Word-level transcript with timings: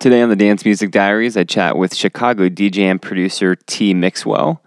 Today 0.00 0.22
on 0.22 0.28
the 0.28 0.36
Dance 0.36 0.64
Music 0.64 0.92
Diaries, 0.92 1.36
I 1.36 1.42
chat 1.42 1.76
with 1.76 1.92
Chicago 1.92 2.48
DJ 2.48 2.82
and 2.82 3.02
producer 3.02 3.56
T. 3.56 3.94
Mixwell. 3.94 4.62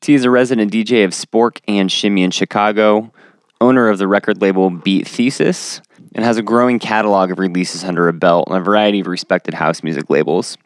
T 0.00 0.14
is 0.14 0.24
a 0.24 0.30
resident 0.30 0.72
DJ 0.72 1.04
of 1.04 1.10
Spork 1.10 1.60
and 1.68 1.92
Shimmy 1.92 2.22
in 2.22 2.30
Chicago, 2.30 3.12
owner 3.60 3.90
of 3.90 3.98
the 3.98 4.08
record 4.08 4.40
label 4.40 4.70
Beat 4.70 5.06
Thesis, 5.06 5.82
and 6.14 6.24
has 6.24 6.38
a 6.38 6.42
growing 6.42 6.78
catalog 6.78 7.30
of 7.30 7.38
releases 7.38 7.84
under 7.84 8.06
her 8.06 8.12
belt 8.12 8.48
on 8.48 8.62
a 8.62 8.64
variety 8.64 9.00
of 9.00 9.08
respected 9.08 9.52
house 9.52 9.82
music 9.82 10.08
labels. 10.08 10.56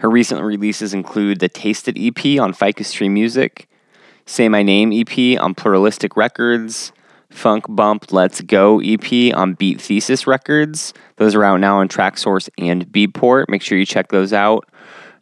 Her 0.00 0.10
recent 0.10 0.42
releases 0.42 0.92
include 0.92 1.40
the 1.40 1.48
Tasted 1.48 1.96
EP 1.98 2.38
on 2.38 2.52
Ficus 2.52 2.92
Tree 2.92 3.08
Music, 3.08 3.66
Say 4.26 4.46
My 4.50 4.62
Name 4.62 4.92
EP 4.92 5.40
on 5.40 5.54
Pluralistic 5.54 6.18
Records, 6.18 6.92
Funk 7.30 7.64
Bump 7.68 8.12
Let's 8.12 8.40
Go 8.40 8.80
EP 8.80 9.34
on 9.34 9.54
Beat 9.54 9.80
Thesis 9.80 10.26
Records. 10.26 10.94
Those 11.16 11.34
are 11.34 11.44
out 11.44 11.60
now 11.60 11.78
on 11.78 11.88
Traxsource 11.88 12.48
and 12.58 12.86
Beatport. 12.86 13.48
Make 13.48 13.62
sure 13.62 13.76
you 13.76 13.86
check 13.86 14.08
those 14.08 14.32
out. 14.32 14.68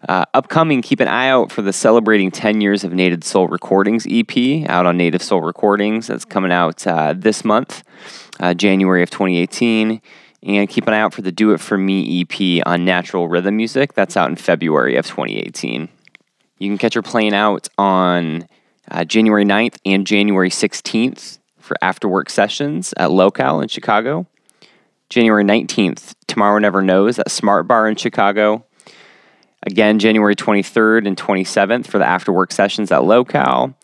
Uh, 0.09 0.25
upcoming, 0.35 0.83
keep 0.83 0.99
an 0.99 1.07
eye 1.07 1.29
out 1.29 1.53
for 1.53 1.63
the 1.63 1.73
celebrating 1.73 2.31
10 2.31 2.61
years 2.61 2.83
of 2.83 2.93
Native 2.93 3.23
Soul 3.23 3.47
Recordings 3.47 4.07
EP 4.11 4.69
out 4.69 4.85
on 4.85 4.97
Native 4.97 5.23
Soul 5.23 5.43
Recordings. 5.43 6.09
That's 6.09 6.25
coming 6.25 6.51
out 6.51 6.85
uh, 6.87 7.15
this 7.17 7.45
month, 7.45 7.85
uh, 8.41 8.53
January 8.55 9.03
of 9.03 9.11
2018. 9.11 10.01
And 10.45 10.69
keep 10.69 10.89
an 10.89 10.95
eye 10.95 11.01
out 11.01 11.15
for 11.15 11.23
the 11.23 11.31
Do 11.31 11.53
It 11.53 11.61
For 11.61 11.79
Me 11.79 12.23
EP 12.23 12.67
on 12.67 12.85
Natural 12.85 13.29
Rhythm 13.29 13.57
Music. 13.57 13.93
That's 13.93 14.17
out 14.17 14.29
in 14.29 14.35
February 14.35 14.97
of 14.97 15.07
2018. 15.07 15.89
You 16.59 16.69
can 16.69 16.79
catch 16.79 16.95
her 16.95 17.03
playing 17.03 17.35
out 17.35 17.69
on 17.79 18.49
uh, 18.91 19.05
January 19.05 19.45
9th 19.45 19.77
and 19.87 20.05
January 20.05 20.51
16th 20.51 21.39
for 21.63 21.77
after 21.83 22.09
work 22.09 22.29
sessions 22.29 22.93
at 22.97 23.11
Locale 23.11 23.61
in 23.61 23.69
Chicago. 23.69 24.27
January 25.09 25.45
19th, 25.45 26.15
Tomorrow 26.27 26.59
Never 26.59 26.83
Knows 26.83 27.19
at 27.19 27.31
Smart 27.31 27.69
Bar 27.69 27.89
in 27.89 27.97
Chicago. 27.97 28.65
Again, 29.65 29.99
January 29.99 30.35
23rd 30.35 31.07
and 31.07 31.17
27th 31.17 31.87
for 31.87 31.99
the 31.99 32.07
after 32.07 32.33
work 32.33 32.51
sessions 32.51 32.91
at 32.91 33.05
Locale. 33.05 33.75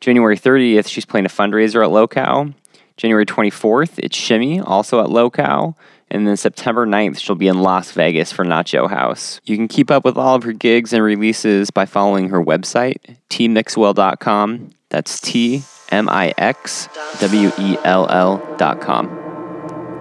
January 0.00 0.36
30th, 0.36 0.86
she's 0.86 1.06
playing 1.06 1.26
a 1.26 1.30
fundraiser 1.30 1.82
at 1.82 1.90
Locale. 1.90 2.52
January 2.96 3.26
24th, 3.26 3.98
it's 3.98 4.16
Shimmy, 4.16 4.60
also 4.60 5.00
at 5.00 5.10
Locale. 5.10 5.76
And 6.10 6.28
then 6.28 6.36
September 6.36 6.86
9th, 6.86 7.18
she'll 7.18 7.34
be 7.34 7.48
in 7.48 7.62
Las 7.62 7.90
Vegas 7.92 8.30
for 8.30 8.44
Nacho 8.44 8.88
House. 8.88 9.40
You 9.44 9.56
can 9.56 9.66
keep 9.66 9.90
up 9.90 10.04
with 10.04 10.16
all 10.16 10.36
of 10.36 10.44
her 10.44 10.52
gigs 10.52 10.92
and 10.92 11.02
releases 11.02 11.70
by 11.70 11.86
following 11.86 12.28
her 12.28 12.44
website, 12.44 13.16
tmixwell.com. 13.30 14.70
That's 14.90 15.20
T 15.20 15.64
M 15.94 16.08
I 16.08 16.34
X 16.36 16.88
W 17.20 17.52
E 17.58 17.76
L 17.84 18.08
L.com. 18.10 19.24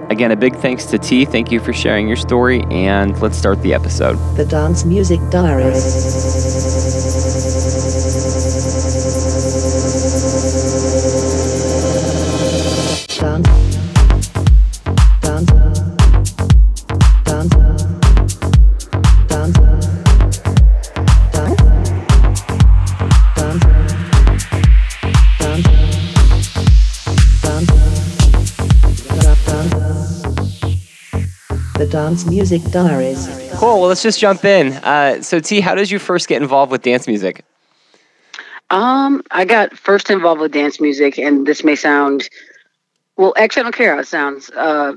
Again, 0.09 0.31
a 0.31 0.35
big 0.35 0.55
thanks 0.58 0.85
to 0.85 0.97
T. 0.97 1.23
Thank 1.25 1.52
you 1.52 1.59
for 1.59 1.72
sharing 1.72 2.08
your 2.08 2.17
story, 2.17 2.63
and 2.72 3.19
let's 3.22 3.38
start 3.38 3.61
the 3.61 3.73
episode. 3.73 4.16
The 4.35 4.45
Dance 4.45 4.85
Music 4.85 5.19
Diaries. 5.30 5.83
The 31.84 31.89
Dance 31.89 32.26
Music 32.26 32.62
Diaries. 32.72 33.28
Cool. 33.56 33.81
Well, 33.81 33.89
let's 33.89 34.02
just 34.02 34.17
jump 34.17 34.45
in. 34.45 34.72
Uh, 34.72 35.22
so, 35.22 35.42
T, 35.42 35.59
how 35.59 35.76
did 35.76 35.92
you 35.92 36.00
first 36.00 36.30
get 36.30 36.42
involved 36.42 36.72
with 36.72 36.81
dance 36.81 37.09
music? 37.09 37.44
Um, 38.70 39.22
I 39.31 39.44
got 39.44 39.78
first 39.78 40.09
involved 40.09 40.40
with 40.40 40.53
dance 40.53 40.80
music, 40.80 41.20
and 41.20 41.45
this 41.45 41.62
may 41.62 41.75
sound 41.75 42.30
well. 43.18 43.34
Actually, 43.35 43.59
I 43.59 43.63
don't 43.63 43.75
care 43.75 43.96
how 43.96 44.00
it 44.00 44.07
sounds. 44.07 44.50
Uh, 44.52 44.94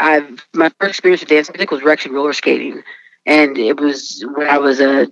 I've 0.00 0.46
my 0.54 0.70
first 0.80 0.92
experience 0.92 1.20
with 1.20 1.28
dance 1.28 1.50
music 1.50 1.70
was 1.70 1.84
actually 1.84 2.14
roller 2.14 2.32
skating, 2.32 2.82
and 3.26 3.58
it 3.58 3.78
was 3.78 4.24
when 4.34 4.48
I 4.48 4.56
was 4.56 4.80
a 4.80 5.08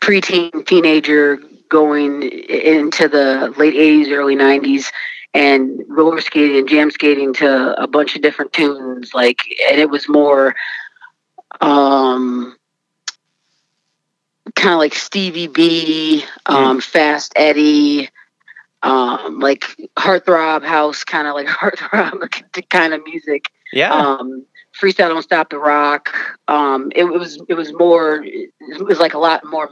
preteen 0.00 0.64
teenager 0.64 1.38
going 1.68 2.22
into 2.22 3.08
the 3.08 3.52
late 3.56 3.74
'80s, 3.74 4.12
early 4.12 4.36
'90s, 4.36 4.92
and 5.34 5.82
roller 5.88 6.20
skating 6.20 6.58
and 6.58 6.68
jam 6.68 6.90
skating 6.90 7.32
to 7.34 7.82
a 7.82 7.86
bunch 7.86 8.16
of 8.16 8.22
different 8.22 8.52
tunes. 8.52 9.14
Like, 9.14 9.40
and 9.68 9.80
it 9.80 9.90
was 9.90 10.08
more. 10.08 10.54
Um, 11.60 12.56
kind 14.54 14.74
of 14.74 14.78
like 14.78 14.94
Stevie 14.94 15.46
B, 15.46 16.24
um, 16.46 16.80
Fast 16.80 17.32
Eddie, 17.36 18.08
um, 18.82 19.40
like 19.40 19.64
heartthrob 19.96 20.64
house, 20.64 21.04
kind 21.04 21.28
of 21.28 21.34
like 21.34 21.46
heartthrob 21.48 22.68
kind 22.68 22.94
of 22.94 23.04
music. 23.04 23.50
Yeah. 23.72 23.92
Um, 23.92 24.44
Freestyle 24.78 25.08
Don't 25.08 25.22
Stop 25.22 25.50
the 25.50 25.58
Rock. 25.58 26.14
Um, 26.48 26.90
it, 26.94 27.04
was 27.04 27.40
it 27.48 27.54
was 27.54 27.72
more 27.72 28.22
it 28.24 28.50
was 28.84 28.98
like 28.98 29.14
a 29.14 29.18
lot 29.18 29.44
more 29.44 29.70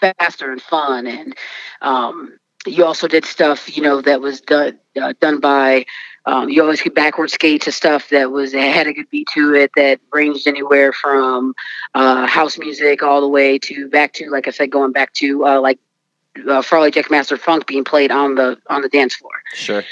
faster 0.00 0.52
and 0.52 0.62
fun, 0.62 1.06
and 1.06 1.36
um, 1.82 2.38
you 2.66 2.84
also 2.84 3.08
did 3.08 3.24
stuff 3.24 3.76
you 3.76 3.82
know 3.82 4.00
that 4.00 4.20
was 4.20 4.40
done 4.40 4.78
uh, 4.98 5.14
done 5.20 5.40
by. 5.40 5.86
Um, 6.26 6.50
you 6.50 6.60
always 6.62 6.82
could 6.82 6.94
backward 6.94 7.30
skate 7.30 7.62
to 7.62 7.72
stuff 7.72 8.10
that 8.10 8.30
was 8.30 8.52
had 8.52 8.86
a 8.86 8.92
good 8.92 9.08
beat 9.08 9.28
to 9.32 9.54
it 9.54 9.70
that 9.76 10.00
ranged 10.12 10.46
anywhere 10.46 10.92
from 10.92 11.54
uh, 11.94 12.26
house 12.26 12.58
music 12.58 13.02
all 13.02 13.22
the 13.22 13.28
way 13.28 13.58
to 13.60 13.88
back 13.88 14.12
to 14.14 14.28
like 14.28 14.46
I 14.46 14.50
said, 14.50 14.70
going 14.70 14.92
back 14.92 15.14
to 15.14 15.46
uh, 15.46 15.60
like 15.60 15.78
uh, 16.46 16.62
Farley 16.62 16.90
Jackmaster 16.90 17.38
funk 17.38 17.66
being 17.66 17.84
played 17.84 18.10
on 18.10 18.34
the 18.34 18.58
on 18.68 18.82
the 18.82 18.88
dance 18.88 19.14
floor. 19.14 19.32
Sure. 19.54 19.84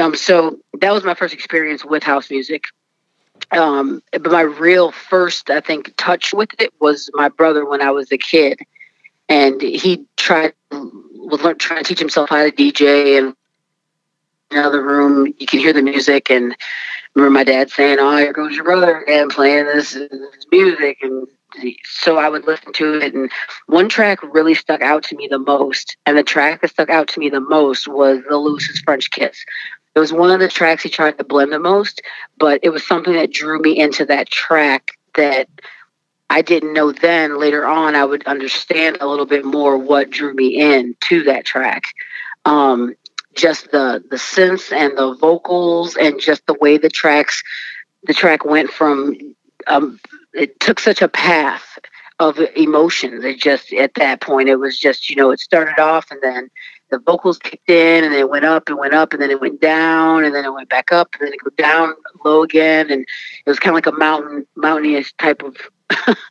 Um, 0.00 0.14
so 0.16 0.58
that 0.80 0.92
was 0.92 1.04
my 1.04 1.14
first 1.14 1.34
experience 1.34 1.84
with 1.84 2.02
house 2.02 2.30
music. 2.30 2.64
Um, 3.50 4.02
but 4.12 4.32
my 4.32 4.40
real 4.40 4.90
first, 4.90 5.48
I 5.50 5.60
think, 5.60 5.94
touch 5.96 6.34
with 6.34 6.50
it 6.58 6.72
was 6.80 7.10
my 7.14 7.28
brother 7.28 7.64
when 7.64 7.80
I 7.80 7.90
was 7.90 8.10
a 8.12 8.18
kid, 8.18 8.60
and 9.28 9.60
he 9.60 10.06
tried 10.16 10.54
was 10.70 11.42
learn, 11.42 11.58
trying 11.58 11.84
to 11.84 11.88
teach 11.88 11.98
himself 11.98 12.30
how 12.30 12.44
to 12.44 12.50
DJ 12.50 13.18
and 13.18 13.34
another 14.50 14.82
room 14.82 15.26
you 15.38 15.46
can 15.46 15.58
hear 15.58 15.72
the 15.72 15.82
music 15.82 16.30
and 16.30 16.56
remember 17.14 17.30
my 17.30 17.44
dad 17.44 17.70
saying 17.70 17.98
oh 18.00 18.16
here 18.16 18.32
goes 18.32 18.54
your 18.54 18.64
brother 18.64 19.00
again 19.00 19.28
playing 19.28 19.66
this, 19.66 19.92
this 19.92 20.46
music 20.50 20.98
and 21.02 21.26
so 21.84 22.16
i 22.16 22.28
would 22.28 22.46
listen 22.46 22.72
to 22.72 22.94
it 22.94 23.14
and 23.14 23.30
one 23.66 23.88
track 23.88 24.22
really 24.22 24.54
stuck 24.54 24.80
out 24.80 25.02
to 25.02 25.16
me 25.16 25.28
the 25.28 25.38
most 25.38 25.96
and 26.06 26.16
the 26.16 26.22
track 26.22 26.60
that 26.60 26.70
stuck 26.70 26.88
out 26.88 27.08
to 27.08 27.20
me 27.20 27.28
the 27.28 27.40
most 27.40 27.88
was 27.88 28.20
Lil 28.30 28.44
Louis's 28.44 28.80
french 28.80 29.10
kiss 29.10 29.44
it 29.94 29.98
was 29.98 30.12
one 30.12 30.30
of 30.30 30.40
the 30.40 30.48
tracks 30.48 30.82
he 30.82 30.88
tried 30.88 31.18
to 31.18 31.24
blend 31.24 31.52
the 31.52 31.58
most 31.58 32.00
but 32.38 32.60
it 32.62 32.70
was 32.70 32.86
something 32.86 33.14
that 33.14 33.32
drew 33.32 33.60
me 33.60 33.78
into 33.78 34.06
that 34.06 34.30
track 34.30 34.92
that 35.14 35.48
I 36.30 36.42
didn't 36.42 36.74
know 36.74 36.92
then. 36.92 37.38
Later 37.38 37.66
on, 37.66 37.94
I 37.94 38.04
would 38.04 38.26
understand 38.26 38.98
a 39.00 39.06
little 39.06 39.24
bit 39.24 39.46
more 39.46 39.78
what 39.78 40.10
drew 40.10 40.34
me 40.34 40.60
in 40.60 40.94
to 41.08 41.24
that 41.24 41.46
track. 41.46 41.84
Um, 42.44 42.94
just 43.34 43.70
the 43.70 44.02
the 44.10 44.16
synths 44.16 44.72
and 44.72 44.96
the 44.96 45.14
vocals, 45.14 45.96
and 45.96 46.20
just 46.20 46.46
the 46.46 46.54
way 46.54 46.78
the 46.78 46.90
tracks, 46.90 47.42
the 48.04 48.14
track 48.14 48.44
went 48.44 48.70
from. 48.70 49.16
Um, 49.66 50.00
it 50.34 50.60
took 50.60 50.78
such 50.80 51.02
a 51.02 51.08
path 51.08 51.78
of 52.20 52.38
emotions. 52.56 53.24
It 53.24 53.40
just 53.40 53.72
at 53.72 53.94
that 53.94 54.20
point, 54.20 54.48
it 54.48 54.56
was 54.56 54.78
just 54.78 55.10
you 55.10 55.16
know, 55.16 55.30
it 55.30 55.40
started 55.40 55.78
off, 55.78 56.10
and 56.10 56.20
then 56.22 56.50
the 56.90 56.98
vocals 56.98 57.38
kicked 57.38 57.68
in, 57.68 58.04
and 58.04 58.12
then 58.12 58.20
it 58.20 58.30
went 58.30 58.44
up 58.44 58.68
and 58.68 58.78
went 58.78 58.94
up, 58.94 59.12
and 59.12 59.20
then 59.20 59.30
it 59.30 59.40
went 59.40 59.60
down, 59.60 60.24
and 60.24 60.34
then 60.34 60.44
it 60.44 60.52
went 60.52 60.68
back 60.68 60.90
up, 60.90 61.14
and 61.14 61.26
then 61.26 61.34
it 61.34 61.40
go 61.44 61.50
down 61.56 61.94
low 62.24 62.42
again, 62.42 62.90
and 62.90 63.02
it 63.02 63.50
was 63.50 63.58
kind 63.58 63.72
of 63.72 63.74
like 63.74 63.86
a 63.86 63.98
mountain 63.98 64.46
mountainous 64.56 65.12
type 65.18 65.42
of 65.42 65.56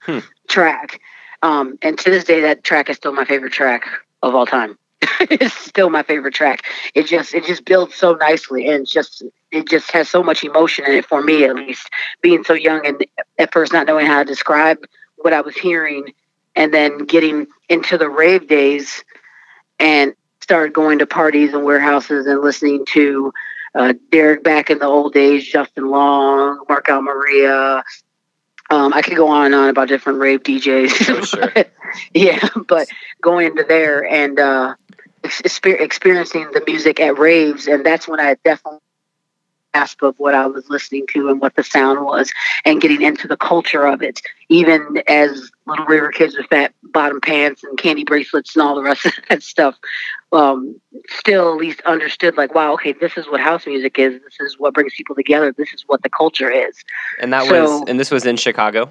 hmm. 0.04 0.20
track. 0.48 1.00
Um, 1.44 1.78
and 1.82 1.98
to 2.00 2.10
this 2.10 2.24
day, 2.24 2.42
that 2.42 2.64
track 2.64 2.90
is 2.90 2.98
still 2.98 3.14
my 3.14 3.26
favorite 3.26 3.54
track 3.54 3.86
of 4.24 4.34
all 4.34 4.46
time. 4.46 4.78
it's 5.22 5.54
still 5.54 5.90
my 5.90 6.04
favorite 6.04 6.34
track. 6.34 6.64
It 6.96 7.04
just 7.04 7.34
it 7.34 7.46
just 7.46 7.66
builds 7.66 7.96
so 7.96 8.16
nicely, 8.16 8.68
and 8.68 8.88
just 8.88 9.24
it 9.52 9.68
just 9.68 9.92
has 9.92 10.10
so 10.10 10.24
much 10.24 10.44
emotion 10.44 10.86
in 10.86 10.94
it 10.94 11.06
for 11.06 11.22
me, 11.22 11.44
at 11.46 11.56
least. 11.56 11.90
Being 12.22 12.44
so 12.44 12.54
young 12.54 12.86
and 12.86 13.06
at 13.38 13.54
first 13.54 13.74
not 13.74 13.88
knowing 13.88 14.08
how 14.08 14.20
to 14.20 14.26
describe 14.26 14.80
what 15.18 15.34
I 15.34 15.42
was 15.42 15.56
hearing, 15.56 16.14
and 16.56 16.74
then 16.74 17.00
getting 17.00 17.48
into 17.70 17.98
the 17.98 18.10
rave 18.10 18.48
days, 18.48 19.04
and 19.80 20.14
started 20.42 20.74
going 20.74 21.00
to 21.00 21.06
parties 21.06 21.54
and 21.54 21.64
warehouses 21.64 22.26
and 22.26 22.42
listening 22.42 22.86
to 22.86 23.34
uh, 23.76 23.94
Derek 24.12 24.44
back 24.44 24.70
in 24.70 24.80
the 24.80 24.86
old 24.86 25.14
days, 25.14 25.46
Justin 25.48 25.90
Long, 25.90 26.64
Mark 26.68 26.88
Farina, 26.88 27.84
um, 28.70 28.94
I 28.94 29.02
could 29.02 29.16
go 29.16 29.28
on 29.30 29.48
and 29.48 29.56
on 29.56 29.70
about 29.70 29.88
different 29.88 30.20
rave 30.20 30.44
DJs. 30.44 31.28
sure. 31.28 31.66
yeah, 32.14 32.48
but 32.68 32.88
going 33.22 33.48
into 33.48 33.64
there 33.64 34.06
and 34.06 34.40
uh, 34.40 34.76
exper- 35.28 35.80
experiencing 35.80 36.50
the 36.54 36.64
music 36.66 37.00
at 37.00 37.18
raves, 37.18 37.68
and 37.68 37.86
that's 37.86 38.08
when 38.08 38.20
I 38.20 38.36
definitely 38.44 38.80
grasp 39.74 40.02
of 40.02 40.18
what 40.18 40.34
I 40.34 40.48
was 40.48 40.70
listening 40.70 41.06
to 41.14 41.30
and 41.30 41.40
what 41.42 41.56
the 41.56 41.64
sound 41.64 42.04
was, 42.04 42.32
and 42.66 42.82
getting 42.82 43.02
into 43.02 43.28
the 43.28 43.38
culture 43.38 43.86
of 43.86 44.02
it. 44.02 44.22
Even 44.50 45.04
as 45.08 45.52
little 45.66 45.86
River 45.86 46.10
kids 46.12 46.36
with 46.38 46.48
fat 46.48 46.74
bottom 46.84 47.20
pants 47.22 47.64
and 47.64 47.78
candy 47.78 48.04
bracelets 48.04 48.56
and 48.56 48.64
all 48.64 48.76
the 48.76 48.82
rest 48.82 49.06
of 49.06 49.14
that 49.30 49.44
stuff, 49.44 49.76
um, 50.32 50.80
still 51.10 51.52
at 51.52 51.58
least 51.58 51.82
understood 51.82 52.38
like, 52.38 52.56
wow, 52.56 52.74
okay, 52.74 52.94
this 52.94 53.18
is 53.18 53.28
what 53.28 53.40
house 53.42 53.68
music 53.68 54.00
is. 54.00 54.14
This 54.24 54.40
is 54.40 54.58
what 54.58 54.74
brings 54.74 54.94
people 54.96 55.16
together. 55.16 55.52
This 55.52 55.74
is 55.74 55.84
what 55.88 56.02
the 56.02 56.10
culture 56.10 56.50
is. 56.50 56.76
And 57.22 57.32
that 57.34 57.46
So- 57.46 57.80
was 57.82 57.90
and 57.90 58.00
this 58.00 58.10
was 58.10 58.26
in 58.26 58.38
Chicago. 58.38 58.90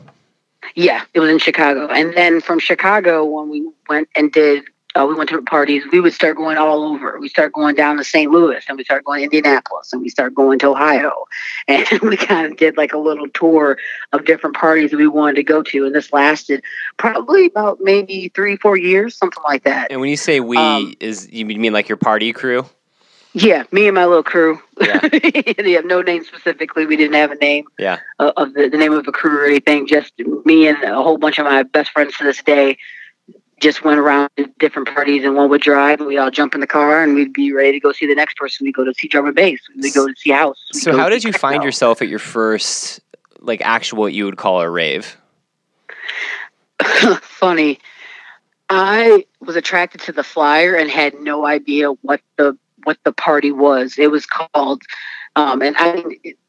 Yeah, 0.74 1.04
it 1.14 1.20
was 1.20 1.30
in 1.30 1.38
Chicago. 1.38 1.86
And 1.88 2.14
then 2.14 2.40
from 2.40 2.58
Chicago, 2.58 3.24
when 3.24 3.48
we 3.48 3.68
went 3.88 4.08
and 4.16 4.32
did, 4.32 4.64
uh, 4.96 5.06
we 5.06 5.14
went 5.14 5.28
to 5.30 5.40
parties, 5.42 5.82
we 5.92 6.00
would 6.00 6.12
start 6.12 6.36
going 6.36 6.56
all 6.56 6.82
over. 6.84 7.18
We 7.20 7.28
start 7.28 7.52
going 7.52 7.74
down 7.74 7.98
to 7.98 8.04
St. 8.04 8.30
Louis 8.30 8.64
and 8.68 8.78
we 8.78 8.84
start 8.84 9.04
going 9.04 9.20
to 9.20 9.24
Indianapolis 9.24 9.92
and 9.92 10.00
we 10.00 10.08
start 10.08 10.34
going 10.34 10.58
to 10.60 10.68
Ohio. 10.68 11.12
And 11.68 12.00
we 12.00 12.16
kind 12.16 12.46
of 12.46 12.56
did 12.56 12.76
like 12.76 12.92
a 12.92 12.98
little 12.98 13.28
tour 13.28 13.76
of 14.12 14.24
different 14.24 14.54
parties 14.54 14.92
that 14.92 14.98
we 14.98 15.08
wanted 15.08 15.34
to 15.36 15.42
go 15.42 15.62
to. 15.64 15.84
And 15.84 15.92
this 15.92 16.12
lasted 16.12 16.62
probably 16.96 17.46
about 17.46 17.78
maybe 17.80 18.30
three, 18.34 18.56
four 18.56 18.76
years, 18.76 19.16
something 19.16 19.42
like 19.42 19.64
that. 19.64 19.90
And 19.90 20.00
when 20.00 20.08
you 20.08 20.16
say 20.16 20.38
we 20.38 20.56
Um, 20.56 20.94
is 21.00 21.28
you 21.32 21.44
mean 21.44 21.72
like 21.72 21.88
your 21.88 21.96
party 21.96 22.32
crew? 22.32 22.66
Yeah, 23.32 23.64
me 23.72 23.88
and 23.88 23.96
my 23.96 24.04
little 24.06 24.22
crew. 24.22 24.62
Yeah. 24.80 25.00
they 25.08 25.72
have 25.72 25.84
no 25.84 26.02
name 26.02 26.24
specifically. 26.24 26.86
We 26.86 26.96
didn't 26.96 27.16
have 27.16 27.32
a 27.32 27.36
name. 27.36 27.66
Yeah. 27.78 27.98
of 28.18 28.54
the, 28.54 28.68
the 28.68 28.78
name 28.78 28.92
of 28.92 29.08
a 29.08 29.12
crew 29.12 29.40
or 29.40 29.44
anything. 29.44 29.88
Just 29.88 30.12
me 30.44 30.68
and 30.68 30.82
a 30.84 30.94
whole 30.94 31.18
bunch 31.18 31.38
of 31.38 31.44
my 31.46 31.64
best 31.64 31.90
friends 31.90 32.16
to 32.18 32.24
this 32.24 32.42
day 32.42 32.78
just 33.60 33.84
went 33.84 33.98
around 33.98 34.28
to 34.36 34.46
different 34.58 34.88
parties 34.88 35.24
and 35.24 35.34
one 35.34 35.48
would 35.48 35.62
drive 35.62 36.00
and 36.00 36.06
we 36.06 36.18
all 36.18 36.30
jump 36.30 36.54
in 36.54 36.60
the 36.60 36.66
car 36.66 37.02
and 37.02 37.14
we'd 37.14 37.32
be 37.32 37.52
ready 37.52 37.72
to 37.72 37.80
go 37.80 37.92
see 37.92 38.06
the 38.06 38.14
next 38.14 38.36
person. 38.36 38.64
We'd 38.64 38.74
go 38.74 38.84
to 38.84 38.92
see 38.92 39.08
drum 39.08 39.26
and 39.26 39.34
bass. 39.34 39.60
We'd 39.74 39.94
go 39.94 40.06
to 40.06 40.14
see 40.16 40.30
house. 40.30 40.62
We'd 40.74 40.82
So 40.82 40.96
how 40.96 41.08
did 41.08 41.24
you 41.24 41.32
find 41.32 41.62
yourself 41.62 42.02
at 42.02 42.08
your 42.08 42.18
first 42.18 43.00
like 43.40 43.62
actual 43.62 43.98
what 43.98 44.12
you 44.12 44.26
would 44.26 44.36
call 44.36 44.60
a 44.60 44.68
rave? 44.68 45.16
Funny. 47.22 47.78
I 48.68 49.24
was 49.40 49.56
attracted 49.56 50.00
to 50.02 50.12
the 50.12 50.24
flyer 50.24 50.74
and 50.74 50.90
had 50.90 51.14
no 51.20 51.46
idea 51.46 51.92
what 52.02 52.20
the 52.36 52.58
what 52.84 52.98
the 53.04 53.12
party 53.12 53.52
was. 53.52 53.98
It 53.98 54.10
was 54.10 54.26
called, 54.26 54.82
um, 55.36 55.62
and 55.62 55.76
I 55.78 56.04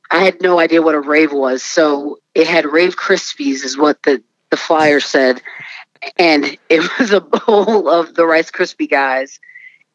I 0.10 0.24
had 0.24 0.42
no 0.42 0.60
idea 0.60 0.82
what 0.82 0.96
a 0.96 1.00
rave 1.00 1.32
was. 1.32 1.64
So 1.64 2.20
it 2.34 2.48
had 2.48 2.66
Rave 2.66 2.96
Krispies, 2.96 3.64
is 3.64 3.78
what 3.78 4.02
the 4.04 4.24
the 4.50 4.58
flyer 4.58 5.00
said, 5.00 5.42
and 6.18 6.58
it 6.70 6.90
was 7.00 7.12
a 7.12 7.22
bowl 7.22 7.90
of 7.90 8.16
the 8.16 8.26
Rice 8.26 8.52
Krispie 8.52 8.90
guys 8.90 9.40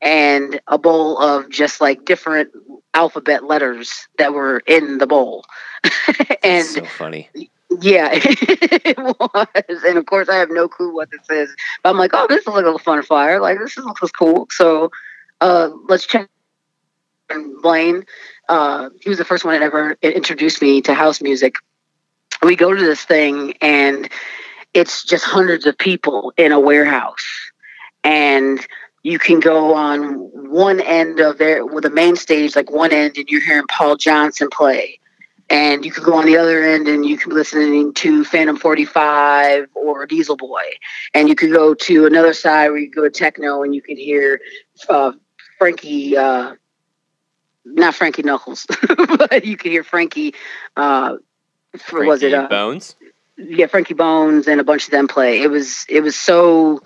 and 0.00 0.61
a 0.67 0.79
bowl 0.79 1.19
of 1.19 1.49
just 1.49 1.81
like 1.81 2.05
different 2.05 2.50
alphabet 2.93 3.44
letters 3.44 4.09
that 4.19 4.35
were 4.35 4.59
in 4.67 4.99
the 4.99 5.06
bowl, 5.06 5.44
and 6.43 6.67
so 6.67 6.85
funny. 6.85 7.31
yeah, 7.81 8.11
it 8.12 8.99
was. 8.99 9.85
And 9.85 9.97
of 9.97 10.06
course, 10.06 10.29
I 10.29 10.37
have 10.37 10.50
no 10.50 10.69
clue 10.69 10.93
what 10.93 11.11
this 11.11 11.31
is. 11.31 11.55
But 11.82 11.91
I'm 11.91 11.99
like, 11.99 12.11
oh, 12.15 12.26
this 12.29 12.47
looks 12.47 12.56
like 12.56 12.75
a 12.75 12.79
fun 12.79 13.03
flyer. 13.03 13.41
Like, 13.41 13.58
this 13.58 13.76
looks 13.76 14.11
cool. 14.11 14.49
So 14.50 14.91
uh, 15.41 15.70
let's 15.88 16.06
check. 16.06 16.29
And 17.31 17.62
Blaine, 17.62 18.05
uh, 18.49 18.91
he 19.00 19.08
was 19.08 19.19
the 19.19 19.25
first 19.25 19.44
one 19.44 19.55
that 19.55 19.65
ever 19.65 19.97
introduced 20.03 20.61
me 20.61 20.82
to 20.82 20.94
house 20.94 21.23
music. 21.23 21.56
We 22.43 22.56
go 22.56 22.75
to 22.75 22.81
this 22.85 23.03
thing, 23.05 23.55
and 23.61 24.11
it's 24.75 25.05
just 25.05 25.25
hundreds 25.25 25.67
of 25.67 25.77
people 25.77 26.33
in 26.37 26.53
a 26.53 26.61
warehouse. 26.61 27.27
And 28.05 28.65
you 29.03 29.19
can 29.19 29.41
go 29.41 29.75
on 29.75 30.15
one 30.51 30.81
end 30.81 31.21
of 31.21 31.39
there 31.39 31.65
with 31.65 31.85
the 31.85 31.91
main 31.91 32.17
stage, 32.17 32.57
like 32.57 32.71
one 32.71 32.93
end, 32.93 33.17
and 33.17 33.29
you're 33.29 33.45
hearing 33.45 33.67
Paul 33.69 33.97
Johnson 33.97 34.49
play 34.51 35.01
and 35.53 35.85
you 35.85 35.93
can 35.93 36.03
go 36.03 36.15
on 36.15 36.25
the 36.25 36.39
other 36.39 36.63
end 36.63 36.89
and 36.89 37.05
you 37.05 37.19
can 37.19 37.29
be 37.29 37.35
listening 37.35 37.93
to 37.93 38.25
Phantom 38.25 38.57
45 38.57 39.69
or 39.75 40.07
Dieselboy. 40.07 40.63
And 41.13 41.29
you 41.29 41.35
could 41.35 41.53
go 41.53 41.75
to 41.75 42.07
another 42.07 42.33
side 42.33 42.71
where 42.71 42.79
you 42.79 42.91
go 42.91 43.03
to 43.03 43.11
techno 43.11 43.63
and 43.63 43.75
you 43.75 43.83
can 43.83 43.99
hear 43.99 44.41
uh, 44.89 45.13
Frankie, 45.59 46.17
uh, 46.17 46.55
not 47.67 47.95
Frankie 47.95 48.23
Knuckles, 48.23 48.67
but 49.19 49.45
you 49.45 49.59
can 49.59 49.71
hear 49.71 49.85
Frankie, 49.85 50.35
uh, 50.75 51.17
for, 51.77 52.07
was 52.07 52.23
it, 52.23 52.33
uh, 52.33 52.49
Bones? 52.49 52.97
Yeah, 53.37 53.67
Frankie 53.67 53.94
Bones 53.94 54.46
and 54.49 54.61
a 54.61 54.64
bunch 54.64 54.84
of 54.87 54.90
them 54.90 55.08
play. 55.08 55.43
It 55.43 55.50
was, 55.50 55.84
it 55.88 56.00
was 56.02 56.17
so 56.17 56.81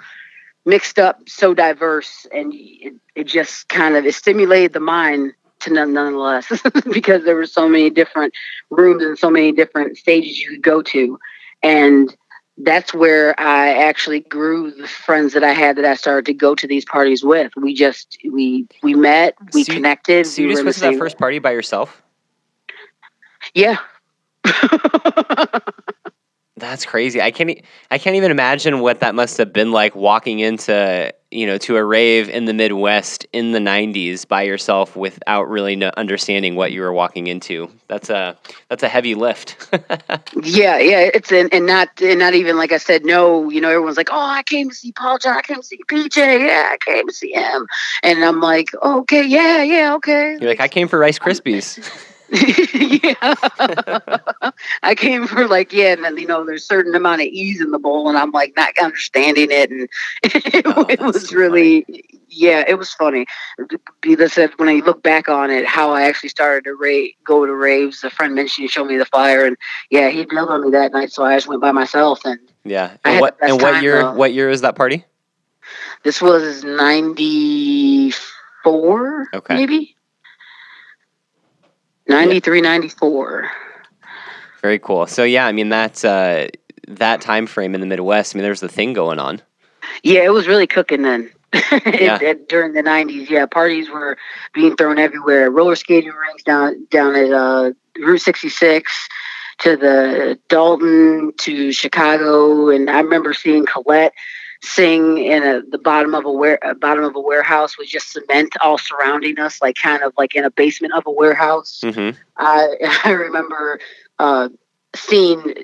mixed 0.65 0.99
up, 0.99 1.29
so 1.29 1.55
diverse, 1.55 2.27
and 2.33 2.53
it, 2.55 2.95
it 3.15 3.25
just 3.25 3.69
kind 3.69 3.97
of, 3.97 4.05
it 4.07 4.15
stimulated 4.15 4.73
the 4.73 4.81
mind 4.81 5.33
to 5.61 5.73
none, 5.73 5.93
nonetheless 5.95 6.47
because 6.93 7.25
there 7.25 7.35
were 7.35 7.47
so 7.47 7.69
many 7.69 7.89
different 7.89 8.35
rooms 8.71 9.03
and 9.03 9.19
so 9.19 9.31
many 9.31 9.53
different 9.53 9.97
stages 9.97 10.39
you 10.41 10.51
could 10.51 10.63
go 10.63 10.83
to 10.83 11.19
and 11.63 12.15
that's 12.59 12.93
where 12.93 13.35
i 13.41 13.73
actually 13.85 14.21
grew 14.21 14.71
the 14.71 14.87
friends 14.87 15.33
that 15.33 15.43
i 15.43 15.53
had 15.53 15.77
that 15.77 15.87
i 15.87 15.95
started 15.95 16.27
to 16.27 16.35
go 16.35 16.55
to 16.55 16.67
these 16.67 16.85
parties 16.85 17.25
with 17.25 17.51
we 17.57 17.73
just 17.75 18.19
we 18.31 18.67
we 18.83 18.93
met 18.95 19.35
we 19.55 19.65
So 19.65 19.73
you- 19.73 19.77
connected 19.79 20.27
So 20.27 20.43
you 20.43 20.49
we 20.49 20.55
just 20.55 20.65
went 20.65 20.75
to 20.75 20.81
that 20.83 20.99
first 20.99 21.17
party 21.17 21.39
by 21.39 21.53
yourself? 21.53 22.03
yeah 23.55 23.79
That's 26.59 26.87
crazy. 26.87 27.21
I 27.21 27.31
can't. 27.33 27.61
I 27.91 27.99
can't 27.99 28.17
even 28.17 28.31
imagine 28.31 28.81
what 28.81 29.01
that 29.01 29.15
must 29.15 29.37
have 29.37 29.53
been 29.53 29.73
like 29.73 29.95
walking 29.95 30.39
into 30.41 31.13
you 31.31 31.47
know 31.47 31.59
to 31.59 31.77
a 31.77 31.85
rave 31.85 32.31
in 32.31 32.47
the 32.47 32.55
Midwest 32.55 33.27
in 33.35 33.53
the 33.53 33.59
'90s 33.59 34.27
by 34.27 34.41
yourself 34.41 34.97
without 34.97 35.51
really 35.51 35.77
no 35.77 35.91
understanding 35.99 36.57
what 36.57 36.73
you 36.73 36.81
were 36.81 36.95
walking 36.95 37.27
into. 37.27 37.71
That's 37.89 38.09
a 38.09 38.39
that's 38.71 38.83
a 38.83 38.89
heavy 38.89 39.15
lift. 39.15 39.71
Yeah, 40.43 40.79
yeah, 40.79 41.11
it's 41.13 41.33
and, 41.33 41.53
and 41.53 41.67
not 41.67 41.89
and 42.01 42.19
not 42.19 42.35
even 42.35 42.57
like 42.57 42.73
I 42.73 42.79
said. 42.79 43.05
No, 43.05 43.51
you 43.51 43.61
know, 43.61 43.69
everyone's 43.69 43.97
like, 43.97 44.11
"Oh, 44.11 44.19
I 44.19 44.43
came 44.43 44.69
to 44.69 44.75
see 44.75 44.93
Paul 44.93 45.19
John. 45.19 45.37
I 45.37 45.43
came 45.43 45.57
to 45.57 45.63
see 45.63 45.79
PJ. 45.89 46.17
Yeah, 46.17 46.71
I 46.73 46.77
came 46.79 47.07
to 47.07 47.13
see 47.13 47.33
him." 47.33 47.67
And 48.03 48.25
I'm 48.25 48.41
like, 48.41 48.69
"Okay, 48.83 49.25
yeah, 49.25 49.63
yeah, 49.63 49.95
okay." 49.95 50.37
You're 50.41 50.51
like, 50.51 50.61
I 50.61 50.69
came 50.69 50.89
for 50.89 50.99
Rice 50.99 51.19
Krispies. 51.19 51.79
yeah, 52.31 53.35
I 54.83 54.95
came 54.97 55.27
for 55.27 55.47
like, 55.47 55.73
yeah, 55.73 55.93
and 55.93 56.05
then 56.05 56.17
you 56.19 56.27
know, 56.27 56.45
there's 56.45 56.65
certain 56.65 56.95
amount 56.95 57.21
of 57.23 57.29
ease 57.29 57.61
in 57.61 57.71
the 57.71 57.79
bowl, 57.79 58.09
and 58.09 58.19
I'm 58.19 58.31
like 58.33 58.55
not 58.57 58.77
understanding 58.81 59.49
it, 59.51 59.71
and 59.71 59.89
it, 60.23 60.63
Oh, 60.67 60.85
it 60.89 61.01
was 61.01 61.29
so 61.31 61.37
really, 61.37 61.85
yeah, 62.29 62.65
it 62.67 62.79
was 62.79 62.93
funny. 62.93 63.27
Because 64.01 64.37
if- 64.39 64.53
when 64.59 64.69
I 64.69 64.75
look 64.85 65.03
back 65.03 65.29
on 65.29 65.51
it, 65.51 65.67
how 65.67 65.91
I 65.93 66.03
actually 66.03 66.29
started 66.31 66.65
to 66.65 66.75
rave, 66.75 67.13
go 67.25 67.47
to 67.47 67.55
raves. 67.55 68.03
A 68.05 68.11
friend 68.11 68.35
mentioned 68.35 68.65
he 68.65 68.69
showed 68.69 68.87
me 68.87 68.97
the 68.97 69.05
flyer, 69.07 69.45
and 69.45 69.57
yeah, 69.91 70.09
he 70.11 70.25
bailed 70.25 70.51
on 70.51 70.63
me 70.63 70.71
that 70.71 70.93
night, 70.93 71.13
so 71.13 71.25
I 71.25 71.37
just 71.37 71.47
went 71.49 71.61
by 71.61 71.73
myself, 71.73 72.25
and 72.25 72.39
Yeah. 72.65 72.97
And 73.05 73.21
what 73.21 73.37
and 73.41 73.61
what 73.63 73.83
year? 73.83 74.03
though. 74.03 74.13
What 74.15 74.33
year 74.35 74.49
was 74.49 74.61
that 74.63 74.75
party? 74.77 75.05
this 76.05 76.23
was 76.23 76.63
'94, 76.65 79.27
Okay. 79.35 79.55
maybe. 79.55 79.97
93, 82.09 82.61
94. 82.61 83.51
Very 84.63 84.79
cool. 84.79 85.07
So 85.07 85.25
yeah, 85.25 85.47
I 85.47 85.53
mean 85.53 85.69
that's 85.69 86.05
uh, 86.05 86.49
that 86.89 87.21
time 87.21 87.47
frame 87.47 87.75
in 87.75 87.81
the 87.81 87.87
Midwest. 87.87 88.35
I 88.35 88.39
mean, 88.39 88.43
there's 88.45 88.61
the 88.61 88.69
thing 88.69 88.93
going 88.93 89.19
on. 89.19 89.41
Yeah, 90.03 90.21
it 90.25 90.33
was 90.33 90.47
really 90.49 90.67
cooking 90.67 91.03
then. 91.03 91.31
It- 91.53 92.01
Yeah. 92.01 92.19
it- 92.21 92.49
during 92.49 92.73
the 92.73 92.83
'90s, 92.83 93.29
yeah, 93.31 93.47
parties 93.47 93.89
were 93.91 94.17
being 94.53 94.77
thrown 94.77 94.99
everywhere. 94.99 95.51
Roller 95.51 95.77
skating 95.77 96.11
rinks 96.13 96.43
down 96.43 96.87
down 96.91 97.15
at 97.15 97.31
uh, 97.33 97.73
Route 97.99 98.21
66 98.21 99.09
to 99.59 99.77
the 99.77 100.39
Dalton 100.49 101.33
to 101.39 101.73
Chicago, 101.73 102.69
and 102.69 102.91
I 102.91 103.01
remember 103.01 103.33
seeing 103.33 103.65
Colette 103.67 104.13
sing 104.63 105.19
in 105.19 105.43
a, 105.43 105.63
the 105.63 105.79
bottom 105.79 106.15
of 106.15 106.25
a 106.25 106.33
ware, 106.33 106.59
bottom 106.81 107.05
of 107.05 107.15
a 107.15 107.21
warehouse 107.21 107.79
with 107.79 107.89
just 107.89 108.13
cement 108.13 108.55
all 108.61 108.79
surrounding 108.79 109.39
us, 109.39 109.61
like 109.61 109.77
kind 109.77 110.03
of 110.03 110.13
like 110.17 110.35
in 110.35 110.45
a 110.45 110.51
basement 110.51 110.95
of 110.95 111.05
a 111.07 111.11
warehouse. 111.11 111.81
hmm 111.83 112.11
I 112.37 112.75
I 113.05 113.11
remember 113.11 113.81
uh, 114.19 114.49
seeing 114.95 115.55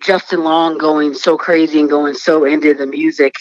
Justin 0.00 0.44
Long 0.44 0.78
going 0.78 1.14
so 1.14 1.36
crazy 1.36 1.80
and 1.80 1.88
going 1.88 2.14
so 2.14 2.44
into 2.44 2.74
the 2.74 2.86
music 2.86 3.36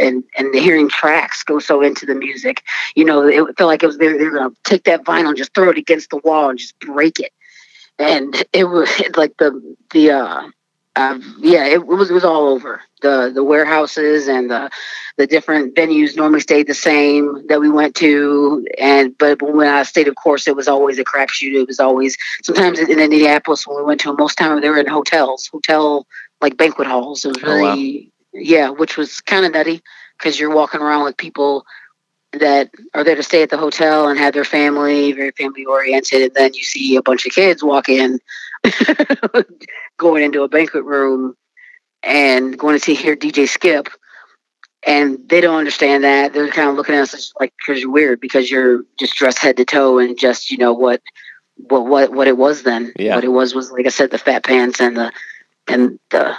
and 0.00 0.24
and 0.36 0.54
hearing 0.54 0.88
tracks 0.88 1.42
go 1.42 1.58
so 1.58 1.80
into 1.80 2.06
the 2.06 2.14
music. 2.14 2.62
You 2.94 3.04
know, 3.04 3.26
it 3.26 3.56
felt 3.56 3.68
like 3.68 3.82
it 3.82 3.86
was 3.86 3.98
they 3.98 4.12
were, 4.12 4.18
were 4.18 4.38
gonna 4.38 4.54
take 4.64 4.84
that 4.84 5.04
vinyl 5.04 5.28
and 5.28 5.36
just 5.36 5.54
throw 5.54 5.70
it 5.70 5.78
against 5.78 6.10
the 6.10 6.18
wall 6.18 6.50
and 6.50 6.58
just 6.58 6.78
break 6.80 7.20
it. 7.20 7.32
And 7.98 8.44
it 8.52 8.64
was 8.64 8.90
like 9.16 9.36
the 9.38 9.76
the 9.92 10.10
uh, 10.10 10.48
uh, 10.98 11.18
yeah, 11.40 11.66
it, 11.66 11.86
was 11.86 12.10
it 12.10 12.14
was 12.14 12.24
all 12.24 12.48
over 12.48 12.82
the 13.02 13.30
the 13.34 13.44
warehouses 13.44 14.28
and 14.28 14.50
the 14.50 14.70
the 15.18 15.26
different 15.26 15.74
venues 15.74 16.16
normally 16.16 16.40
stayed 16.40 16.66
the 16.66 16.74
same 16.74 17.46
that 17.48 17.60
we 17.60 17.70
went 17.70 17.94
to, 17.96 18.66
and 18.78 19.16
but 19.18 19.42
when 19.42 19.68
I 19.68 19.82
stayed, 19.84 20.08
of 20.08 20.16
course, 20.16 20.48
it 20.48 20.56
was 20.56 20.68
always 20.68 20.98
a 20.98 21.04
crapshoot. 21.04 21.54
It 21.54 21.66
was 21.68 21.80
always 21.80 22.16
sometimes 22.42 22.78
in 22.80 22.98
Indianapolis 23.00 23.66
when 23.66 23.78
we 23.78 23.84
went 23.84 24.00
to 24.02 24.08
them. 24.08 24.16
Most 24.18 24.38
time 24.38 24.60
they 24.60 24.70
were 24.70 24.78
in 24.78 24.86
hotels, 24.86 25.48
hotel 25.52 26.06
like 26.40 26.56
banquet 26.56 26.88
halls. 26.88 27.24
It 27.24 27.28
was 27.28 27.42
Oh, 27.44 27.48
wow. 27.60 27.74
really 27.74 28.12
yeah, 28.32 28.70
which 28.70 28.96
was 28.96 29.20
kind 29.20 29.46
of 29.46 29.52
nutty 29.52 29.82
because 30.18 30.38
you're 30.38 30.54
walking 30.54 30.80
around 30.80 31.04
with 31.04 31.16
people 31.16 31.64
that 32.32 32.70
are 32.94 33.04
there 33.04 33.16
to 33.16 33.22
stay 33.22 33.42
at 33.42 33.50
the 33.50 33.56
hotel 33.58 34.08
and 34.08 34.18
have 34.18 34.34
their 34.34 34.44
family, 34.44 35.12
very 35.12 35.32
family 35.32 35.64
oriented, 35.64 36.22
and 36.22 36.34
then 36.34 36.54
you 36.54 36.62
see 36.62 36.96
a 36.96 37.02
bunch 37.02 37.26
of 37.26 37.32
kids 37.32 37.62
walk 37.64 37.88
in, 37.88 38.18
going 39.96 40.24
into 40.24 40.42
a 40.42 40.48
banquet 40.48 40.84
room 40.84 41.34
and 42.02 42.58
going 42.58 42.76
to 42.76 42.84
see 42.84 42.94
hear 42.94 43.16
DJ 43.16 43.48
Skip, 43.48 43.88
and 44.86 45.18
they 45.28 45.40
don't 45.40 45.58
understand 45.58 46.04
that. 46.04 46.32
They're 46.32 46.48
kind 46.48 46.68
of 46.68 46.76
looking 46.76 46.94
at 46.94 47.02
us 47.02 47.32
like 47.40 47.52
because 47.58 47.82
you're 47.82 47.90
weird 47.90 48.20
because 48.20 48.50
you're 48.50 48.84
just 48.98 49.14
dressed 49.14 49.38
head 49.38 49.56
to 49.56 49.64
toe 49.64 49.98
and 49.98 50.18
just 50.18 50.50
you 50.50 50.58
know 50.58 50.72
what 50.72 51.02
what 51.56 51.86
what 51.86 52.12
what 52.12 52.28
it 52.28 52.36
was 52.36 52.62
then. 52.62 52.92
Yeah. 52.96 53.14
What 53.14 53.24
it 53.24 53.28
was 53.28 53.54
was 53.54 53.70
like 53.70 53.86
I 53.86 53.90
said, 53.90 54.10
the 54.10 54.18
fat 54.18 54.44
pants 54.44 54.80
and 54.80 54.96
the 54.96 55.12
and 55.66 55.98
the 56.10 56.36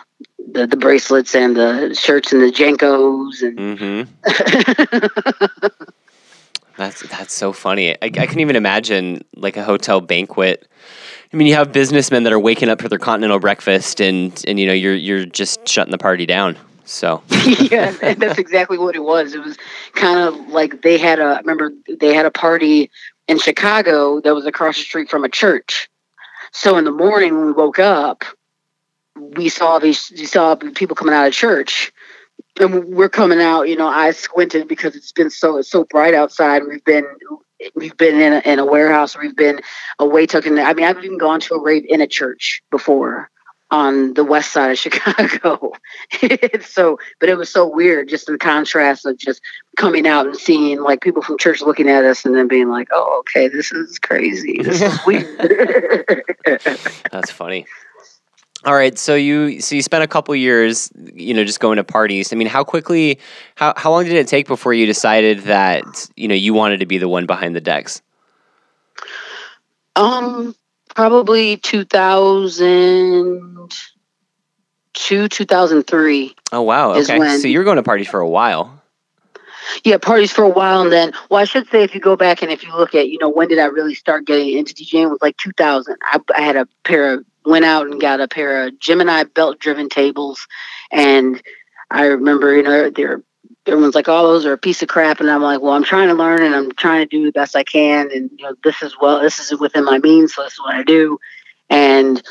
the, 0.52 0.68
the 0.68 0.78
bracelets 0.78 1.36
and 1.36 1.56
the 1.56 1.94
shirts 1.94 2.34
and 2.34 2.42
the 2.42 2.52
JNCOs 2.52 3.44
and 3.44 3.60
Mm-hmm. 3.60 5.76
That's 6.80 7.02
that's 7.10 7.34
so 7.34 7.52
funny. 7.52 7.92
I, 7.92 7.98
I 8.02 8.10
couldn't 8.10 8.40
even 8.40 8.56
imagine 8.56 9.26
like 9.36 9.58
a 9.58 9.66
hotel 9.66 10.00
banquet. 10.00 10.66
I 11.34 11.36
mean, 11.36 11.46
you 11.46 11.56
have 11.56 11.74
businessmen 11.74 12.24
that 12.24 12.32
are 12.32 12.40
waking 12.40 12.70
up 12.70 12.82
for 12.82 12.88
their 12.88 12.98
continental 12.98 13.38
breakfast, 13.38 14.00
and 14.00 14.42
and 14.48 14.58
you 14.58 14.66
know 14.66 14.72
you're 14.72 14.96
you're 14.96 15.26
just 15.26 15.68
shutting 15.68 15.92
the 15.92 15.98
party 15.98 16.26
down. 16.26 16.58
So 16.86 17.22
yeah, 17.60 17.92
that's 18.14 18.40
exactly 18.40 18.78
what 18.78 18.96
it 18.96 19.04
was. 19.04 19.34
It 19.34 19.44
was 19.44 19.58
kind 19.94 20.20
of 20.22 20.48
like 20.48 20.82
they 20.82 20.98
had 20.98 21.20
a. 21.20 21.24
I 21.24 21.40
remember 21.40 21.74
they 22.00 22.14
had 22.14 22.26
a 22.26 22.32
party 22.32 22.90
in 23.28 23.40
Chicago 23.40 24.22
that 24.22 24.34
was 24.34 24.46
across 24.46 24.78
the 24.78 24.84
street 24.84 25.10
from 25.10 25.26
a 25.26 25.30
church. 25.30 25.90
So 26.54 26.78
in 26.78 26.86
the 26.86 26.92
morning 26.92 27.36
when 27.36 27.48
we 27.48 27.52
woke 27.52 27.80
up, 27.80 28.24
we 29.18 29.50
saw 29.50 29.80
these. 29.80 30.14
We 30.18 30.28
saw 30.28 30.56
people 30.56 30.96
coming 30.96 31.14
out 31.14 31.28
of 31.28 31.34
church, 31.34 31.92
and 32.60 32.86
we're 32.86 33.10
coming 33.10 33.39
out. 33.39 33.63
You 33.63 33.75
know, 33.75 33.88
eyes 33.88 34.18
squinted 34.18 34.68
because 34.68 34.96
it's 34.96 35.12
been 35.12 35.30
so 35.30 35.58
it's 35.58 35.72
so 35.72 35.86
bright 35.86 36.13
outside. 36.13 36.63
We've 36.68 36.84
been 36.84 37.06
we've 37.75 37.98
been 37.98 38.22
in 38.22 38.34
a, 38.34 38.39
in 38.39 38.60
a 38.60 38.66
warehouse. 38.66 39.18
We've 39.18 39.36
been 39.36 39.62
away 39.98 40.25
taking. 40.25 40.60
I 40.60 40.74
mean, 40.74 40.86
I've 40.86 41.04
even 41.04 41.18
gone 41.18 41.39
to 41.42 41.56
a 41.56 41.62
rave 41.62 41.86
in 41.88 42.01
a 42.01 42.08
church 42.08 42.62
before 42.72 43.30
on 43.72 44.13
the 44.16 44.24
west 44.24 44.51
side 44.51 44.72
of 44.72 44.78
Chicago. 44.80 45.74
so, 46.62 47.00
but 47.20 47.30
it 47.30 47.38
was 47.38 47.50
so 47.50 47.68
weird, 47.68 48.10
just 48.10 48.28
the 48.28 48.38
contrast 48.38 49.06
of 49.06 49.18
just 49.18 49.42
coming 49.78 50.08
out 50.08 50.25
and 50.25 50.36
seeing 50.36 50.82
like 50.82 51.01
people 51.01 51.22
from 51.22 51.38
church 51.38 51.62
looking 51.62 51.89
at 51.89 52.04
us 52.04 52.25
and 52.25 52.36
then 52.36 52.48
being 52.48 52.70
like, 52.70 52.88
"Oh, 52.92 53.20
okay, 53.22 53.48
this 53.48 53.72
is 53.72 54.00
crazy. 54.00 54.62
This 54.62 54.82
is 54.82 55.00
weird." 55.06 56.24
that's 57.12 57.32
funny. 57.32 57.66
All 58.66 58.74
right, 58.75 58.98
so 59.00 59.16
you 59.16 59.62
so 59.62 59.74
you 59.75 59.82
spent 59.82 60.04
a 60.04 60.08
couple 60.08 60.36
years, 60.36 60.92
you 61.13 61.34
know, 61.34 61.46
just 61.46 61.62
going 61.62 61.78
to 61.78 61.84
parties. 61.84 62.34
I 62.34 62.36
mean, 62.36 62.48
how 62.48 62.63
quickly, 62.66 63.18
how 63.56 63.74
how 63.78 63.89
long 63.92 64.04
did 64.04 64.13
it 64.13 64.28
take 64.28 64.48
before 64.48 64.74
you 64.74 64.86
decided 64.86 65.39
that 65.42 66.10
you 66.18 66.28
know 66.28 66.36
you 66.36 66.54
wanted 66.54 66.82
to 66.82 66.86
be 66.86 66.98
the 66.98 67.08
one 67.08 67.25
behind 67.25 67.56
the 67.56 67.62
decks? 67.62 68.01
um, 69.96 70.56
probably 70.96 71.58
two 71.58 71.86
thousand 71.86 73.72
two, 74.94 75.28
two 75.30 75.46
thousand 75.46 75.84
three. 75.84 76.36
Oh 76.51 76.62
wow, 76.62 76.92
okay. 76.96 77.18
when- 77.18 77.39
So 77.39 77.48
you 77.48 77.60
were 77.60 77.63
going 77.66 77.78
to 77.78 77.84
parties 77.84 78.08
for 78.10 78.20
a 78.20 78.28
while. 78.30 78.75
Yeah, 79.84 79.98
parties 80.00 80.32
for 80.32 80.44
a 80.44 80.50
while, 80.50 80.82
and 80.82 80.92
then 80.92 81.13
well, 81.30 81.39
I 81.39 81.46
should 81.46 81.70
say 81.70 81.84
if 81.84 81.94
you 81.94 82.01
go 82.01 82.16
back 82.16 82.42
and 82.42 82.51
if 82.51 82.63
you 82.63 82.75
look 82.75 82.96
at 82.96 83.08
you 83.08 83.20
know 83.20 83.30
when 83.30 83.48
did 83.48 83.60
I 83.60 83.66
really 83.66 83.94
start 83.96 84.25
getting 84.25 84.58
into 84.58 84.74
DJing 84.74 85.10
was 85.10 85.20
like 85.22 85.38
2000. 85.38 85.96
I, 86.01 86.20
I 86.36 86.42
had 86.42 86.56
a 86.56 86.68
pair 86.84 87.13
of 87.13 87.25
went 87.50 87.65
out 87.65 87.88
and 87.88 88.00
got 88.00 88.22
a 88.22 88.27
pair 88.27 88.65
of 88.65 88.79
Gemini 88.79 89.24
belt 89.24 89.60
driven 89.60 89.89
tables, 89.89 90.48
and 90.91 91.41
I 91.91 92.06
remember 92.06 92.56
you 92.56 92.63
know 92.63 92.89
they're 92.89 93.24
everyone's 93.65 93.96
like, 93.96 94.08
"Oh, 94.08 94.27
those 94.27 94.46
are 94.46 94.53
a 94.53 94.58
piece 94.58 94.82
of 94.82 94.89
crap," 94.89 95.20
and 95.20 95.29
I'm 95.29 95.41
like, 95.41 95.62
"Well, 95.62 95.74
I'm 95.74 95.84
trying 95.84 96.08
to 96.10 96.13
learn 96.13 96.44
and 96.44 96.56
I'm 96.56 96.72
trying 96.74 97.08
to 97.08 97.18
do 97.18 97.25
the 97.25 97.32
best 97.32 97.56
I 97.56 97.63
can, 97.63 98.10
and 98.12 98.29
you 98.38 98.46
know 98.46 98.56
this 98.63 98.82
is 98.82 98.96
well, 99.01 99.22
this 99.22 99.39
is 99.39 99.60
within 99.60 99.84
my 99.86 100.00
means, 100.00 100.34
so 100.34 100.44
this 100.44 100.53
is 100.53 100.60
what 100.60 100.75
I 100.75 100.84
do." 100.84 101.20
And 101.70 102.22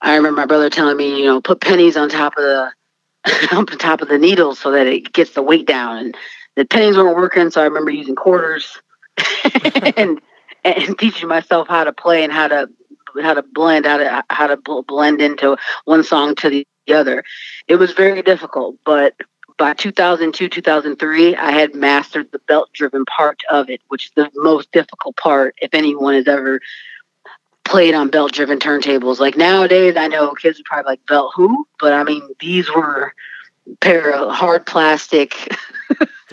I 0.00 0.16
remember 0.16 0.40
my 0.40 0.46
brother 0.46 0.70
telling 0.70 0.96
me, 0.96 1.18
you 1.18 1.26
know, 1.26 1.40
put 1.40 1.60
pennies 1.60 1.96
on 1.96 2.08
top 2.08 2.34
of 2.36 2.42
the 2.42 2.72
on 3.52 3.66
top 3.66 4.00
of 4.00 4.08
the 4.08 4.18
needles 4.18 4.58
so 4.58 4.70
that 4.72 4.86
it 4.86 5.12
gets 5.12 5.32
the 5.32 5.42
weight 5.42 5.66
down 5.66 5.98
and 5.98 6.16
the 6.56 6.64
pennies 6.64 6.96
weren't 6.96 7.16
working, 7.16 7.50
so 7.50 7.60
I 7.60 7.64
remember 7.64 7.90
using 7.90 8.16
quarters 8.16 8.80
and 9.96 10.20
and 10.64 10.98
teaching 10.98 11.28
myself 11.28 11.68
how 11.68 11.84
to 11.84 11.92
play 11.92 12.24
and 12.24 12.32
how 12.32 12.48
to 12.48 12.68
how 13.22 13.34
to 13.34 13.42
blend, 13.42 13.86
how 13.86 13.98
to 13.98 14.24
how 14.30 14.46
to 14.46 14.56
blend 14.86 15.20
into 15.20 15.56
one 15.84 16.02
song 16.02 16.34
to 16.36 16.48
the 16.50 16.66
other. 16.92 17.24
It 17.66 17.76
was 17.76 17.92
very 17.92 18.22
difficult, 18.22 18.76
but 18.84 19.14
by 19.56 19.74
2002 19.74 20.48
2003 20.48 21.34
i 21.34 21.50
had 21.50 21.74
mastered 21.74 22.30
the 22.30 22.38
belt 22.46 22.72
driven 22.72 23.04
part 23.06 23.40
of 23.50 23.68
it 23.68 23.80
which 23.88 24.06
is 24.06 24.12
the 24.14 24.30
most 24.36 24.70
difficult 24.70 25.16
part 25.16 25.56
if 25.60 25.74
anyone 25.74 26.14
has 26.14 26.28
ever 26.28 26.60
played 27.64 27.92
on 27.92 28.08
belt 28.08 28.30
driven 28.30 28.60
turntables 28.60 29.18
like 29.18 29.36
nowadays 29.36 29.96
i 29.96 30.06
know 30.06 30.32
kids 30.32 30.60
are 30.60 30.62
probably 30.64 30.92
like 30.92 31.04
belt 31.06 31.32
who 31.34 31.66
but 31.80 31.92
i 31.92 32.04
mean 32.04 32.22
these 32.38 32.72
were 32.72 33.12
pair 33.80 34.14
of 34.14 34.32
hard 34.32 34.64
plastic 34.64 35.34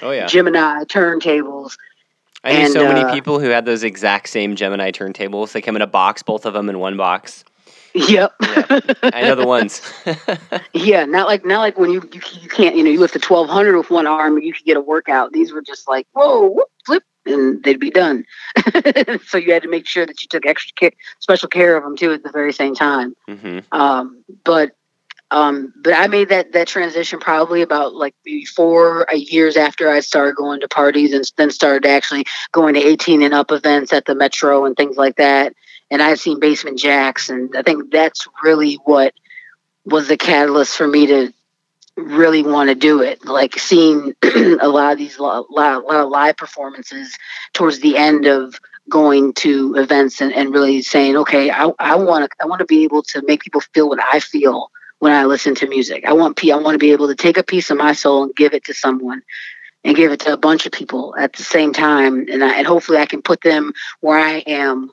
Oh 0.02 0.12
yeah. 0.12 0.26
Gemini 0.28 0.84
turntables. 0.86 1.78
I 2.46 2.52
knew 2.52 2.58
And, 2.60 2.72
so 2.72 2.88
many 2.88 3.02
uh, 3.02 3.12
people 3.12 3.40
who 3.40 3.50
had 3.50 3.66
those 3.66 3.84
exact 3.84 4.30
same 4.30 4.56
Gemini 4.56 4.92
turntables. 4.92 5.52
They 5.52 5.62
come 5.62 5.76
in 5.76 5.82
a 5.82 5.88
box, 5.88 6.22
both 6.22 6.46
of 6.46 6.54
them 6.54 6.70
in 6.70 6.80
one 6.80 6.96
box. 6.96 7.44
Yep. 7.96 8.34
Yeah, 8.42 8.80
I 9.04 9.22
know 9.22 9.36
the 9.36 9.48
ones. 9.48 9.82
Yeah, 10.74 11.06
not 11.06 11.28
like 11.28 11.46
not 11.46 11.60
like 11.60 11.78
when 11.80 11.92
you 11.92 12.08
you, 12.14 12.22
you 12.42 12.50
can't 12.50 12.76
you 12.76 12.84
know 12.84 12.90
you 12.90 13.00
lift 13.00 13.16
a 13.16 13.20
twelve 13.20 13.50
hundred 13.50 13.78
with 13.78 13.90
one 13.90 14.06
arm 14.06 14.38
you 14.38 14.54
could 14.54 14.66
get 14.66 14.78
a 14.78 14.82
workout. 14.82 15.32
These 15.32 15.54
were 15.54 15.62
just 15.62 15.88
like 15.88 16.06
whoa 16.12 16.48
whoop, 16.48 16.70
flip 16.86 17.04
and 17.26 17.64
they'd 17.64 17.80
be 17.80 17.90
done. 17.90 18.26
so 19.26 19.38
you 19.38 19.54
had 19.54 19.64
to 19.64 19.70
make 19.70 19.88
sure 19.88 20.06
that 20.06 20.22
you 20.22 20.28
took 20.28 20.46
extra 20.46 20.74
care, 20.76 20.92
special 21.20 21.48
care 21.48 21.76
of 21.78 21.84
them 21.84 21.96
too 21.96 22.12
at 22.12 22.24
the 22.24 22.32
very 22.32 22.54
same 22.54 22.76
time. 22.76 23.16
hmm 23.28 23.60
Um, 23.72 24.24
but 24.44 24.76
um, 25.32 25.74
but 25.76 25.94
I 25.94 26.08
made 26.08 26.30
that 26.30 26.52
that 26.54 26.68
transition 26.68 27.20
probably 27.20 27.62
about 27.62 27.96
like 27.96 28.16
four 28.56 29.10
uh, 29.10 29.16
years 29.16 29.58
after 29.58 29.90
I 29.90 30.00
started 30.02 30.36
going 30.36 30.62
to 30.62 30.68
parties 30.68 31.14
and 31.14 31.30
then 31.36 31.50
started 31.50 31.88
actually 31.90 32.26
going 32.52 32.76
to 32.76 32.80
18 32.80 33.22
and 33.24 33.34
up 33.34 33.52
events 33.52 33.92
at 33.92 34.06
the 34.06 34.16
Metro 34.16 34.66
and 34.66 34.76
things 34.78 34.98
like 34.98 35.16
that. 35.16 35.54
And 35.90 36.02
I've 36.02 36.20
seen 36.20 36.40
Basement 36.40 36.80
Jaxx, 36.80 37.30
and 37.30 37.56
I 37.56 37.64
think 37.64 37.92
that's 37.92 38.28
really 38.44 38.76
what 38.86 39.14
was 39.84 40.08
the 40.08 40.18
catalyst 40.18 40.76
for 40.78 40.88
me 40.88 41.08
to 41.08 41.34
really 41.96 42.44
want 42.44 42.70
to 42.70 42.76
do 42.76 43.02
it. 43.02 43.26
Like 43.26 43.58
seeing 43.58 44.14
a 44.24 44.68
lot 44.68 44.94
of 44.94 44.98
these 44.98 45.20
lot, 45.20 45.50
lot, 45.52 45.86
lot 45.86 46.04
of 46.04 46.10
live 46.10 46.38
performances 46.38 47.18
towards 47.54 47.80
the 47.80 47.98
end 47.98 48.26
of 48.26 48.60
going 48.90 49.34
to 49.34 49.76
events 49.76 50.22
and, 50.22 50.32
and 50.34 50.54
really 50.54 50.82
saying, 50.82 51.18
okay, 51.18 51.50
I, 51.50 51.72
I 51.80 51.96
want 51.96 52.30
to 52.30 52.38
I 52.40 52.46
want 52.46 52.60
to 52.60 52.66
be 52.66 52.84
able 52.84 53.02
to 53.04 53.24
make 53.24 53.42
people 53.42 53.62
feel 53.62 53.90
what 53.90 54.00
I 54.00 54.20
feel 54.20 54.70
when 55.06 55.14
I 55.14 55.26
listen 55.26 55.54
to 55.54 55.68
music. 55.68 56.04
I 56.04 56.14
want 56.14 56.44
I 56.44 56.56
want 56.56 56.74
to 56.74 56.80
be 56.80 56.92
able 56.92 57.10
to 57.10 57.16
take 57.16 57.38
a 57.38 57.44
piece 57.44 57.70
of 57.70 57.78
my 57.78 57.94
soul 57.94 58.24
and 58.24 58.36
give 58.36 58.56
it 58.56 58.64
to 58.64 58.74
someone 58.74 59.22
and 59.84 59.96
give 59.96 60.12
it 60.12 60.22
to 60.22 60.34
a 60.34 60.38
bunch 60.38 60.66
of 60.66 60.72
people 60.72 61.14
at 61.16 61.34
the 61.34 61.44
same 61.44 61.74
time 61.74 62.26
and 62.28 62.44
I, 62.44 62.58
and 62.58 62.66
hopefully 62.66 62.98
I 62.98 63.06
can 63.06 63.22
put 63.22 63.42
them 63.42 63.72
where 64.00 64.18
I 64.18 64.38
am 64.48 64.90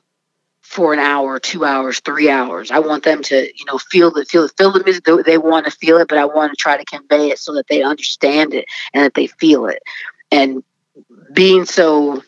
for 0.61 0.93
an 0.93 0.99
hour, 0.99 1.39
two 1.39 1.65
hours, 1.65 1.99
three 2.01 2.29
hours. 2.29 2.69
I 2.69 2.77
want 2.77 3.03
them 3.03 3.23
to, 3.23 3.35
you 3.57 3.65
know, 3.65 3.79
feel 3.79 4.11
the 4.11 4.23
feel 4.25 4.47
feel 4.49 4.71
the 4.71 4.83
music. 4.83 5.03
They 5.03 5.39
want 5.39 5.65
to 5.65 5.71
feel 5.71 5.97
it, 5.97 6.07
but 6.07 6.19
I 6.19 6.25
want 6.25 6.51
to 6.51 6.57
try 6.57 6.77
to 6.77 6.85
convey 6.85 7.31
it 7.31 7.39
so 7.39 7.55
that 7.55 7.65
they 7.67 7.81
understand 7.81 8.53
it 8.53 8.65
and 8.93 9.03
that 9.03 9.15
they 9.15 9.25
feel 9.25 9.65
it. 9.65 9.81
And 10.31 10.63
being 11.33 11.65
so, 11.65 12.21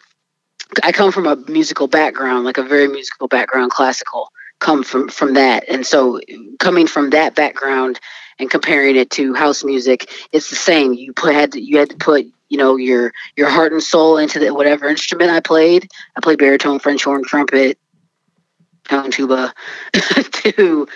I 0.81 0.91
come 0.91 1.11
from 1.11 1.27
a 1.27 1.35
musical 1.35 1.87
background, 1.87 2.45
like 2.45 2.57
a 2.57 2.63
very 2.63 2.87
musical 2.87 3.27
background, 3.27 3.69
classical. 3.69 4.31
Come 4.59 4.83
from 4.83 5.09
from 5.09 5.33
that, 5.33 5.65
and 5.67 5.85
so 5.85 6.19
coming 6.59 6.87
from 6.87 7.11
that 7.11 7.35
background 7.35 7.99
and 8.39 8.49
comparing 8.49 8.95
it 8.95 9.09
to 9.11 9.33
house 9.33 9.63
music, 9.63 10.09
it's 10.31 10.49
the 10.49 10.55
same. 10.55 10.93
You 10.93 11.13
put 11.13 11.33
had 11.33 11.51
to, 11.53 11.61
you 11.61 11.77
had 11.77 11.89
to 11.89 11.97
put 11.97 12.25
you 12.49 12.57
know 12.57 12.77
your 12.77 13.13
your 13.35 13.49
heart 13.49 13.73
and 13.73 13.83
soul 13.83 14.17
into 14.17 14.39
the, 14.39 14.53
whatever 14.53 14.87
instrument 14.87 15.29
I 15.29 15.41
played. 15.41 15.89
I 16.15 16.21
played 16.21 16.39
baritone, 16.39 16.79
French 16.79 17.03
horn, 17.03 17.23
trumpet, 17.23 17.77
tone 18.87 19.11
tuba 19.11 19.53
to 20.31 20.87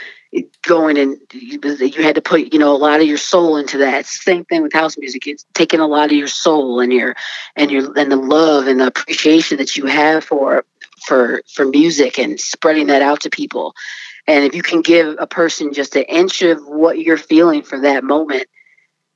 going 0.61 0.97
and 0.97 1.17
you 1.33 1.59
you 1.63 2.03
had 2.03 2.15
to 2.15 2.21
put 2.21 2.53
you 2.53 2.59
know 2.59 2.75
a 2.75 2.77
lot 2.77 3.01
of 3.01 3.07
your 3.07 3.17
soul 3.17 3.57
into 3.57 3.79
that 3.79 4.05
same 4.05 4.45
thing 4.45 4.61
with 4.61 4.71
house 4.71 4.95
music 4.97 5.25
it's 5.25 5.43
taking 5.55 5.79
a 5.79 5.87
lot 5.87 6.11
of 6.11 6.11
your 6.11 6.27
soul 6.27 6.79
and 6.79 6.93
your 6.93 7.15
and 7.55 7.71
your 7.71 7.97
and 7.97 8.11
the 8.11 8.15
love 8.15 8.67
and 8.67 8.79
the 8.79 8.85
appreciation 8.85 9.57
that 9.57 9.75
you 9.75 9.87
have 9.87 10.23
for 10.23 10.65
for 11.05 11.41
for 11.53 11.65
music 11.65 12.19
and 12.19 12.39
spreading 12.39 12.87
that 12.87 13.01
out 13.01 13.21
to 13.21 13.29
people 13.29 13.73
and 14.27 14.45
if 14.45 14.53
you 14.53 14.61
can 14.61 14.81
give 14.81 15.15
a 15.19 15.27
person 15.27 15.73
just 15.73 15.95
an 15.95 16.03
inch 16.03 16.41
of 16.41 16.59
what 16.65 16.99
you're 16.99 17.17
feeling 17.17 17.61
for 17.61 17.79
that 17.81 18.03
moment 18.03 18.47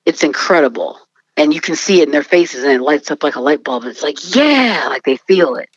it's 0.05 0.23
incredible 0.23 0.99
and 1.35 1.53
you 1.53 1.61
can 1.61 1.75
see 1.75 2.01
it 2.01 2.07
in 2.07 2.11
their 2.11 2.23
faces 2.23 2.63
and 2.63 2.73
it 2.73 2.81
lights 2.81 3.11
up 3.11 3.23
like 3.23 3.35
a 3.35 3.41
light 3.41 3.63
bulb 3.63 3.83
it's 3.85 4.03
like 4.03 4.35
yeah 4.35 4.87
like 4.89 5.03
they 5.03 5.17
feel 5.17 5.55
it 5.55 5.69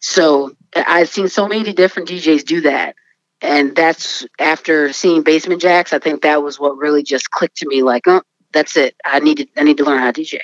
so 0.00 0.56
I've 0.74 1.08
seen 1.08 1.28
so 1.28 1.46
many 1.46 1.72
different 1.72 2.08
DJs 2.08 2.44
do 2.44 2.62
that. 2.62 2.96
And 3.42 3.74
that's 3.74 4.26
after 4.38 4.92
seeing 4.92 5.22
Basement 5.22 5.62
Jaxx, 5.62 5.92
I 5.92 5.98
think 5.98 6.22
that 6.22 6.42
was 6.42 6.58
what 6.58 6.76
really 6.76 7.02
just 7.02 7.30
clicked 7.30 7.58
to 7.58 7.68
me 7.68 7.82
like, 7.82 8.06
oh, 8.06 8.22
that's 8.52 8.76
it. 8.76 8.96
I 9.04 9.20
need 9.20 9.38
to 9.38 9.46
I 9.56 9.62
need 9.62 9.78
to 9.78 9.84
learn 9.84 9.98
how 9.98 10.10
to 10.10 10.20
DJ. 10.20 10.40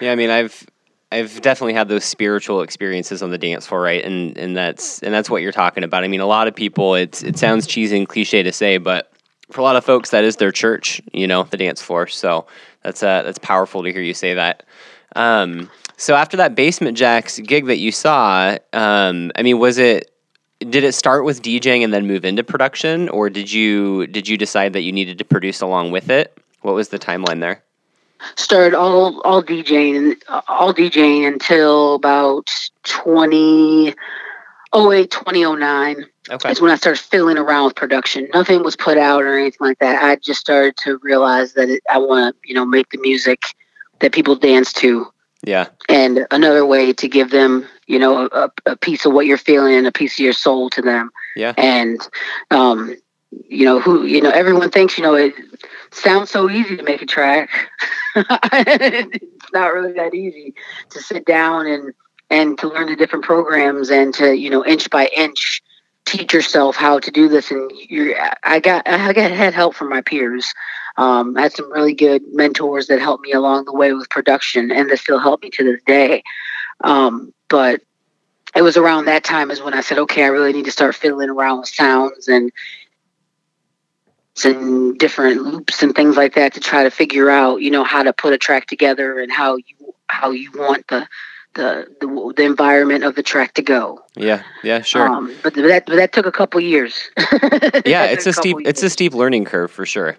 Yeah, 0.00 0.12
I 0.12 0.14
mean, 0.14 0.30
I've 0.30 0.66
I've 1.14 1.40
definitely 1.42 1.74
had 1.74 1.88
those 1.88 2.04
spiritual 2.04 2.62
experiences 2.62 3.22
on 3.22 3.30
the 3.30 3.38
dance 3.38 3.66
floor, 3.68 3.80
right? 3.80 4.04
And 4.04 4.36
and 4.36 4.56
that's 4.56 5.00
and 5.00 5.14
that's 5.14 5.30
what 5.30 5.42
you're 5.42 5.52
talking 5.52 5.84
about. 5.84 6.02
I 6.02 6.08
mean, 6.08 6.20
a 6.20 6.26
lot 6.26 6.48
of 6.48 6.56
people, 6.56 6.96
it's 6.96 7.22
it 7.22 7.38
sounds 7.38 7.68
cheesy 7.68 7.96
and 7.96 8.08
cliche 8.08 8.42
to 8.42 8.52
say, 8.52 8.78
but 8.78 9.12
for 9.50 9.60
a 9.60 9.64
lot 9.64 9.76
of 9.76 9.84
folks, 9.84 10.10
that 10.10 10.24
is 10.24 10.36
their 10.36 10.50
church, 10.50 11.00
you 11.12 11.28
know, 11.28 11.44
the 11.44 11.56
dance 11.56 11.80
floor. 11.80 12.08
So 12.08 12.46
that's 12.82 13.02
uh, 13.02 13.22
that's 13.22 13.38
powerful 13.38 13.84
to 13.84 13.92
hear 13.92 14.02
you 14.02 14.14
say 14.14 14.34
that. 14.34 14.64
Um, 15.14 15.70
so 15.96 16.16
after 16.16 16.36
that 16.38 16.56
Basement 16.56 16.98
Jaxx 16.98 17.46
gig 17.46 17.66
that 17.66 17.78
you 17.78 17.92
saw, 17.92 18.56
um, 18.72 19.30
I 19.36 19.42
mean, 19.42 19.58
was 19.60 19.78
it 19.78 20.10
did 20.58 20.84
it 20.84 20.94
start 20.94 21.24
with 21.24 21.42
DJing 21.42 21.84
and 21.84 21.92
then 21.92 22.06
move 22.06 22.24
into 22.24 22.42
production, 22.42 23.08
or 23.08 23.30
did 23.30 23.52
you 23.52 24.08
did 24.08 24.28
you 24.28 24.36
decide 24.36 24.72
that 24.72 24.82
you 24.82 24.92
needed 24.92 25.18
to 25.18 25.24
produce 25.24 25.60
along 25.60 25.92
with 25.92 26.10
it? 26.10 26.36
What 26.62 26.74
was 26.74 26.88
the 26.88 26.98
timeline 26.98 27.40
there? 27.40 27.63
Started 28.36 28.74
all 28.74 29.20
all 29.22 29.42
DJing 29.42 30.16
all 30.48 30.74
DJing 30.74 31.26
until 31.26 31.94
about 31.94 32.46
2008 32.84 33.96
2009 35.10 36.06
Okay. 36.30 36.50
is 36.50 36.60
when 36.60 36.70
I 36.70 36.76
started 36.76 37.00
fiddling 37.00 37.36
around 37.36 37.66
with 37.66 37.76
production. 37.76 38.28
Nothing 38.32 38.62
was 38.62 38.76
put 38.76 38.96
out 38.96 39.24
or 39.24 39.36
anything 39.38 39.58
like 39.66 39.78
that. 39.80 40.02
I 40.02 40.16
just 40.16 40.40
started 40.40 40.74
to 40.78 40.98
realize 41.02 41.52
that 41.52 41.68
it, 41.68 41.82
I 41.90 41.98
want 41.98 42.34
to, 42.34 42.48
you 42.48 42.54
know, 42.54 42.64
make 42.64 42.88
the 42.88 42.98
music 42.98 43.42
that 43.98 44.12
people 44.12 44.34
dance 44.34 44.72
to, 44.74 45.06
Yeah. 45.44 45.66
and 45.90 46.26
another 46.30 46.64
way 46.64 46.94
to 46.94 47.08
give 47.08 47.30
them, 47.30 47.66
you 47.86 47.98
know, 47.98 48.30
a, 48.32 48.50
a 48.64 48.74
piece 48.74 49.04
of 49.04 49.12
what 49.12 49.26
you're 49.26 49.36
feeling 49.36 49.74
and 49.74 49.86
a 49.86 49.92
piece 49.92 50.14
of 50.14 50.20
your 50.20 50.32
soul 50.32 50.70
to 50.70 50.80
them. 50.80 51.10
Yeah. 51.36 51.52
And, 51.58 52.00
um, 52.50 52.96
you 53.46 53.66
know, 53.66 53.78
who, 53.78 54.06
you 54.06 54.22
know, 54.22 54.30
everyone 54.30 54.70
thinks, 54.70 54.96
you 54.96 55.04
know, 55.04 55.14
it 55.14 55.34
sounds 55.94 56.30
so 56.30 56.50
easy 56.50 56.76
to 56.76 56.82
make 56.82 57.02
a 57.02 57.06
track. 57.06 57.50
it's 58.16 59.52
not 59.52 59.72
really 59.72 59.92
that 59.92 60.14
easy 60.14 60.54
to 60.90 61.00
sit 61.00 61.24
down 61.24 61.66
and 61.66 61.94
and 62.30 62.58
to 62.58 62.68
learn 62.68 62.88
the 62.88 62.96
different 62.96 63.24
programs 63.24 63.90
and 63.90 64.14
to 64.14 64.34
you 64.34 64.50
know 64.50 64.64
inch 64.64 64.90
by 64.90 65.06
inch 65.16 65.62
teach 66.04 66.32
yourself 66.34 66.76
how 66.76 66.98
to 66.98 67.10
do 67.10 67.28
this. 67.28 67.50
And 67.50 67.70
you're 67.88 68.16
i 68.42 68.60
got 68.60 68.86
i 68.88 69.12
got 69.12 69.30
had 69.30 69.54
help 69.54 69.74
from 69.74 69.88
my 69.88 70.00
peers. 70.00 70.52
Um, 70.96 71.36
i 71.36 71.42
had 71.42 71.52
some 71.52 71.72
really 71.72 71.94
good 71.94 72.22
mentors 72.32 72.86
that 72.86 73.00
helped 73.00 73.24
me 73.24 73.32
along 73.32 73.64
the 73.64 73.74
way 73.74 73.92
with 73.92 74.10
production 74.10 74.70
and 74.70 74.90
that 74.90 74.98
still 74.98 75.18
help 75.18 75.42
me 75.42 75.50
to 75.50 75.64
this 75.64 75.82
day. 75.84 76.22
Um, 76.82 77.32
but 77.48 77.82
it 78.54 78.62
was 78.62 78.76
around 78.76 79.06
that 79.06 79.24
time 79.24 79.50
is 79.50 79.60
when 79.60 79.74
i 79.74 79.80
said 79.80 79.98
okay 79.98 80.22
i 80.22 80.28
really 80.28 80.52
need 80.52 80.64
to 80.64 80.70
start 80.70 80.94
fiddling 80.94 81.30
around 81.30 81.60
with 81.60 81.68
sounds 81.68 82.28
and 82.28 82.52
and 84.44 84.98
different 84.98 85.42
loops 85.42 85.82
and 85.82 85.94
things 85.94 86.16
like 86.16 86.34
that 86.34 86.54
to 86.54 86.60
try 86.60 86.82
to 86.82 86.90
figure 86.90 87.30
out 87.30 87.62
you 87.62 87.70
know 87.70 87.84
how 87.84 88.02
to 88.02 88.12
put 88.12 88.32
a 88.32 88.38
track 88.38 88.66
together 88.66 89.20
and 89.20 89.30
how 89.30 89.56
you 89.56 89.94
how 90.08 90.30
you 90.30 90.50
want 90.54 90.86
the 90.88 91.06
the 91.54 91.86
the, 92.00 92.32
the 92.36 92.42
environment 92.42 93.04
of 93.04 93.14
the 93.14 93.22
track 93.22 93.54
to 93.54 93.62
go 93.62 94.02
Yeah. 94.16 94.42
Yeah. 94.62 94.82
Sure. 94.82 95.06
um, 95.08 95.34
but 95.42 95.54
that 95.54 95.84
but 95.86 95.96
that 95.96 96.12
took 96.12 96.26
a 96.26 96.32
couple 96.32 96.60
years. 96.60 97.10
yeah, 97.86 98.06
it's 98.06 98.24
took 98.24 98.30
a 98.30 98.32
steep 98.32 98.56
couple 98.56 98.68
it's 98.68 98.82
a 98.82 98.90
steep 98.90 99.14
learning 99.14 99.44
curve 99.44 99.70
for 99.70 99.86
sure. 99.86 100.16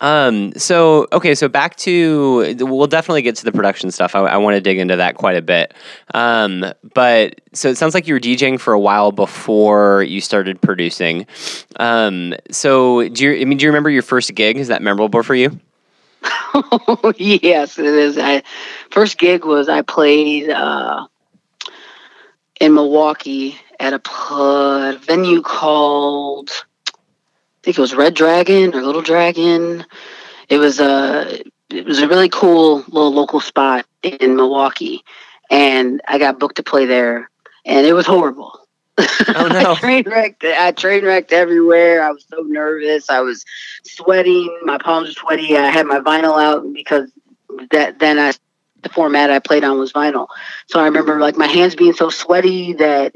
Um. 0.00 0.52
So 0.56 1.06
okay. 1.12 1.34
So 1.34 1.48
back 1.48 1.76
to 1.78 2.56
we'll 2.60 2.86
definitely 2.86 3.22
get 3.22 3.36
to 3.36 3.44
the 3.44 3.52
production 3.52 3.90
stuff. 3.90 4.14
I, 4.14 4.20
I 4.20 4.36
want 4.36 4.54
to 4.54 4.60
dig 4.60 4.78
into 4.78 4.96
that 4.96 5.16
quite 5.16 5.36
a 5.36 5.42
bit. 5.42 5.74
Um. 6.14 6.64
But 6.94 7.40
so 7.52 7.68
it 7.68 7.76
sounds 7.76 7.94
like 7.94 8.06
you 8.06 8.14
were 8.14 8.20
DJing 8.20 8.60
for 8.60 8.72
a 8.72 8.80
while 8.80 9.12
before 9.12 10.02
you 10.02 10.20
started 10.20 10.60
producing. 10.60 11.26
Um. 11.76 12.34
So 12.50 13.08
do 13.08 13.24
you? 13.24 13.40
I 13.40 13.44
mean, 13.44 13.58
do 13.58 13.64
you 13.64 13.70
remember 13.70 13.90
your 13.90 14.02
first 14.02 14.34
gig? 14.34 14.56
Is 14.56 14.68
that 14.68 14.82
memorable 14.82 15.22
for 15.22 15.34
you? 15.34 15.58
yes, 17.16 17.78
it 17.78 17.86
is. 17.86 18.18
I 18.18 18.42
first 18.90 19.18
gig 19.18 19.44
was 19.44 19.68
I 19.68 19.82
played 19.82 20.50
uh, 20.50 21.06
in 22.60 22.74
Milwaukee 22.74 23.58
at 23.80 23.92
a 23.92 23.98
pl- 23.98 24.96
venue 24.98 25.42
called 25.42 26.50
think 27.68 27.76
it 27.76 27.82
was 27.82 27.94
Red 27.94 28.14
Dragon 28.14 28.74
or 28.74 28.80
Little 28.80 29.02
Dragon. 29.02 29.84
It 30.48 30.56
was 30.56 30.80
a 30.80 31.42
it 31.68 31.84
was 31.84 31.98
a 31.98 32.08
really 32.08 32.30
cool 32.30 32.78
little 32.88 33.12
local 33.12 33.40
spot 33.40 33.84
in 34.02 34.36
Milwaukee, 34.36 35.04
and 35.50 36.00
I 36.08 36.18
got 36.18 36.38
booked 36.38 36.56
to 36.56 36.62
play 36.62 36.86
there, 36.86 37.28
and 37.66 37.86
it 37.86 37.92
was 37.92 38.06
horrible. 38.06 38.58
Oh, 38.96 39.48
no. 39.52 39.72
I 39.72 39.74
train 39.74 40.04
wrecked. 40.06 40.44
I 40.44 40.72
train 40.72 41.04
wrecked 41.04 41.34
everywhere. 41.34 42.02
I 42.02 42.10
was 42.10 42.24
so 42.30 42.40
nervous. 42.40 43.10
I 43.10 43.20
was 43.20 43.44
sweating. 43.84 44.60
My 44.64 44.78
palms 44.78 45.08
were 45.08 45.12
sweaty. 45.12 45.54
I 45.58 45.68
had 45.68 45.84
my 45.84 46.00
vinyl 46.00 46.42
out 46.42 46.72
because 46.72 47.10
that 47.70 47.98
then 47.98 48.18
I 48.18 48.32
the 48.82 48.88
format 48.88 49.30
I 49.30 49.40
played 49.40 49.62
on 49.62 49.78
was 49.78 49.92
vinyl. 49.92 50.28
So 50.68 50.80
I 50.80 50.84
remember 50.84 51.20
like 51.20 51.36
my 51.36 51.46
hands 51.46 51.74
being 51.74 51.92
so 51.92 52.08
sweaty 52.08 52.72
that 52.74 53.12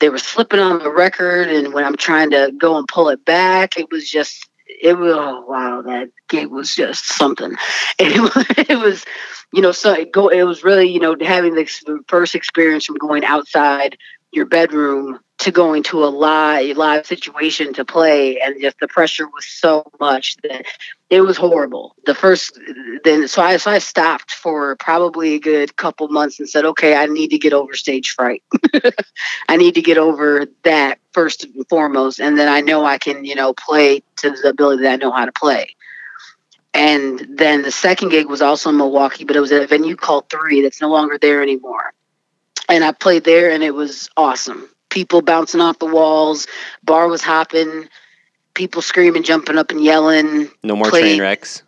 they 0.00 0.08
were 0.08 0.18
slipping 0.18 0.60
on 0.60 0.78
the 0.80 0.90
record, 0.90 1.48
and 1.48 1.72
when 1.72 1.84
I'm 1.84 1.96
trying 1.96 2.30
to 2.30 2.52
go 2.56 2.76
and 2.76 2.86
pull 2.88 3.08
it 3.08 3.24
back, 3.24 3.78
it 3.78 3.90
was 3.90 4.10
just 4.10 4.48
it 4.66 4.98
was 4.98 5.12
oh 5.14 5.44
wow 5.46 5.82
that 5.82 6.10
gig 6.28 6.48
was 6.48 6.74
just 6.74 7.06
something. 7.06 7.54
It 7.98 8.20
was 8.20 8.46
it 8.68 8.78
was 8.78 9.04
you 9.52 9.62
know 9.62 9.72
so 9.72 9.92
it 9.92 10.12
go 10.12 10.28
it 10.28 10.42
was 10.42 10.64
really 10.64 10.88
you 10.88 11.00
know 11.00 11.16
having 11.20 11.54
the 11.54 12.00
first 12.08 12.34
experience 12.34 12.84
from 12.84 12.96
going 12.96 13.24
outside 13.24 13.96
your 14.34 14.46
bedroom 14.46 15.20
to 15.38 15.50
going 15.50 15.82
to 15.82 16.04
a 16.04 16.06
live 16.06 16.76
live 16.76 17.06
situation 17.06 17.74
to 17.74 17.84
play 17.84 18.40
and 18.40 18.60
just 18.60 18.78
the 18.80 18.88
pressure 18.88 19.26
was 19.26 19.44
so 19.44 19.84
much 20.00 20.36
that 20.38 20.64
it 21.10 21.20
was 21.20 21.36
horrible. 21.36 21.94
The 22.06 22.14
first 22.14 22.58
then 23.02 23.26
so 23.28 23.42
i 23.42 23.56
so 23.56 23.70
i 23.70 23.78
stopped 23.78 24.30
for 24.30 24.76
probably 24.76 25.34
a 25.34 25.40
good 25.40 25.76
couple 25.76 26.08
months 26.08 26.38
and 26.38 26.48
said 26.48 26.64
okay 26.64 26.94
i 26.94 27.06
need 27.06 27.28
to 27.28 27.38
get 27.38 27.52
over 27.52 27.74
stage 27.74 28.10
fright. 28.10 28.42
I 29.48 29.56
need 29.56 29.74
to 29.74 29.82
get 29.82 29.98
over 29.98 30.46
that 30.62 30.98
first 31.12 31.44
and 31.44 31.68
foremost 31.68 32.20
and 32.20 32.38
then 32.38 32.48
i 32.48 32.60
know 32.60 32.84
i 32.84 32.98
can 32.98 33.24
you 33.24 33.34
know 33.34 33.52
play 33.52 34.02
to 34.16 34.30
the 34.30 34.48
ability 34.48 34.82
that 34.82 34.92
i 34.92 34.96
know 34.96 35.10
how 35.10 35.24
to 35.24 35.32
play. 35.32 35.74
And 36.76 37.24
then 37.38 37.62
the 37.62 37.70
second 37.70 38.08
gig 38.08 38.26
was 38.26 38.42
also 38.42 38.70
in 38.70 38.76
milwaukee 38.76 39.24
but 39.24 39.36
it 39.36 39.40
was 39.40 39.52
at 39.52 39.62
a 39.62 39.66
venue 39.66 39.96
called 39.96 40.30
three 40.30 40.62
that's 40.62 40.80
no 40.80 40.90
longer 40.90 41.18
there 41.18 41.42
anymore 41.42 41.92
and 42.68 42.84
I 42.84 42.92
played 42.92 43.24
there, 43.24 43.50
and 43.50 43.62
it 43.62 43.74
was 43.74 44.08
awesome. 44.16 44.68
People 44.90 45.22
bouncing 45.22 45.60
off 45.60 45.78
the 45.78 45.86
walls, 45.86 46.46
bar 46.82 47.08
was 47.08 47.22
hopping, 47.22 47.88
people 48.54 48.82
screaming, 48.82 49.22
jumping 49.22 49.58
up 49.58 49.70
and 49.70 49.82
yelling. 49.82 50.50
No 50.62 50.76
more 50.76 50.88
Played- 50.90 51.02
train 51.02 51.20
wrecks. 51.20 51.62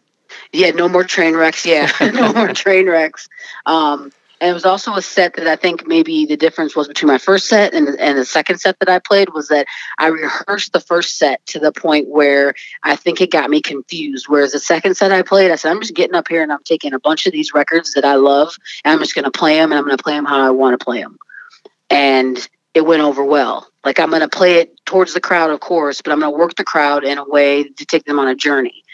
Yeah, 0.52 0.70
no 0.70 0.88
more 0.88 1.04
train 1.04 1.34
wrecks. 1.34 1.66
Yeah, 1.66 1.90
no 2.00 2.32
more 2.32 2.48
train 2.54 2.88
wrecks. 2.88 3.28
Um, 3.66 4.12
and 4.40 4.50
it 4.50 4.54
was 4.54 4.66
also 4.66 4.94
a 4.94 5.02
set 5.02 5.34
that 5.34 5.46
I 5.46 5.56
think 5.56 5.86
maybe 5.86 6.26
the 6.26 6.36
difference 6.36 6.76
was 6.76 6.88
between 6.88 7.08
my 7.08 7.18
first 7.18 7.48
set 7.48 7.72
and, 7.72 7.88
and 7.98 8.18
the 8.18 8.24
second 8.24 8.58
set 8.58 8.78
that 8.80 8.88
I 8.88 8.98
played 8.98 9.30
was 9.32 9.48
that 9.48 9.66
I 9.98 10.08
rehearsed 10.08 10.72
the 10.72 10.80
first 10.80 11.16
set 11.16 11.44
to 11.46 11.58
the 11.58 11.72
point 11.72 12.08
where 12.08 12.54
I 12.82 12.96
think 12.96 13.20
it 13.20 13.30
got 13.30 13.48
me 13.48 13.62
confused. 13.62 14.26
Whereas 14.28 14.52
the 14.52 14.58
second 14.58 14.96
set 14.96 15.10
I 15.10 15.22
played, 15.22 15.50
I 15.50 15.56
said, 15.56 15.70
I'm 15.70 15.80
just 15.80 15.94
getting 15.94 16.14
up 16.14 16.28
here 16.28 16.42
and 16.42 16.52
I'm 16.52 16.62
taking 16.64 16.92
a 16.92 16.98
bunch 16.98 17.26
of 17.26 17.32
these 17.32 17.54
records 17.54 17.94
that 17.94 18.04
I 18.04 18.16
love 18.16 18.56
and 18.84 18.92
I'm 18.92 18.98
just 18.98 19.14
going 19.14 19.24
to 19.24 19.30
play 19.30 19.56
them 19.56 19.72
and 19.72 19.78
I'm 19.78 19.84
going 19.84 19.96
to 19.96 20.02
play 20.02 20.14
them 20.14 20.26
how 20.26 20.46
I 20.46 20.50
want 20.50 20.78
to 20.78 20.84
play 20.84 21.00
them. 21.00 21.18
And 21.88 22.46
it 22.74 22.84
went 22.84 23.02
over 23.02 23.24
well. 23.24 23.66
Like 23.86 23.98
I'm 23.98 24.10
going 24.10 24.20
to 24.20 24.28
play 24.28 24.56
it 24.56 24.84
towards 24.84 25.14
the 25.14 25.20
crowd, 25.20 25.50
of 25.50 25.60
course, 25.60 26.02
but 26.02 26.12
I'm 26.12 26.20
going 26.20 26.32
to 26.32 26.38
work 26.38 26.56
the 26.56 26.64
crowd 26.64 27.04
in 27.04 27.16
a 27.16 27.24
way 27.24 27.64
to 27.64 27.86
take 27.86 28.04
them 28.04 28.18
on 28.18 28.28
a 28.28 28.34
journey. 28.34 28.84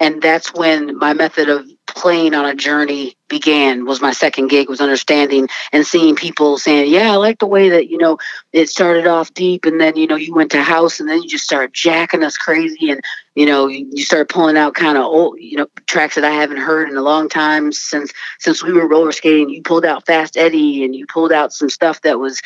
And 0.00 0.22
that's 0.22 0.54
when 0.54 0.96
my 0.96 1.12
method 1.12 1.50
of 1.50 1.68
playing 1.86 2.34
on 2.34 2.44
a 2.44 2.54
journey 2.54 3.16
began 3.28 3.84
was 3.84 4.00
my 4.00 4.12
second 4.12 4.48
gig 4.48 4.68
was 4.68 4.80
understanding 4.80 5.48
and 5.72 5.86
seeing 5.86 6.14
people 6.14 6.58
saying 6.58 6.92
yeah 6.92 7.12
i 7.12 7.16
like 7.16 7.38
the 7.38 7.46
way 7.46 7.68
that 7.68 7.88
you 7.88 7.98
know 7.98 8.18
it 8.52 8.68
started 8.68 9.06
off 9.06 9.32
deep 9.34 9.64
and 9.64 9.80
then 9.80 9.96
you 9.96 10.06
know 10.06 10.16
you 10.16 10.34
went 10.34 10.50
to 10.50 10.62
house 10.62 11.00
and 11.00 11.08
then 11.08 11.22
you 11.22 11.28
just 11.28 11.44
started 11.44 11.72
jacking 11.72 12.22
us 12.22 12.36
crazy 12.36 12.90
and 12.90 13.00
you 13.34 13.46
know 13.46 13.66
you, 13.66 14.02
started 14.02 14.28
pulling 14.28 14.56
out 14.56 14.74
kind 14.74 14.96
of 14.96 15.04
old 15.04 15.36
you 15.40 15.56
know 15.56 15.66
tracks 15.86 16.14
that 16.14 16.24
i 16.24 16.30
haven't 16.30 16.58
heard 16.58 16.88
in 16.88 16.96
a 16.96 17.02
long 17.02 17.28
time 17.28 17.72
since 17.72 18.12
since 18.38 18.62
we 18.62 18.72
were 18.72 18.86
roller 18.86 19.12
skating. 19.12 19.50
You 19.50 19.62
pulled 19.62 19.84
out 19.84 20.06
fast 20.06 20.36
eddie 20.36 20.84
and 20.84 20.94
you 20.94 21.06
pulled 21.06 21.32
out 21.32 21.52
some 21.52 21.70
stuff 21.70 22.00
that 22.02 22.18
was 22.18 22.40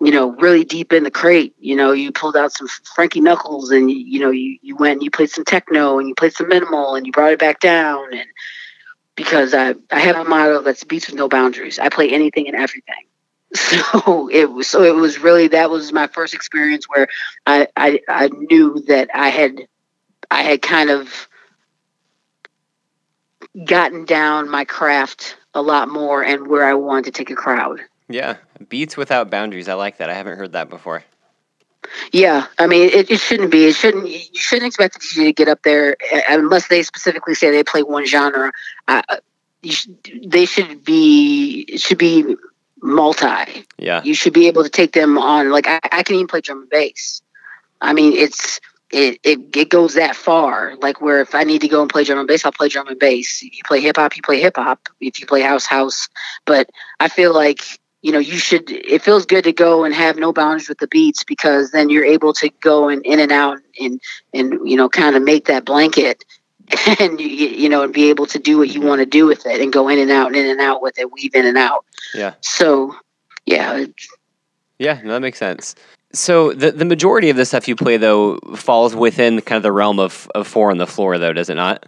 you 0.00 0.10
know 0.10 0.32
really 0.32 0.64
deep 0.64 0.92
in 0.92 1.04
the 1.04 1.10
crate. 1.10 1.54
You 1.58 1.76
know 1.76 1.92
you 1.92 2.12
pulled 2.12 2.36
out 2.36 2.52
some 2.52 2.68
frankie 2.94 3.20
knuckles 3.20 3.70
and 3.70 3.90
you, 3.90 3.98
you 3.98 4.20
know 4.20 4.30
you, 4.30 4.58
you 4.62 4.76
went 4.76 4.94
and 4.94 5.02
you 5.02 5.10
played 5.10 5.30
some 5.30 5.44
techno 5.44 5.98
and 5.98 6.08
you 6.08 6.14
played 6.14 6.34
some 6.34 6.48
minimal 6.48 6.94
and 6.94 7.06
you 7.06 7.12
brought 7.12 7.32
it 7.32 7.38
back 7.38 7.60
down 7.60 8.12
and 8.12 8.26
because 9.16 9.54
I, 9.54 9.74
I 9.90 10.00
have 10.00 10.16
a 10.16 10.24
motto 10.24 10.62
that's 10.62 10.84
beats 10.84 11.06
with 11.06 11.16
no 11.16 11.28
boundaries. 11.28 11.78
I 11.78 11.88
play 11.88 12.10
anything 12.10 12.46
and 12.46 12.56
everything. 12.56 12.94
So 13.54 14.28
it 14.30 14.50
was 14.50 14.66
so 14.66 14.82
it 14.82 14.96
was 14.96 15.20
really 15.20 15.46
that 15.48 15.70
was 15.70 15.92
my 15.92 16.08
first 16.08 16.34
experience 16.34 16.86
where 16.88 17.06
I, 17.46 17.68
I 17.76 18.00
I 18.08 18.26
knew 18.26 18.82
that 18.88 19.10
I 19.14 19.28
had 19.28 19.68
I 20.28 20.42
had 20.42 20.60
kind 20.60 20.90
of 20.90 21.28
gotten 23.64 24.04
down 24.06 24.50
my 24.50 24.64
craft 24.64 25.36
a 25.54 25.62
lot 25.62 25.88
more 25.88 26.24
and 26.24 26.48
where 26.48 26.64
I 26.64 26.74
wanted 26.74 27.04
to 27.04 27.10
take 27.12 27.30
a 27.30 27.36
crowd. 27.36 27.80
Yeah, 28.08 28.38
beats 28.68 28.96
without 28.96 29.30
boundaries. 29.30 29.68
I 29.68 29.74
like 29.74 29.98
that. 29.98 30.10
I 30.10 30.14
haven't 30.14 30.36
heard 30.36 30.52
that 30.52 30.68
before. 30.68 31.04
Yeah, 32.12 32.46
I 32.58 32.66
mean, 32.66 32.90
it, 32.90 33.10
it 33.10 33.20
shouldn't 33.20 33.50
be. 33.50 33.66
It 33.66 33.74
shouldn't. 33.74 34.08
You 34.08 34.40
shouldn't 34.40 34.66
expect 34.66 34.94
the 34.94 35.00
DJ 35.00 35.24
to 35.26 35.32
get 35.32 35.48
up 35.48 35.62
there 35.62 35.96
uh, 36.12 36.20
unless 36.28 36.68
they 36.68 36.82
specifically 36.82 37.34
say 37.34 37.50
they 37.50 37.64
play 37.64 37.82
one 37.82 38.06
genre. 38.06 38.52
I, 38.88 39.02
you 39.62 39.72
should, 39.72 39.96
they 40.26 40.44
should 40.44 40.84
be 40.84 41.76
should 41.78 41.98
be 41.98 42.36
multi. 42.82 43.66
Yeah. 43.78 44.02
You 44.04 44.14
should 44.14 44.32
be 44.32 44.46
able 44.46 44.62
to 44.62 44.70
take 44.70 44.92
them 44.92 45.18
on. 45.18 45.50
Like 45.50 45.66
I, 45.66 45.80
I 45.90 46.02
can 46.02 46.16
even 46.16 46.26
play 46.26 46.40
drum 46.42 46.62
and 46.62 46.70
bass. 46.70 47.22
I 47.80 47.92
mean, 47.92 48.12
it's 48.12 48.60
it, 48.90 49.18
it 49.24 49.56
it 49.56 49.68
goes 49.70 49.94
that 49.94 50.14
far. 50.14 50.76
Like 50.76 51.00
where 51.00 51.20
if 51.20 51.34
I 51.34 51.44
need 51.44 51.62
to 51.62 51.68
go 51.68 51.80
and 51.80 51.90
play 51.90 52.04
drum 52.04 52.18
and 52.18 52.28
bass, 52.28 52.44
I'll 52.44 52.52
play 52.52 52.68
drum 52.68 52.88
and 52.88 52.98
bass. 52.98 53.42
If 53.42 53.56
you 53.56 53.62
play 53.66 53.80
hip 53.80 53.96
hop, 53.96 54.16
you 54.16 54.22
play 54.22 54.40
hip 54.40 54.56
hop. 54.56 54.88
If 55.00 55.18
you 55.20 55.26
play 55.26 55.40
house, 55.40 55.66
house. 55.66 56.08
But 56.44 56.70
I 57.00 57.08
feel 57.08 57.34
like 57.34 57.80
you 58.04 58.12
know 58.12 58.18
you 58.18 58.36
should. 58.36 58.70
It 58.70 59.00
feels 59.00 59.24
good 59.24 59.44
to 59.44 59.52
go 59.52 59.82
and 59.82 59.94
have 59.94 60.18
no 60.18 60.30
boundaries 60.30 60.68
with 60.68 60.76
the 60.76 60.86
beats 60.86 61.24
because 61.24 61.70
then 61.70 61.88
you're 61.88 62.04
able 62.04 62.34
to 62.34 62.50
go 62.60 62.90
and 62.90 63.04
in 63.06 63.18
and 63.18 63.32
out 63.32 63.58
and 63.80 63.98
and 64.34 64.52
you 64.62 64.76
know 64.76 64.90
kind 64.90 65.16
of 65.16 65.22
make 65.22 65.46
that 65.46 65.64
blanket 65.64 66.22
and 67.00 67.18
you, 67.18 67.26
you 67.26 67.66
know 67.66 67.82
and 67.82 67.94
be 67.94 68.10
able 68.10 68.26
to 68.26 68.38
do 68.38 68.58
what 68.58 68.68
you 68.68 68.82
want 68.82 68.98
to 68.98 69.06
do 69.06 69.24
with 69.24 69.46
it 69.46 69.58
and 69.58 69.72
go 69.72 69.88
in 69.88 69.98
and 69.98 70.10
out 70.10 70.26
and 70.26 70.36
in 70.36 70.46
and 70.46 70.60
out 70.60 70.82
with 70.82 70.98
it, 70.98 71.10
weave 71.12 71.34
in 71.34 71.46
and 71.46 71.56
out. 71.56 71.86
Yeah. 72.14 72.34
So 72.42 72.94
yeah, 73.46 73.86
Yeah, 74.78 75.00
no, 75.02 75.14
that 75.14 75.20
makes 75.20 75.38
sense. 75.38 75.74
So 76.12 76.52
the 76.52 76.72
the 76.72 76.84
majority 76.84 77.30
of 77.30 77.38
the 77.38 77.46
stuff 77.46 77.66
you 77.66 77.74
play 77.74 77.96
though 77.96 78.36
falls 78.54 78.94
within 78.94 79.40
kind 79.40 79.56
of 79.56 79.62
the 79.62 79.72
realm 79.72 79.98
of, 79.98 80.30
of 80.34 80.46
four 80.46 80.70
on 80.70 80.76
the 80.76 80.86
floor 80.86 81.16
though, 81.16 81.32
does 81.32 81.48
it 81.48 81.54
not? 81.54 81.86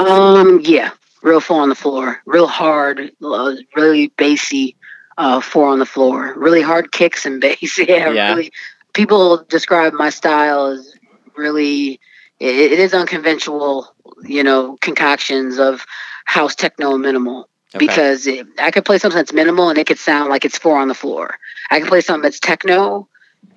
Um, 0.00 0.60
yeah, 0.64 0.90
real 1.22 1.40
four 1.40 1.62
on 1.62 1.68
the 1.68 1.74
floor, 1.74 2.20
real 2.26 2.46
hard, 2.46 3.12
uh, 3.22 3.54
really 3.76 4.08
bassy, 4.16 4.76
uh, 5.16 5.40
four 5.40 5.68
on 5.68 5.78
the 5.78 5.86
floor, 5.86 6.34
really 6.36 6.62
hard 6.62 6.92
kicks 6.92 7.26
and 7.26 7.40
bass. 7.40 7.78
Yeah, 7.88 8.10
Yeah. 8.10 8.32
really. 8.34 8.52
People 8.94 9.44
describe 9.48 9.92
my 9.92 10.10
style 10.10 10.66
as 10.66 10.94
really, 11.36 12.00
it, 12.40 12.72
it 12.72 12.78
is 12.78 12.94
unconventional, 12.94 13.94
you 14.22 14.42
know, 14.42 14.76
concoctions 14.80 15.58
of 15.58 15.84
house 16.24 16.54
techno 16.54 16.94
and 16.94 17.02
minimal. 17.02 17.48
Okay. 17.74 17.86
Because 17.86 18.26
it, 18.26 18.46
I 18.58 18.70
could 18.70 18.84
play 18.84 18.98
something 18.98 19.16
that's 19.16 19.32
minimal 19.32 19.68
and 19.68 19.78
it 19.78 19.86
could 19.86 19.98
sound 19.98 20.30
like 20.30 20.44
it's 20.44 20.58
four 20.58 20.78
on 20.78 20.88
the 20.88 20.94
floor. 20.94 21.36
I 21.70 21.78
can 21.78 21.88
play 21.88 22.00
something 22.00 22.22
that's 22.22 22.40
techno 22.40 23.08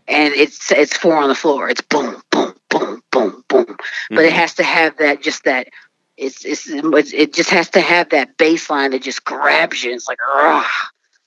and 0.08 0.34
it's 0.34 0.72
it's 0.72 0.96
four 0.98 1.16
on 1.16 1.30
the 1.30 1.36
floor. 1.36 1.70
It's 1.70 1.82
boom, 1.82 2.22
boom, 2.32 2.54
boom, 2.70 3.02
boom, 3.12 3.44
boom. 3.48 3.78
But 4.10 4.26
it 4.26 4.34
Mhm. 4.34 4.36
has 4.36 4.54
to 4.56 4.64
have 4.64 4.98
that 4.98 5.22
just 5.22 5.46
that 5.46 5.68
it's, 6.22 6.46
it's 6.46 6.68
it 7.14 7.34
just 7.34 7.50
has 7.50 7.70
to 7.72 7.82
have 7.82 8.10
that 8.10 8.38
bassline 8.38 8.92
that 8.92 9.02
just 9.02 9.26
grabs 9.26 9.84
you. 9.84 9.94
It's 9.94 10.08
like 10.08 10.20
rah, 10.22 10.64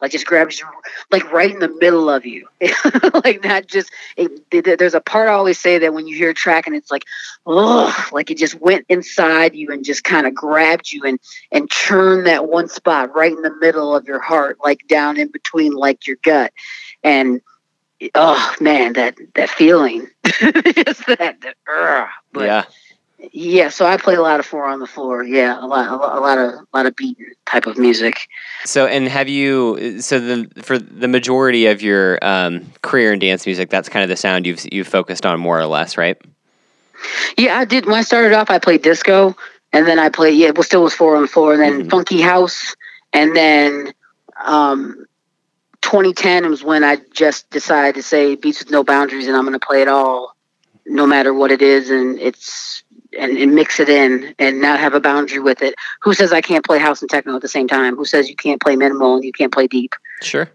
like 0.00 0.12
just 0.12 0.26
grabs 0.26 0.60
you 0.60 0.66
like 1.10 1.32
right 1.32 1.50
in 1.50 1.58
the 1.58 1.68
middle 1.80 2.08
of 2.08 2.24
you. 2.24 2.46
like 3.24 3.42
not 3.42 3.66
just 3.66 3.90
it, 4.16 4.78
there's 4.78 4.94
a 4.94 5.00
part 5.00 5.28
I 5.28 5.32
always 5.32 5.58
say 5.58 5.78
that 5.78 5.92
when 5.92 6.06
you 6.06 6.16
hear 6.16 6.30
a 6.30 6.34
track 6.34 6.68
and 6.68 6.76
it's 6.76 6.92
like 6.92 7.04
oh 7.44 8.06
like 8.12 8.30
it 8.30 8.38
just 8.38 8.54
went 8.60 8.86
inside 8.88 9.56
you 9.56 9.72
and 9.72 9.84
just 9.84 10.04
kind 10.04 10.28
of 10.28 10.34
grabbed 10.34 10.92
you 10.92 11.02
and 11.04 11.18
and 11.50 11.68
churned 11.68 12.26
that 12.26 12.46
one 12.48 12.68
spot 12.68 13.16
right 13.16 13.32
in 13.32 13.42
the 13.42 13.54
middle 13.56 13.96
of 13.96 14.06
your 14.06 14.20
heart 14.20 14.58
like 14.62 14.86
down 14.86 15.16
in 15.16 15.28
between 15.28 15.72
like 15.72 16.06
your 16.06 16.18
gut 16.22 16.52
and 17.02 17.40
oh 18.14 18.54
man 18.60 18.92
that 18.92 19.16
that 19.34 19.50
feeling 19.50 20.06
just 20.24 21.06
that, 21.06 21.36
that 21.40 21.56
uh, 21.68 22.06
but 22.32 22.44
yeah. 22.44 22.64
Yeah, 23.18 23.68
so 23.68 23.86
I 23.86 23.96
play 23.96 24.14
a 24.14 24.22
lot 24.22 24.40
of 24.40 24.46
four 24.46 24.64
on 24.64 24.80
the 24.80 24.86
floor. 24.86 25.22
Yeah, 25.22 25.58
a 25.58 25.66
lot, 25.66 25.90
a 25.90 25.96
lot, 25.96 26.16
a 26.16 26.20
lot 26.20 26.38
of, 26.38 26.54
a 26.54 26.66
lot 26.76 26.86
of 26.86 26.96
beat 26.96 27.16
type 27.46 27.66
of 27.66 27.78
music. 27.78 28.28
So 28.64 28.86
and 28.86 29.08
have 29.08 29.28
you 29.28 30.00
so 30.00 30.20
the 30.20 30.62
for 30.62 30.78
the 30.78 31.08
majority 31.08 31.66
of 31.66 31.82
your 31.82 32.18
um, 32.24 32.66
career 32.82 33.12
in 33.12 33.18
dance 33.18 33.46
music, 33.46 33.70
that's 33.70 33.88
kind 33.88 34.02
of 34.02 34.08
the 34.08 34.16
sound 34.16 34.46
you've 34.46 34.64
you've 34.72 34.88
focused 34.88 35.26
on 35.26 35.40
more 35.40 35.58
or 35.58 35.66
less, 35.66 35.96
right? 35.96 36.20
Yeah, 37.36 37.58
I 37.58 37.64
did. 37.64 37.86
When 37.86 37.94
I 37.96 38.02
started 38.02 38.32
off, 38.32 38.50
I 38.50 38.58
played 38.58 38.82
disco, 38.82 39.36
and 39.72 39.86
then 39.86 39.98
I 39.98 40.08
played. 40.08 40.38
Yeah, 40.38 40.50
well, 40.50 40.62
still 40.62 40.82
was 40.82 40.94
four 40.94 41.16
on 41.16 41.22
the 41.22 41.28
floor, 41.28 41.52
and 41.52 41.62
then 41.62 41.82
Mhm. 41.86 41.90
funky 41.90 42.20
house, 42.20 42.74
and 43.12 43.36
then 43.36 43.92
um, 44.44 45.06
2010 45.82 46.48
was 46.48 46.64
when 46.64 46.82
I 46.84 46.98
just 47.12 47.50
decided 47.50 47.96
to 47.96 48.02
say 48.02 48.36
beats 48.36 48.60
with 48.60 48.70
no 48.70 48.82
boundaries, 48.84 49.26
and 49.26 49.36
I'm 49.36 49.44
going 49.44 49.58
to 49.58 49.64
play 49.64 49.82
it 49.82 49.88
all, 49.88 50.34
no 50.86 51.06
matter 51.06 51.34
what 51.34 51.50
it 51.50 51.60
is, 51.62 51.90
and 51.90 52.18
it's 52.20 52.83
and, 53.18 53.36
and 53.36 53.54
mix 53.54 53.80
it 53.80 53.88
in 53.88 54.34
and 54.38 54.60
not 54.60 54.80
have 54.80 54.94
a 54.94 55.00
boundary 55.00 55.40
with 55.40 55.62
it. 55.62 55.74
Who 56.02 56.14
says 56.14 56.32
I 56.32 56.40
can't 56.40 56.64
play 56.64 56.78
house 56.78 57.00
and 57.00 57.10
techno 57.10 57.36
at 57.36 57.42
the 57.42 57.48
same 57.48 57.68
time? 57.68 57.96
Who 57.96 58.04
says 58.04 58.28
you 58.28 58.36
can't 58.36 58.60
play 58.60 58.76
minimal 58.76 59.16
and 59.16 59.24
you 59.24 59.32
can't 59.32 59.52
play 59.52 59.66
deep? 59.66 59.94
Sure. 60.22 60.48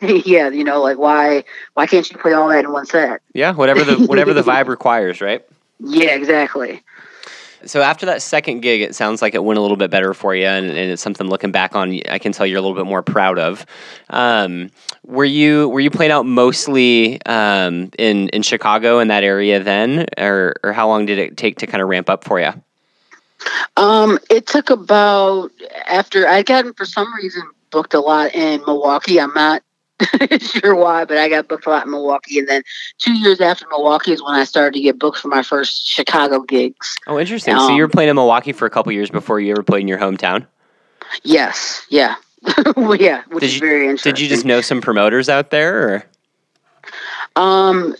yeah, 0.00 0.48
you 0.48 0.64
know, 0.64 0.80
like 0.80 0.96
why 0.96 1.44
why 1.74 1.86
can't 1.86 2.10
you 2.10 2.16
play 2.16 2.32
all 2.32 2.48
that 2.48 2.64
in 2.64 2.72
one 2.72 2.86
set? 2.86 3.20
Yeah, 3.34 3.52
whatever 3.52 3.84
the 3.84 4.06
whatever 4.06 4.32
the 4.32 4.42
vibe 4.50 4.68
requires, 4.68 5.20
right? 5.20 5.44
Yeah, 5.80 6.14
exactly. 6.14 6.82
So 7.66 7.82
after 7.82 8.06
that 8.06 8.22
second 8.22 8.60
gig, 8.60 8.80
it 8.80 8.94
sounds 8.94 9.20
like 9.20 9.34
it 9.34 9.44
went 9.44 9.58
a 9.58 9.62
little 9.62 9.76
bit 9.76 9.90
better 9.90 10.14
for 10.14 10.34
you, 10.34 10.46
and, 10.46 10.66
and 10.66 10.90
it's 10.90 11.02
something 11.02 11.28
looking 11.28 11.52
back 11.52 11.74
on. 11.74 12.00
I 12.08 12.18
can 12.18 12.32
tell 12.32 12.46
you're 12.46 12.58
a 12.58 12.62
little 12.62 12.76
bit 12.76 12.86
more 12.86 13.02
proud 13.02 13.38
of. 13.38 13.66
Um, 14.08 14.70
were 15.04 15.24
you 15.24 15.68
were 15.68 15.80
you 15.80 15.90
playing 15.90 16.12
out 16.12 16.26
mostly 16.26 17.20
um, 17.26 17.90
in 17.98 18.28
in 18.30 18.42
Chicago 18.42 18.98
in 18.98 19.08
that 19.08 19.24
area 19.24 19.62
then, 19.62 20.06
or 20.18 20.54
or 20.62 20.72
how 20.72 20.88
long 20.88 21.06
did 21.06 21.18
it 21.18 21.36
take 21.36 21.58
to 21.58 21.66
kind 21.66 21.82
of 21.82 21.88
ramp 21.88 22.08
up 22.08 22.24
for 22.24 22.40
you? 22.40 22.52
Um, 23.76 24.18
it 24.28 24.46
took 24.46 24.70
about 24.70 25.50
after 25.86 26.26
I 26.26 26.42
got 26.42 26.76
for 26.76 26.84
some 26.84 27.12
reason 27.14 27.42
booked 27.70 27.94
a 27.94 28.00
lot 28.00 28.34
in 28.34 28.60
Milwaukee. 28.66 29.20
I'm 29.20 29.32
not 29.34 29.62
sure 30.40 30.74
why, 30.74 31.04
but 31.04 31.16
I 31.18 31.28
got 31.28 31.48
booked 31.48 31.66
a 31.66 31.70
lot 31.70 31.84
in 31.84 31.90
Milwaukee, 31.90 32.38
and 32.38 32.48
then 32.48 32.62
two 32.98 33.12
years 33.14 33.40
after 33.40 33.66
Milwaukee 33.68 34.12
is 34.12 34.22
when 34.22 34.34
I 34.34 34.44
started 34.44 34.74
to 34.74 34.80
get 34.80 34.98
booked 34.98 35.18
for 35.18 35.28
my 35.28 35.42
first 35.42 35.86
Chicago 35.86 36.40
gigs. 36.40 36.96
Oh, 37.06 37.18
interesting. 37.18 37.56
so 37.56 37.68
you 37.70 37.78
were 37.82 37.84
Um, 37.84 37.90
playing 37.90 38.10
in 38.10 38.16
Milwaukee 38.16 38.52
for 38.52 38.66
a 38.66 38.70
couple 38.70 38.92
years 38.92 39.10
before 39.10 39.40
you 39.40 39.52
ever 39.52 39.62
played 39.62 39.82
in 39.82 39.88
your 39.88 39.98
hometown. 39.98 40.46
Yes, 41.22 41.84
yeah, 41.88 42.14
well, 42.76 42.94
yeah, 42.94 43.22
which 43.28 43.40
Did 43.40 43.46
is 43.48 43.54
you- 43.54 43.60
very 43.60 43.84
interesting. 43.84 44.12
Did 44.14 44.20
you 44.20 44.28
just 44.28 44.44
know 44.44 44.60
some 44.60 44.80
promoters 44.80 45.28
out 45.28 45.50
there? 45.50 46.04
Or? 47.36 47.42
Um, 47.42 47.94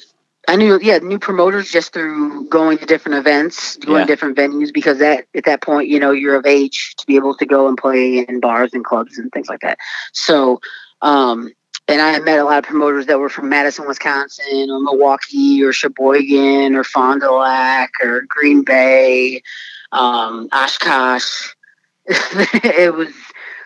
I 0.49 0.57
knew, 0.57 0.79
yeah, 0.83 0.99
new 0.99 1.19
promoters 1.19 1.71
just 1.71 1.93
through 1.93 2.49
going 2.49 2.79
to 2.79 2.87
different 2.87 3.19
events, 3.19 3.77
going 3.77 3.99
Yeah. 4.01 4.05
to 4.07 4.13
different 4.13 4.37
venues, 4.37 4.73
because 4.73 4.99
that 4.99 5.27
at 5.35 5.45
that 5.45 5.63
point, 5.63 5.89
you 5.89 6.01
know, 6.01 6.11
you're 6.11 6.35
of 6.35 6.47
age 6.47 6.95
to 6.97 7.07
be 7.07 7.15
able 7.17 7.35
to 7.37 7.47
go 7.47 7.69
and 7.69 7.77
play 7.77 8.19
in 8.21 8.41
bars 8.41 8.73
and 8.75 8.85
clubs 8.85 9.19
and 9.19 9.31
things 9.33 9.49
like 9.49 9.61
that. 9.61 9.79
So, 10.13 10.61
um, 11.03 11.53
and 11.91 12.01
I 12.01 12.19
met 12.21 12.39
a 12.39 12.45
lot 12.45 12.59
of 12.59 12.65
promoters 12.65 13.07
that 13.07 13.19
were 13.19 13.29
from 13.29 13.49
Madison, 13.49 13.87
Wisconsin, 13.87 14.71
or 14.71 14.81
Milwaukee, 14.81 15.63
or 15.63 15.73
Sheboygan, 15.73 16.77
or 16.77 16.85
Fond 16.85 17.21
du 17.21 17.31
Lac, 17.31 17.91
or 18.03 18.23
Green 18.29 18.63
Bay, 18.63 19.43
um, 19.93 20.49
Oshkosh. 20.53 21.55
it 22.07 22.95
was 22.95 23.13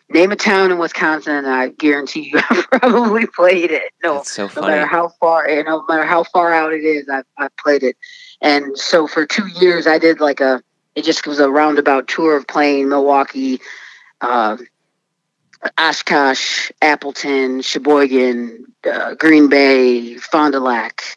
name 0.08 0.32
a 0.32 0.36
town 0.36 0.70
in 0.70 0.78
Wisconsin, 0.78 1.36
and 1.36 1.46
I 1.46 1.68
guarantee 1.68 2.30
you, 2.32 2.40
I 2.50 2.78
probably 2.78 3.26
played 3.26 3.70
it. 3.70 3.92
No, 4.02 4.22
so 4.22 4.48
no 4.56 4.62
matter 4.62 4.86
how 4.86 5.08
far 5.20 5.48
you 5.48 5.64
know, 5.64 5.78
no 5.78 5.84
matter 5.88 6.04
how 6.04 6.24
far 6.24 6.52
out 6.52 6.72
it 6.72 6.84
is 6.84 7.08
i've, 7.08 7.24
I've 7.38 7.56
played 7.56 7.82
it 7.82 7.96
and 8.40 8.76
so 8.78 9.06
for 9.06 9.26
two 9.26 9.46
years 9.60 9.86
i 9.86 9.98
did 9.98 10.20
like 10.20 10.40
a 10.40 10.62
it 10.94 11.04
just 11.04 11.26
was 11.26 11.40
a 11.40 11.50
roundabout 11.50 12.06
tour 12.06 12.36
of 12.36 12.46
playing 12.46 12.88
milwaukee 12.88 13.60
uh, 14.20 14.56
oshkosh 15.78 16.70
appleton 16.82 17.60
sheboygan 17.62 18.64
uh, 18.90 19.14
green 19.14 19.48
bay 19.48 20.16
fond 20.16 20.52
du 20.52 20.60
lac 20.60 21.16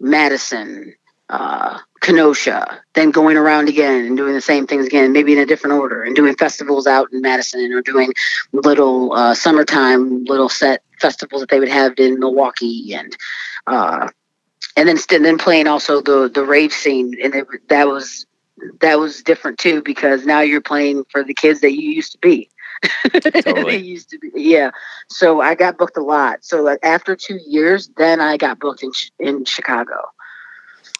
madison 0.00 0.94
uh, 1.30 1.78
kenosha 2.00 2.82
then 2.94 3.10
going 3.10 3.36
around 3.36 3.68
again 3.68 4.04
and 4.04 4.16
doing 4.16 4.34
the 4.34 4.40
same 4.40 4.66
things 4.66 4.86
again 4.86 5.12
maybe 5.12 5.32
in 5.32 5.38
a 5.38 5.46
different 5.46 5.78
order 5.78 6.02
and 6.02 6.14
doing 6.14 6.34
festivals 6.36 6.86
out 6.86 7.12
in 7.12 7.20
madison 7.20 7.72
or 7.72 7.80
doing 7.80 8.12
little 8.52 9.12
uh, 9.14 9.34
summertime 9.34 10.24
little 10.24 10.48
set 10.48 10.82
festivals 11.00 11.42
that 11.42 11.50
they 11.50 11.58
would 11.60 11.68
have 11.68 11.92
in 11.98 12.18
Milwaukee 12.18 12.94
and 12.94 13.16
uh, 13.66 14.08
and 14.76 14.88
then 14.88 14.96
then 15.22 15.38
playing 15.38 15.66
also 15.66 16.00
the 16.00 16.28
the 16.28 16.44
rave 16.44 16.72
scene 16.72 17.14
and 17.22 17.34
it, 17.34 17.46
that 17.68 17.86
was 17.86 18.26
that 18.80 18.98
was 18.98 19.22
different 19.22 19.58
too 19.58 19.82
because 19.82 20.24
now 20.24 20.40
you're 20.40 20.60
playing 20.60 21.04
for 21.10 21.22
the 21.22 21.34
kids 21.34 21.60
that 21.60 21.72
you 21.72 21.90
used 21.90 22.12
to 22.12 22.18
be. 22.18 22.48
Totally. 23.12 23.76
they 23.76 23.82
used 23.82 24.10
to 24.10 24.18
be 24.18 24.30
yeah. 24.34 24.70
So 25.08 25.40
I 25.40 25.54
got 25.54 25.78
booked 25.78 25.96
a 25.96 26.02
lot. 26.02 26.44
So 26.44 26.62
like, 26.62 26.78
after 26.82 27.16
two 27.16 27.38
years, 27.46 27.90
then 27.96 28.20
I 28.20 28.36
got 28.36 28.58
booked 28.58 28.82
in 28.82 28.92
in 29.18 29.44
Chicago. 29.44 30.00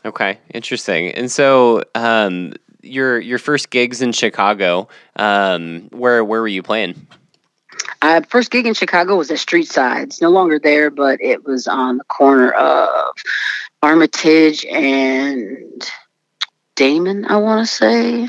Okay, 0.04 0.38
interesting. 0.52 1.10
And 1.12 1.30
so, 1.30 1.82
um, 1.94 2.52
your 2.82 3.18
your 3.18 3.38
first 3.38 3.70
gigs 3.70 4.02
in 4.02 4.12
Chicago, 4.12 4.88
um, 5.16 5.88
where 5.90 6.24
where 6.24 6.40
were 6.40 6.48
you 6.48 6.62
playing? 6.62 7.06
I 8.02 8.20
first 8.20 8.50
gig 8.50 8.66
in 8.66 8.74
Chicago 8.74 9.16
was 9.16 9.30
at 9.30 9.38
Street 9.38 9.68
Side. 9.68 10.08
It's 10.08 10.20
no 10.20 10.28
longer 10.28 10.58
there, 10.58 10.90
but 10.90 11.20
it 11.22 11.44
was 11.44 11.66
on 11.66 11.98
the 11.98 12.04
corner 12.04 12.50
of 12.50 13.14
Armitage 13.82 14.64
and 14.66 15.90
Damen, 16.76 17.26
I 17.26 17.36
want 17.36 17.66
to 17.66 17.72
say. 17.72 18.28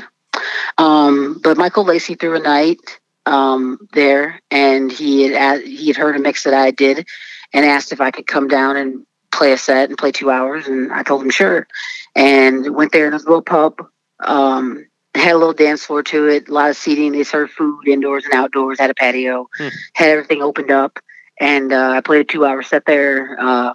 Um, 0.78 1.40
but 1.42 1.56
Michael 1.56 1.84
Lacey 1.84 2.14
threw 2.14 2.36
a 2.36 2.40
night 2.40 3.00
um, 3.26 3.78
there, 3.92 4.40
and 4.50 4.90
he 4.90 5.24
had 5.32 5.62
he 5.62 5.88
had 5.88 5.96
heard 5.96 6.16
a 6.16 6.20
mix 6.20 6.44
that 6.44 6.54
I 6.54 6.70
did, 6.70 7.06
and 7.52 7.64
asked 7.64 7.92
if 7.92 8.00
I 8.00 8.10
could 8.10 8.26
come 8.26 8.48
down 8.48 8.76
and 8.76 9.06
play 9.32 9.52
a 9.52 9.58
set 9.58 9.88
and 9.88 9.98
play 9.98 10.12
two 10.12 10.30
hours, 10.30 10.66
and 10.66 10.92
I 10.92 11.02
told 11.02 11.22
him 11.22 11.30
sure, 11.30 11.66
and 12.14 12.74
went 12.74 12.92
there 12.92 13.06
in 13.06 13.12
his 13.12 13.24
little 13.24 13.42
pub. 13.42 13.74
Um, 14.20 14.86
had 15.14 15.34
a 15.34 15.38
little 15.38 15.54
dance 15.54 15.84
floor 15.84 16.02
to 16.04 16.26
it, 16.28 16.48
a 16.48 16.52
lot 16.52 16.70
of 16.70 16.76
seating. 16.76 17.12
They 17.12 17.24
served 17.24 17.52
food 17.52 17.88
indoors 17.88 18.24
and 18.24 18.34
outdoors. 18.34 18.78
Had 18.78 18.90
a 18.90 18.94
patio, 18.94 19.48
Hmm. 19.58 19.68
had 19.94 20.10
everything 20.10 20.42
opened 20.42 20.70
up, 20.70 20.98
and 21.40 21.72
uh, 21.72 21.90
I 21.90 22.00
played 22.00 22.20
a 22.20 22.24
two-hour 22.24 22.62
set 22.62 22.84
there. 22.86 23.36
Uh, 23.38 23.74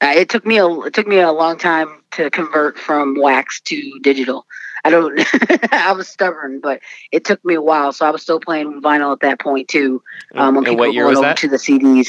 uh, 0.00 0.12
it 0.16 0.28
took 0.28 0.44
me 0.46 0.58
a 0.58 0.68
it 0.82 0.94
took 0.94 1.06
me 1.06 1.18
a 1.20 1.32
long 1.32 1.56
time 1.58 2.02
to 2.12 2.30
convert 2.30 2.78
from 2.78 3.14
wax 3.18 3.60
to 3.62 3.98
digital. 4.00 4.46
I 4.84 4.90
don't. 4.90 5.18
I 5.72 5.92
was 5.92 6.08
stubborn, 6.08 6.60
but 6.60 6.80
it 7.10 7.24
took 7.24 7.42
me 7.44 7.54
a 7.54 7.62
while. 7.62 7.92
So 7.92 8.06
I 8.06 8.10
was 8.10 8.22
still 8.22 8.38
playing 8.40 8.82
vinyl 8.82 9.12
at 9.12 9.20
that 9.20 9.40
point 9.40 9.68
too. 9.68 10.02
Um, 10.34 10.54
when 10.56 10.58
and 10.58 10.66
people 10.66 10.76
what 10.78 10.88
were 10.88 10.92
year 10.94 11.04
going 11.04 11.16
was 11.16 11.24
over 11.24 11.34
to 11.34 11.48
the 11.48 11.56
CDs. 11.56 12.08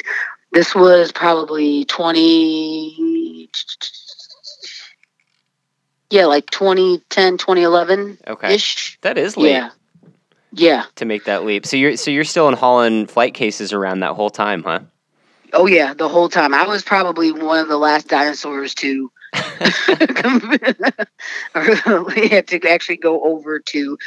This 0.52 0.76
was 0.76 1.12
probably 1.12 1.86
twenty. 1.86 3.50
Yeah, 6.12 6.26
like 6.26 6.50
2010, 6.52 7.38
2011 7.40 8.20
Okay, 8.28 8.54
ish. 8.56 8.98
that 9.02 9.18
is 9.18 9.36
late 9.38 9.52
Yeah. 9.52 9.70
Yeah. 10.52 10.84
to 10.96 11.06
make 11.06 11.26
that 11.26 11.44
leap. 11.46 11.66
So 11.66 11.78
you're 11.78 11.98
so 11.98 12.12
you're 12.12 12.24
still 12.24 12.48
in 12.48 12.54
Holland 12.54 13.10
flight 13.10 13.34
cases 13.34 13.74
around 13.74 14.02
that 14.02 14.14
whole 14.14 14.30
time, 14.30 14.64
huh? 14.64 14.82
Oh 15.52 15.66
yeah, 15.66 15.94
the 15.94 16.08
whole 16.08 16.30
time. 16.30 16.54
I 16.54 16.68
was 16.68 16.84
probably 16.84 17.32
one 17.32 17.60
of 17.60 17.68
the 17.68 17.78
last 17.78 18.08
dinosaurs 18.08 18.76
to 18.76 19.12
we 22.16 22.28
had 22.28 22.48
to 22.48 22.60
actually 22.70 22.98
go 22.98 23.24
over 23.24 23.60
to 23.60 23.98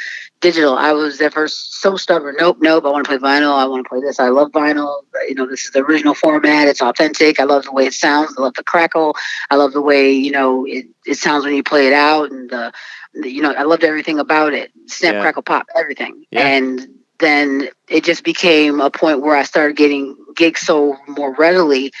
digital. 0.41 0.77
I 0.77 0.93
was 0.93 1.19
at 1.21 1.33
first 1.33 1.81
so 1.81 1.97
stubborn. 1.97 2.35
Nope, 2.37 2.57
nope. 2.61 2.85
I 2.85 2.89
want 2.89 3.05
to 3.05 3.09
play 3.09 3.17
vinyl. 3.17 3.53
I 3.53 3.65
want 3.65 3.85
to 3.85 3.89
play 3.89 4.01
this. 4.01 4.19
I 4.19 4.29
love 4.29 4.51
vinyl. 4.51 5.01
You 5.27 5.35
know, 5.35 5.47
this 5.47 5.65
is 5.65 5.71
the 5.71 5.83
original 5.83 6.13
format. 6.13 6.67
It's 6.67 6.81
authentic. 6.81 7.39
I 7.39 7.43
love 7.43 7.63
the 7.65 7.71
way 7.71 7.85
it 7.85 7.93
sounds. 7.93 8.35
I 8.37 8.41
love 8.41 8.53
the 8.55 8.63
crackle. 8.63 9.15
I 9.49 9.55
love 9.55 9.73
the 9.73 9.81
way 9.81 10.11
you 10.11 10.31
know 10.31 10.65
it, 10.65 10.85
it 11.05 11.15
sounds 11.15 11.45
when 11.45 11.55
you 11.55 11.63
play 11.63 11.87
it 11.87 11.93
out, 11.93 12.31
and 12.31 12.49
the, 12.49 12.71
the 13.13 13.29
you 13.29 13.41
know 13.41 13.53
I 13.53 13.63
loved 13.63 13.83
everything 13.83 14.19
about 14.19 14.53
it. 14.53 14.71
Snap, 14.87 15.15
Yeah. 15.15 15.21
crackle, 15.21 15.43
pop, 15.43 15.67
everything. 15.75 16.25
Yeah. 16.31 16.47
And 16.47 16.87
then 17.19 17.69
it 17.89 18.03
just 18.03 18.23
became 18.23 18.79
a 18.79 18.89
point 18.89 19.21
where 19.21 19.35
I 19.35 19.43
started 19.43 19.75
getting 19.75 20.15
gigs 20.35 20.61
so 20.61 20.95
more 21.07 21.35
readily 21.35 21.91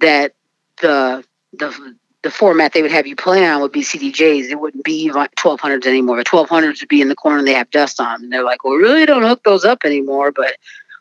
that 0.00 0.34
the 0.80 1.24
the 1.52 1.96
the 2.22 2.30
format 2.30 2.72
they 2.72 2.82
would 2.82 2.90
have 2.90 3.06
you 3.06 3.16
play 3.16 3.46
on 3.46 3.60
would 3.60 3.72
be 3.72 3.82
CDJs. 3.82 4.50
It 4.50 4.60
wouldn't 4.60 4.84
be 4.84 5.10
1200s 5.10 5.86
anymore. 5.86 6.22
1200s 6.22 6.80
would 6.80 6.88
be 6.88 7.00
in 7.00 7.08
the 7.08 7.14
corner 7.14 7.38
and 7.38 7.46
they 7.46 7.54
have 7.54 7.70
dust 7.70 8.00
on. 8.00 8.22
And 8.22 8.32
they're 8.32 8.44
like, 8.44 8.64
well, 8.64 8.74
we 8.74 8.82
really 8.82 9.06
don't 9.06 9.22
hook 9.22 9.42
those 9.44 9.64
up 9.64 9.84
anymore, 9.84 10.32
but 10.32 10.56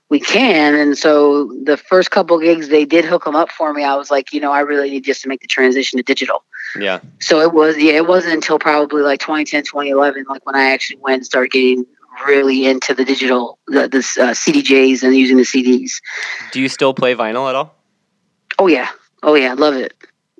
we 0.10 0.19
can. 0.19 0.75
And 0.75 0.97
so 0.97 1.51
the 1.63 1.78
first 1.78 2.12
couple 2.12 2.39
gigs 2.39 2.67
they 2.67 2.86
did 2.86 3.06
hook 3.06 3.23
them 3.23 3.36
up 3.36 3.51
for 3.51 3.73
me. 3.73 3.84
I 3.84 3.95
was 3.95 4.12
like, 4.12 4.34
you 4.34 4.39
know, 4.39 4.51
I 4.51 4.60
really 4.60 4.89
need 4.89 5.04
just 5.04 5.23
to 5.23 5.28
make 5.28 5.41
the 5.41 5.47
transition 5.47 5.97
to 5.97 6.04
digital. 6.04 6.43
Yeah, 6.80 6.99
So 7.21 7.39
it 7.39 7.54
was, 7.54 7.78
yeah, 7.78 7.93
it 7.93 8.08
wasn't 8.08 8.34
until 8.34 8.60
probably 8.60 9.01
like 9.01 9.19
2010, 9.19 9.63
2011, 9.63 10.25
like 10.28 10.45
when 10.45 10.56
I 10.56 10.71
actually 10.71 10.97
went 10.97 11.15
and 11.17 11.25
started 11.25 11.51
getting 11.51 11.86
really 12.28 12.65
into 12.65 12.93
the 12.93 13.06
digital, 13.06 13.60
the, 13.67 13.88
the 13.88 13.99
uh, 13.99 14.34
CDJs 14.34 15.04
and 15.04 15.15
using 15.15 15.38
the 15.38 15.43
CDs. 15.43 16.01
do 16.51 16.62
you 16.62 16.69
still 16.69 16.93
play 16.93 17.15
vinyl 17.15 17.49
at 17.49 17.56
all? 17.56 17.75
Oh 18.60 18.67
yeah, 18.67 18.89
oh 19.23 19.36
yeah, 19.36 19.54
love 19.54 19.75
it. 19.75 19.93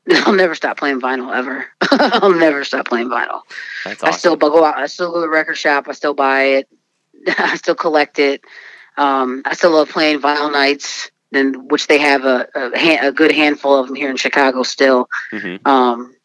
I'll 0.26 0.34
never 0.34 0.56
stop 0.56 0.78
playing 0.78 1.02
vinyl 1.02 1.36
ever. 1.36 1.66
I'll 1.82 2.34
never 2.34 2.64
stop 2.64 2.88
playing 2.88 3.10
vinyl. 3.10 3.42
That's 3.84 4.04
I 4.04 4.12
still 4.12 4.36
go 4.36 4.64
out. 4.64 4.78
I 4.78 4.86
still 4.88 5.10
go 5.12 5.16
to 5.16 5.22
the 5.22 5.30
record 5.30 5.56
shop. 5.56 5.88
I 5.88 5.94
still 5.94 6.14
buy 6.14 6.44
it. 6.44 6.70
I 7.28 7.56
still 7.56 7.76
collect 7.76 8.20
it. 8.20 8.42
Um, 8.98 9.42
I 9.46 9.56
still 9.56 9.72
love 9.72 9.90
playing 9.90 10.22
vinyl 10.22 10.52
nights, 10.52 11.10
and 11.34 11.70
which 11.72 11.88
they 11.88 11.98
have 12.00 12.24
a 12.24 12.48
a, 12.56 12.78
hand, 12.78 13.08
a 13.08 13.12
good 13.12 13.32
handful 13.32 13.76
of 13.76 13.88
them 13.88 13.96
here 13.96 14.10
in 14.10 14.18
Chicago 14.18 14.64
still. 14.64 15.10
hmm 15.32 15.56
Um, 15.66 16.16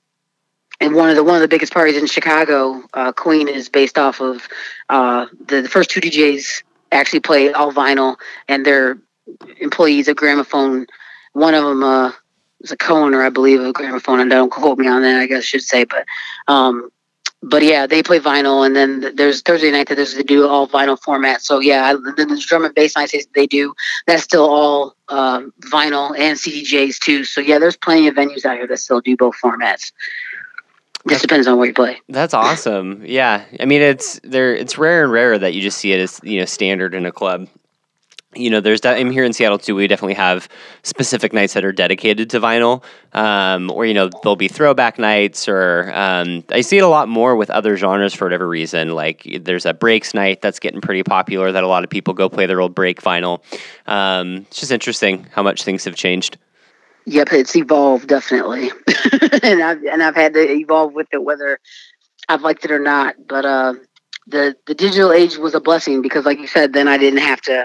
and 0.80 0.94
one 0.94 1.10
of 1.10 1.16
the 1.16 1.24
one 1.24 1.36
of 1.36 1.42
the 1.42 1.48
biggest 1.48 1.72
parties 1.72 1.96
in 1.96 2.06
Chicago, 2.06 2.82
uh, 2.94 3.12
Queen, 3.12 3.48
is 3.48 3.68
based 3.68 3.98
off 3.98 4.20
of 4.20 4.46
uh, 4.88 5.26
the, 5.46 5.62
the 5.62 5.68
first 5.68 5.90
two 5.90 6.00
DJs 6.00 6.62
actually 6.92 7.20
play 7.20 7.52
all 7.52 7.72
vinyl, 7.72 8.16
and 8.48 8.64
they're 8.64 8.98
employees 9.58 10.08
of 10.08 10.16
Gramophone. 10.16 10.86
One 11.32 11.54
of 11.54 11.64
them 11.64 11.82
uh, 11.82 12.12
is 12.60 12.72
a 12.72 12.76
co-owner, 12.76 13.22
I 13.22 13.30
believe, 13.30 13.60
of 13.60 13.74
Gramophone. 13.74 14.20
And 14.20 14.30
don't 14.30 14.50
quote 14.50 14.78
me 14.78 14.86
on 14.88 15.02
that. 15.02 15.20
I 15.20 15.26
guess 15.26 15.38
I 15.38 15.42
should 15.42 15.62
say, 15.62 15.84
but 15.84 16.06
um, 16.48 16.90
but 17.42 17.62
yeah, 17.62 17.86
they 17.86 18.02
play 18.02 18.20
vinyl, 18.20 18.66
and 18.66 18.76
then 18.76 19.14
there's 19.16 19.40
Thursday 19.40 19.70
night 19.70 19.88
that 19.88 19.94
there's 19.94 20.14
they 20.14 20.22
do 20.22 20.46
all 20.46 20.68
vinyl 20.68 21.00
format. 21.00 21.40
So 21.42 21.58
yeah, 21.58 21.94
then 22.16 22.28
there's 22.28 22.44
drum 22.44 22.64
and 22.64 22.74
bass 22.74 22.96
nights 22.96 23.14
they- 23.34 23.46
do. 23.46 23.74
That's 24.06 24.22
still 24.22 24.48
all 24.48 24.94
um, 25.08 25.52
vinyl 25.72 26.16
and 26.16 26.38
CDJs 26.38 26.98
too. 26.98 27.24
So 27.24 27.40
yeah, 27.40 27.58
there's 27.58 27.76
plenty 27.76 28.08
of 28.08 28.14
venues 28.14 28.44
out 28.44 28.56
here 28.56 28.66
that 28.66 28.78
still 28.78 29.00
do 29.00 29.16
both 29.16 29.34
formats. 29.42 29.92
Just 31.08 31.22
depends 31.22 31.46
on 31.46 31.56
where 31.56 31.66
you 31.66 31.72
play. 31.72 31.98
That's 32.10 32.34
awesome. 32.34 33.02
Yeah, 33.06 33.44
I 33.58 33.64
mean 33.64 33.80
it's 33.80 34.20
there. 34.22 34.54
It's 34.54 34.76
rare 34.76 35.04
and 35.04 35.12
rarer 35.12 35.38
that 35.38 35.54
you 35.54 35.62
just 35.62 35.78
see 35.78 35.92
it 35.92 36.00
as 36.00 36.20
you 36.22 36.40
know 36.40 36.44
standard 36.44 36.94
in 36.94 37.06
a 37.06 37.12
club. 37.12 37.48
You 38.34 38.48
know, 38.48 38.60
there's 38.60 38.82
that. 38.82 38.96
I'm 38.96 39.10
here 39.10 39.24
in 39.24 39.32
Seattle 39.32 39.58
too. 39.58 39.74
We 39.74 39.88
definitely 39.88 40.14
have 40.14 40.48
specific 40.84 41.32
nights 41.32 41.54
that 41.54 41.64
are 41.64 41.72
dedicated 41.72 42.30
to 42.30 42.38
vinyl, 42.38 42.84
um, 43.12 43.72
or 43.72 43.86
you 43.86 43.92
know, 43.92 44.08
there'll 44.22 44.36
be 44.36 44.46
throwback 44.46 45.00
nights, 45.00 45.48
or 45.48 45.90
um, 45.92 46.44
I 46.50 46.60
see 46.60 46.78
it 46.78 46.84
a 46.84 46.88
lot 46.88 47.08
more 47.08 47.34
with 47.34 47.50
other 47.50 47.76
genres 47.76 48.14
for 48.14 48.26
whatever 48.26 48.46
reason. 48.46 48.94
Like 48.94 49.26
there's 49.40 49.66
a 49.66 49.74
breaks 49.74 50.14
night 50.14 50.42
that's 50.42 50.60
getting 50.60 50.80
pretty 50.80 51.02
popular 51.02 51.50
that 51.50 51.64
a 51.64 51.66
lot 51.66 51.82
of 51.82 51.90
people 51.90 52.14
go 52.14 52.28
play 52.28 52.46
their 52.46 52.60
old 52.60 52.72
break 52.72 53.02
vinyl. 53.02 53.42
Um, 53.88 54.46
it's 54.48 54.60
just 54.60 54.70
interesting 54.70 55.26
how 55.32 55.42
much 55.42 55.64
things 55.64 55.84
have 55.84 55.96
changed. 55.96 56.38
Yep, 57.06 57.32
it's 57.32 57.56
evolved 57.56 58.06
definitely, 58.06 58.70
and 59.42 59.60
I've 59.60 59.82
and 59.82 60.04
I've 60.04 60.14
had 60.14 60.34
to 60.34 60.52
evolve 60.52 60.92
with 60.92 61.08
it 61.12 61.24
whether 61.24 61.58
I've 62.28 62.42
liked 62.42 62.64
it 62.64 62.70
or 62.70 62.78
not. 62.78 63.16
But 63.26 63.44
uh, 63.44 63.74
the 64.28 64.54
the 64.66 64.74
digital 64.74 65.12
age 65.12 65.36
was 65.36 65.54
a 65.54 65.60
blessing 65.60 66.00
because, 66.00 66.24
like 66.24 66.38
you 66.38 66.46
said, 66.46 66.72
then 66.72 66.86
I 66.86 66.96
didn't 66.96 67.22
have 67.22 67.40
to 67.42 67.64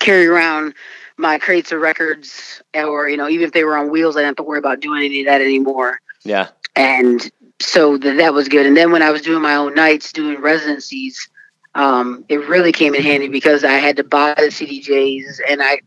carry 0.00 0.26
around 0.26 0.74
my 1.16 1.38
crates 1.38 1.72
of 1.72 1.80
records, 1.80 2.62
or 2.74 3.08
you 3.08 3.16
know, 3.16 3.28
even 3.28 3.46
if 3.46 3.52
they 3.52 3.64
were 3.64 3.76
on 3.76 3.90
wheels, 3.90 4.16
I 4.16 4.20
didn't 4.20 4.30
have 4.30 4.36
to 4.36 4.42
worry 4.42 4.58
about 4.58 4.80
doing 4.80 5.04
any 5.04 5.20
of 5.20 5.26
that 5.26 5.40
anymore. 5.40 6.00
Yeah, 6.24 6.48
and 6.76 7.30
so 7.60 7.98
th- 7.98 8.16
that 8.16 8.34
was 8.34 8.48
good. 8.48 8.66
And 8.66 8.76
then 8.76 8.92
when 8.92 9.02
I 9.02 9.10
was 9.10 9.22
doing 9.22 9.42
my 9.42 9.56
own 9.56 9.74
nights, 9.74 10.12
doing 10.12 10.40
residencies, 10.40 11.28
um, 11.74 12.24
it 12.28 12.46
really 12.48 12.72
came 12.72 12.94
in 12.94 13.02
handy 13.02 13.28
because 13.28 13.64
I 13.64 13.74
had 13.74 13.96
to 13.96 14.04
buy 14.04 14.34
the 14.36 14.44
CDJs. 14.44 15.40
And 15.48 15.62
I, 15.62 15.80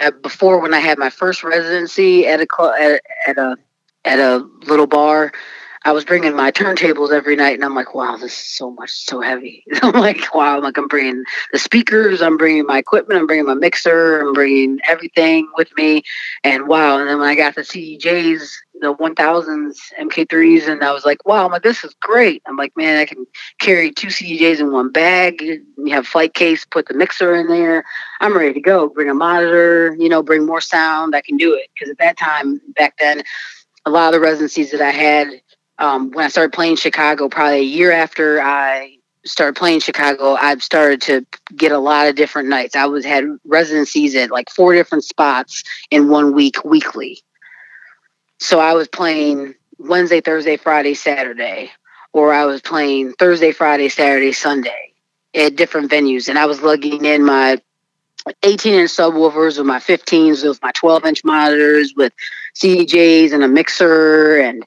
uh, 0.00 0.10
before 0.10 0.60
when 0.60 0.74
I 0.74 0.80
had 0.80 0.98
my 0.98 1.10
first 1.10 1.44
residency 1.44 2.26
at 2.26 2.40
a 2.40 2.46
cl- 2.52 2.72
at, 2.72 3.00
at 3.26 3.38
a 3.38 3.56
at 4.04 4.18
a 4.18 4.38
little 4.66 4.86
bar, 4.86 5.32
I 5.86 5.92
was 5.92 6.04
bringing 6.06 6.34
my 6.34 6.50
turntables 6.50 7.12
every 7.12 7.36
night, 7.36 7.54
and 7.54 7.64
I'm 7.64 7.74
like, 7.74 7.94
wow, 7.94 8.16
this 8.16 8.32
is 8.32 8.46
so 8.46 8.70
much, 8.70 8.90
so 8.90 9.20
heavy. 9.20 9.64
I'm 9.82 9.92
like, 9.92 10.34
wow, 10.34 10.56
I'm 10.56 10.62
like, 10.62 10.78
I'm 10.78 10.88
bringing 10.88 11.24
the 11.52 11.58
speakers, 11.58 12.22
I'm 12.22 12.38
bringing 12.38 12.64
my 12.64 12.78
equipment, 12.78 13.20
I'm 13.20 13.26
bringing 13.26 13.44
my 13.44 13.54
mixer, 13.54 14.20
I'm 14.20 14.32
bringing 14.32 14.78
everything 14.88 15.46
with 15.58 15.68
me, 15.76 16.02
and 16.42 16.68
wow. 16.68 16.98
And 16.98 17.08
then 17.08 17.18
when 17.18 17.28
I 17.28 17.34
got 17.34 17.54
the 17.54 17.60
CDJs, 17.60 18.50
the 18.80 18.94
1000s, 18.94 19.76
MK3s, 20.00 20.68
and 20.68 20.82
I 20.82 20.92
was 20.92 21.04
like, 21.04 21.24
wow, 21.26 21.44
I'm 21.44 21.52
like, 21.52 21.62
this 21.62 21.84
is 21.84 21.94
great. 22.00 22.42
I'm 22.46 22.56
like, 22.56 22.74
man, 22.76 22.98
I 22.98 23.04
can 23.04 23.26
carry 23.60 23.92
two 23.92 24.08
CDJs 24.08 24.60
in 24.60 24.72
one 24.72 24.90
bag. 24.90 25.42
You 25.42 25.92
have 25.92 26.06
flight 26.06 26.32
case, 26.32 26.64
put 26.64 26.88
the 26.88 26.94
mixer 26.94 27.34
in 27.34 27.46
there. 27.46 27.84
I'm 28.20 28.36
ready 28.36 28.54
to 28.54 28.60
go. 28.60 28.88
Bring 28.88 29.10
a 29.10 29.14
monitor, 29.14 29.94
you 29.98 30.08
know, 30.08 30.22
bring 30.22 30.46
more 30.46 30.62
sound. 30.62 31.14
I 31.14 31.20
can 31.20 31.36
do 31.36 31.54
it 31.54 31.68
because 31.74 31.90
at 31.90 31.98
that 31.98 32.16
time, 32.16 32.60
back 32.74 32.96
then, 32.98 33.22
a 33.86 33.90
lot 33.90 34.06
of 34.06 34.12
the 34.14 34.20
residencies 34.20 34.70
that 34.70 34.80
I 34.80 34.90
had 34.90 35.28
um, 35.78 36.10
when 36.10 36.24
I 36.24 36.28
started 36.28 36.52
playing 36.52 36.76
Chicago, 36.76 37.28
probably 37.28 37.58
a 37.58 37.62
year 37.62 37.92
after 37.92 38.40
I 38.40 38.98
started 39.24 39.56
playing 39.56 39.80
Chicago, 39.80 40.34
I've 40.34 40.62
started 40.62 41.00
to 41.02 41.26
get 41.56 41.72
a 41.72 41.78
lot 41.78 42.08
of 42.08 42.14
different 42.14 42.48
nights. 42.48 42.76
I 42.76 42.86
was 42.86 43.04
had 43.04 43.24
residencies 43.44 44.14
at 44.14 44.30
like 44.30 44.50
four 44.50 44.74
different 44.74 45.04
spots 45.04 45.64
in 45.90 46.08
one 46.08 46.34
week, 46.34 46.64
weekly. 46.64 47.20
So 48.38 48.60
I 48.60 48.74
was 48.74 48.88
playing 48.88 49.54
Wednesday, 49.78 50.20
Thursday, 50.20 50.56
Friday, 50.56 50.94
Saturday, 50.94 51.72
or 52.12 52.32
I 52.32 52.44
was 52.44 52.60
playing 52.60 53.14
Thursday, 53.14 53.52
Friday, 53.52 53.88
Saturday, 53.88 54.32
Sunday 54.32 54.92
at 55.34 55.56
different 55.56 55.90
venues, 55.90 56.28
and 56.28 56.38
I 56.38 56.46
was 56.46 56.62
lugging 56.62 57.04
in 57.04 57.24
my 57.24 57.60
18 58.42 58.74
inch 58.74 58.90
subwoofers 58.90 59.58
with 59.58 59.66
my 59.66 59.78
15s 59.78 60.46
with 60.46 60.62
my 60.62 60.72
12 60.72 61.04
inch 61.04 61.24
monitors 61.24 61.92
with 61.96 62.12
CDJs 62.54 63.32
and 63.32 63.42
a 63.42 63.48
mixer 63.48 64.38
and 64.38 64.64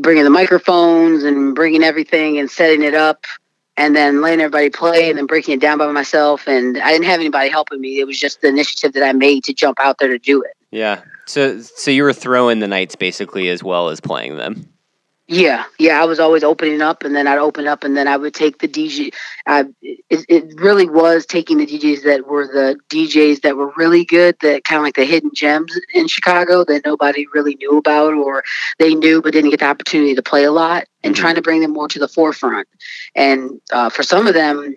bringing 0.00 0.24
the 0.24 0.30
microphones 0.30 1.22
and 1.22 1.54
bringing 1.54 1.82
everything 1.82 2.38
and 2.38 2.50
setting 2.50 2.82
it 2.82 2.94
up 2.94 3.24
and 3.76 3.96
then 3.96 4.20
letting 4.20 4.40
everybody 4.40 4.70
play 4.70 5.08
and 5.08 5.18
then 5.18 5.26
breaking 5.26 5.54
it 5.54 5.60
down 5.60 5.78
by 5.78 5.90
myself 5.90 6.46
and 6.46 6.78
I 6.78 6.90
didn't 6.90 7.06
have 7.06 7.20
anybody 7.20 7.48
helping 7.48 7.80
me 7.80 8.00
it 8.00 8.06
was 8.06 8.18
just 8.18 8.40
the 8.40 8.48
initiative 8.48 8.92
that 8.94 9.02
I 9.02 9.12
made 9.12 9.44
to 9.44 9.54
jump 9.54 9.78
out 9.80 9.98
there 9.98 10.08
to 10.08 10.18
do 10.18 10.42
it 10.42 10.56
yeah. 10.72 11.02
So 11.26 11.60
so 11.60 11.92
you 11.92 12.02
were 12.02 12.12
throwing 12.12 12.58
the 12.58 12.66
nights 12.66 12.96
basically 12.96 13.48
as 13.48 13.62
well 13.62 13.90
as 13.90 14.00
playing 14.00 14.38
them. 14.38 14.68
Yeah, 15.32 15.64
yeah. 15.80 16.02
I 16.02 16.06
was 16.06 16.20
always 16.20 16.44
opening 16.44 16.82
up, 16.82 17.04
and 17.04 17.16
then 17.16 17.26
I'd 17.26 17.38
open 17.38 17.66
up, 17.68 17.84
and 17.84 17.96
then 17.96 18.08
I 18.08 18.18
would 18.18 18.34
take 18.34 18.60
the 18.60 18.68
DJ. 18.68 19.12
I, 19.48 19.66
it, 19.82 20.26
it 20.28 20.60
really 20.60 20.88
was 20.90 21.26
taking 21.26 21.58
the 21.58 21.66
DJs 21.66 22.04
that 22.04 22.28
were 22.28 22.46
the 22.46 22.78
DJs 22.90 23.42
that 23.42 23.56
were 23.56 23.72
really 23.78 24.04
good, 24.04 24.36
that 24.42 24.64
kind 24.64 24.78
of 24.78 24.84
like 24.84 24.96
the 24.96 25.06
hidden 25.06 25.32
gems 25.34 25.80
in 25.94 26.08
Chicago 26.08 26.64
that 26.66 26.84
nobody 26.86 27.26
really 27.34 27.56
knew 27.56 27.78
about, 27.78 28.14
or 28.14 28.44
they 28.78 28.94
knew 28.94 29.22
but 29.22 29.32
didn't 29.34 29.50
get 29.50 29.60
the 29.62 29.66
opportunity 29.66 30.14
to 30.14 30.22
play 30.22 30.44
a 30.44 30.52
lot, 30.52 30.84
and 31.04 31.16
Mhm. 31.16 31.20
trying 31.20 31.36
to 31.36 31.42
bring 31.42 31.62
them 31.62 31.72
more 31.72 31.88
to 31.88 32.00
the 32.00 32.08
forefront. 32.08 32.68
And 33.16 33.60
uh, 33.72 33.90
for 33.90 34.04
some 34.04 34.28
of 34.28 34.34
them, 34.34 34.76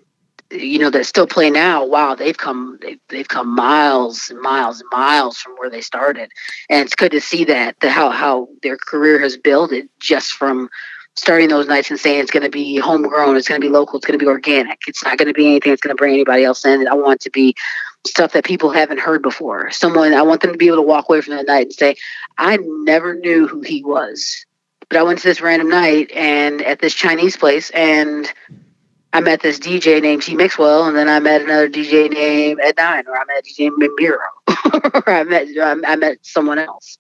you 0.55 0.79
know, 0.79 0.89
that 0.89 1.05
still 1.05 1.27
play 1.27 1.49
now. 1.49 1.85
Wow, 1.85 2.15
they've 2.15 2.37
come, 2.37 2.79
they've, 2.81 2.99
they've 3.09 3.27
come 3.27 3.53
miles 3.53 4.29
and 4.29 4.41
miles 4.41 4.81
and 4.81 4.89
miles 4.91 5.37
from 5.37 5.53
where 5.53 5.69
they 5.69 5.81
started 5.81 6.31
and 6.69 6.85
it's 6.85 6.95
good 6.95 7.11
to 7.11 7.21
see 7.21 7.45
that 7.45 7.79
the 7.79 7.89
how 7.89 8.09
how 8.09 8.47
their 8.61 8.77
career 8.77 9.19
has 9.19 9.37
built 9.37 9.71
it 9.71 9.89
just 9.99 10.33
from 10.33 10.69
starting 11.15 11.47
those 11.47 11.67
nights 11.67 11.89
and 11.89 11.99
saying 11.99 12.19
it's 12.19 12.31
going 12.31 12.43
to 12.43 12.49
be 12.49 12.75
homegrown, 12.75 13.37
it's 13.37 13.47
going 13.47 13.59
to 13.59 13.65
be 13.65 13.71
local, 13.71 13.97
it's 13.97 14.05
going 14.05 14.19
to 14.19 14.23
be 14.23 14.29
organic. 14.29 14.79
It's 14.85 15.03
not 15.03 15.17
going 15.17 15.29
to 15.29 15.33
be 15.33 15.47
anything 15.47 15.71
that's 15.71 15.81
going 15.81 15.95
to 15.95 15.99
bring 15.99 16.13
anybody 16.13 16.43
else 16.43 16.65
in. 16.65 16.87
I 16.87 16.93
want 16.93 17.21
it 17.21 17.23
to 17.23 17.31
be 17.31 17.55
stuff 18.05 18.33
that 18.33 18.43
people 18.43 18.69
haven't 18.69 18.99
heard 18.99 19.21
before. 19.21 19.71
Someone 19.71 20.13
I 20.13 20.23
want 20.23 20.41
them 20.41 20.51
to 20.51 20.57
be 20.57 20.67
able 20.67 20.77
to 20.77 20.81
walk 20.81 21.07
away 21.07 21.21
from 21.21 21.35
that 21.35 21.47
night 21.47 21.67
and 21.67 21.73
say, 21.73 21.95
"I 22.37 22.57
never 22.57 23.15
knew 23.15 23.47
who 23.47 23.61
he 23.61 23.83
was." 23.83 24.45
But 24.89 24.99
I 24.99 25.03
went 25.03 25.19
to 25.19 25.27
this 25.27 25.41
random 25.41 25.69
night 25.69 26.11
and 26.11 26.61
at 26.61 26.79
this 26.79 26.93
Chinese 26.93 27.37
place 27.37 27.71
and 27.71 28.31
I 29.15 29.21
met 29.21 29.41
this 29.41 29.59
DJ 29.59 30.01
named 30.01 30.23
T 30.23 30.35
Mixwell, 30.35 30.87
and 30.87 30.95
then 30.95 31.07
I 31.07 31.19
met 31.19 31.41
another 31.41 31.69
DJ 31.69 32.09
named 32.09 32.59
Ed 32.61 32.75
Nine, 32.77 33.05
or 33.07 33.17
I 33.17 33.23
met 33.25 33.45
DJ 33.45 33.71
Miro, 33.75 34.17
or 34.93 35.09
I 35.09 35.23
met 35.23 35.47
I 35.57 35.95
met 35.95 36.17
someone 36.21 36.59
else. 36.59 36.97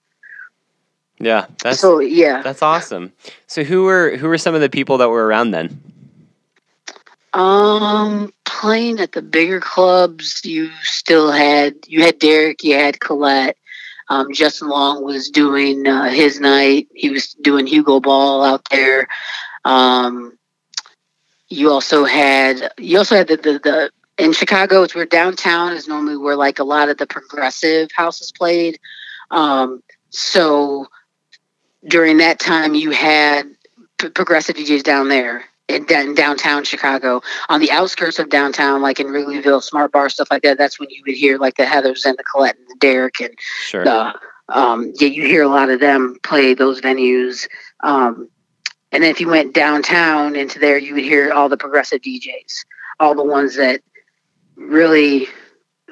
Yeah, 1.19 1.47
that's 1.61 1.79
so 1.79 1.99
yeah, 1.99 2.41
that's 2.41 2.61
awesome. 2.61 3.11
So 3.47 3.63
who 3.63 3.83
were 3.83 4.17
who 4.17 4.27
were 4.27 4.37
some 4.37 4.55
of 4.55 4.61
the 4.61 4.69
people 4.69 4.97
that 4.99 5.09
were 5.09 5.25
around 5.25 5.51
then? 5.51 5.81
um, 7.35 8.31
playing 8.45 8.99
at 8.99 9.11
the 9.11 9.21
bigger 9.21 9.59
clubs, 9.59 10.41
you 10.45 10.71
still 10.81 11.31
had 11.31 11.75
you 11.85 12.01
had 12.01 12.17
Derek, 12.19 12.63
you 12.63 12.75
had 12.75 12.99
Colette. 12.99 13.57
Um, 14.07 14.33
Justin 14.33 14.69
Long 14.69 15.03
was 15.03 15.29
doing 15.29 15.87
uh, 15.87 16.09
his 16.09 16.39
night. 16.39 16.87
He 16.93 17.09
was 17.09 17.33
doing 17.33 17.67
Hugo 17.67 17.99
Ball 17.99 18.43
out 18.43 18.67
there. 18.69 19.07
Um, 19.65 20.37
you 21.49 21.71
also 21.71 22.05
had 22.05 22.71
you 22.77 22.97
also 22.97 23.15
had 23.15 23.27
the, 23.27 23.37
the 23.37 23.59
the 23.59 23.91
in 24.17 24.33
Chicago. 24.33 24.83
It's 24.83 24.95
where 24.95 25.05
downtown 25.05 25.73
is 25.73 25.87
normally 25.87 26.17
where 26.17 26.35
like 26.35 26.59
a 26.59 26.63
lot 26.63 26.89
of 26.89 26.97
the 26.97 27.07
progressive 27.07 27.89
houses 27.95 28.31
played. 28.31 28.79
Um, 29.31 29.83
so 30.09 30.87
during 31.87 32.17
that 32.17 32.39
time, 32.39 32.73
you 32.73 32.91
had 32.91 33.47
p- 33.99 34.09
progressive 34.09 34.55
DJs 34.55 34.83
down 34.83 35.09
there 35.09 35.43
in, 35.67 35.85
in 35.85 36.15
downtown 36.15 36.63
Chicago. 36.63 37.21
On 37.49 37.59
the 37.59 37.71
outskirts 37.71 38.19
of 38.19 38.29
downtown, 38.29 38.81
like 38.81 38.99
in 38.99 39.07
Wrigleyville, 39.07 39.61
Smart 39.61 39.91
Bar, 39.91 40.09
stuff 40.09 40.29
like 40.31 40.43
that. 40.43 40.57
That's 40.57 40.79
when 40.79 40.89
you 40.89 41.03
would 41.05 41.15
hear 41.15 41.37
like 41.37 41.55
the 41.55 41.63
Heathers 41.63 42.05
and 42.05 42.17
the 42.17 42.23
Colette 42.23 42.57
and 42.57 42.67
the 42.67 42.77
Derek 42.79 43.19
and 43.19 43.37
Sure. 43.61 43.83
the 43.83 44.13
um, 44.49 44.93
yeah, 44.99 45.07
you 45.07 45.25
hear 45.25 45.41
a 45.43 45.47
lot 45.47 45.69
of 45.69 45.79
them 45.79 46.17
play 46.23 46.53
those 46.53 46.79
venues. 46.79 47.47
Um, 47.83 48.29
and 48.95 49.03
then 49.03 49.11
if 49.11 49.21
you 49.21 49.29
went 49.29 49.53
downtown 49.53 50.35
into 50.37 50.59
there, 50.59 50.77
you 50.79 50.95
would 50.95 51.03
hear 51.03 51.33
all 51.33 51.49
the 51.49 51.57
progressive 51.57 52.01
DJs, 52.01 52.65
all 52.99 53.15
the 53.15 53.23
ones 53.25 53.57
that 53.57 53.81
really, 54.55 55.27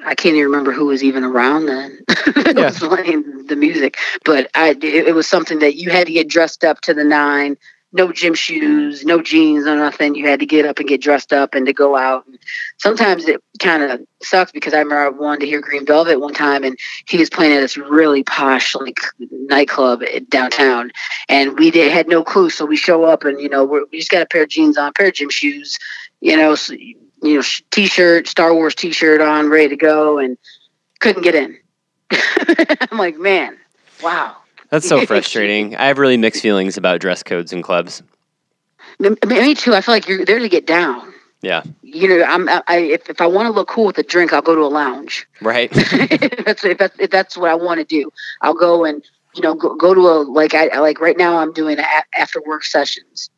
I 0.04 0.14
can't 0.14 0.34
even 0.36 0.50
remember 0.50 0.72
who 0.72 0.86
was 0.86 1.04
even 1.04 1.24
around 1.24 1.66
then 1.66 2.00
that 2.08 2.54
Yeah. 2.56 2.64
was 2.66 2.78
playing 2.78 3.46
the 3.46 3.56
music. 3.56 3.98
But 4.24 4.50
I, 4.54 4.70
it, 4.70 4.84
it 4.84 5.14
was 5.14 5.28
something 5.28 5.60
that 5.60 5.76
you 5.76 5.90
had 5.90 6.08
to 6.08 6.12
get 6.14 6.28
dressed 6.28 6.64
up 6.64 6.80
to 6.82 6.94
the 6.94 7.04
nine. 7.04 7.58
No 7.94 8.12
gym 8.12 8.34
shoes, 8.34 9.04
no 9.04 9.22
jeans, 9.22 9.64
no 9.64 9.76
nothing. 9.76 10.16
You 10.16 10.26
had 10.26 10.40
to 10.40 10.46
get 10.46 10.66
up 10.66 10.80
and 10.80 10.88
get 10.88 11.00
dressed 11.00 11.32
up 11.32 11.54
and 11.54 11.64
to 11.66 11.72
go 11.72 11.96
out. 11.96 12.26
And 12.26 12.38
sometimes 12.76 13.26
it 13.26 13.40
kind 13.60 13.84
of 13.84 14.04
sucks 14.20 14.50
because 14.50 14.74
I 14.74 14.80
remember 14.80 15.06
I 15.06 15.08
wanted 15.08 15.40
to 15.40 15.46
hear 15.46 15.60
Green 15.60 15.86
Velvet 15.86 16.18
one 16.18 16.34
time, 16.34 16.64
and 16.64 16.76
he 17.06 17.18
was 17.18 17.30
playing 17.30 17.52
at 17.52 17.60
this 17.60 17.76
really 17.76 18.24
posh 18.24 18.74
like 18.74 18.98
nightclub 19.30 20.02
downtown, 20.28 20.90
and 21.28 21.56
we 21.58 21.70
did, 21.70 21.92
had 21.92 22.08
no 22.08 22.24
clue. 22.24 22.50
So 22.50 22.66
we 22.66 22.76
show 22.76 23.04
up, 23.04 23.24
and 23.24 23.40
you 23.40 23.48
know 23.48 23.64
we 23.64 23.98
just 23.98 24.10
got 24.10 24.22
a 24.22 24.26
pair 24.26 24.42
of 24.42 24.48
jeans 24.48 24.76
on, 24.76 24.92
pair 24.92 25.06
of 25.06 25.14
gym 25.14 25.30
shoes, 25.30 25.78
you 26.20 26.36
know, 26.36 26.54
so, 26.54 26.72
you 26.72 26.96
know, 27.22 27.42
t-shirt, 27.70 28.26
Star 28.26 28.54
Wars 28.54 28.74
t-shirt 28.74 29.20
on, 29.20 29.50
ready 29.50 29.68
to 29.68 29.76
go, 29.76 30.18
and 30.18 30.36
couldn't 31.00 31.22
get 31.22 31.34
in. 31.34 31.58
I'm 32.90 32.98
like, 32.98 33.18
man, 33.18 33.58
wow. 34.02 34.36
That's 34.74 34.88
so 34.88 35.06
frustrating. 35.06 35.76
I 35.76 35.86
have 35.86 35.98
really 35.98 36.16
mixed 36.16 36.42
feelings 36.42 36.76
about 36.76 37.00
dress 37.00 37.22
codes 37.22 37.52
in 37.52 37.62
clubs. 37.62 38.02
Me, 38.98 39.10
me 39.24 39.54
too. 39.54 39.72
I 39.72 39.80
feel 39.80 39.94
like 39.94 40.08
you're 40.08 40.24
there 40.24 40.40
to 40.40 40.48
get 40.48 40.66
down. 40.66 41.14
Yeah. 41.42 41.62
You 41.82 42.08
know, 42.08 42.24
I'm. 42.24 42.48
I, 42.48 42.78
if, 42.78 43.08
if 43.08 43.20
I 43.20 43.26
want 43.28 43.46
to 43.46 43.52
look 43.52 43.68
cool 43.68 43.86
with 43.86 43.98
a 43.98 44.02
drink, 44.02 44.32
I'll 44.32 44.42
go 44.42 44.56
to 44.56 44.62
a 44.62 44.66
lounge. 44.66 45.28
Right. 45.40 45.70
if 45.74 46.44
that's 46.44 46.64
if 46.64 46.78
that's 46.78 46.98
if 46.98 47.10
that's 47.10 47.36
what 47.36 47.50
I 47.50 47.54
want 47.54 47.78
to 47.78 47.84
do. 47.84 48.10
I'll 48.40 48.54
go 48.54 48.84
and 48.84 49.04
you 49.36 49.42
know 49.42 49.54
go, 49.54 49.76
go 49.76 49.94
to 49.94 50.00
a 50.00 50.16
like 50.22 50.54
I 50.54 50.80
like 50.80 51.00
right 51.00 51.16
now 51.16 51.38
I'm 51.38 51.52
doing 51.52 51.78
a, 51.78 51.86
after 52.18 52.42
work 52.44 52.64
sessions 52.64 53.30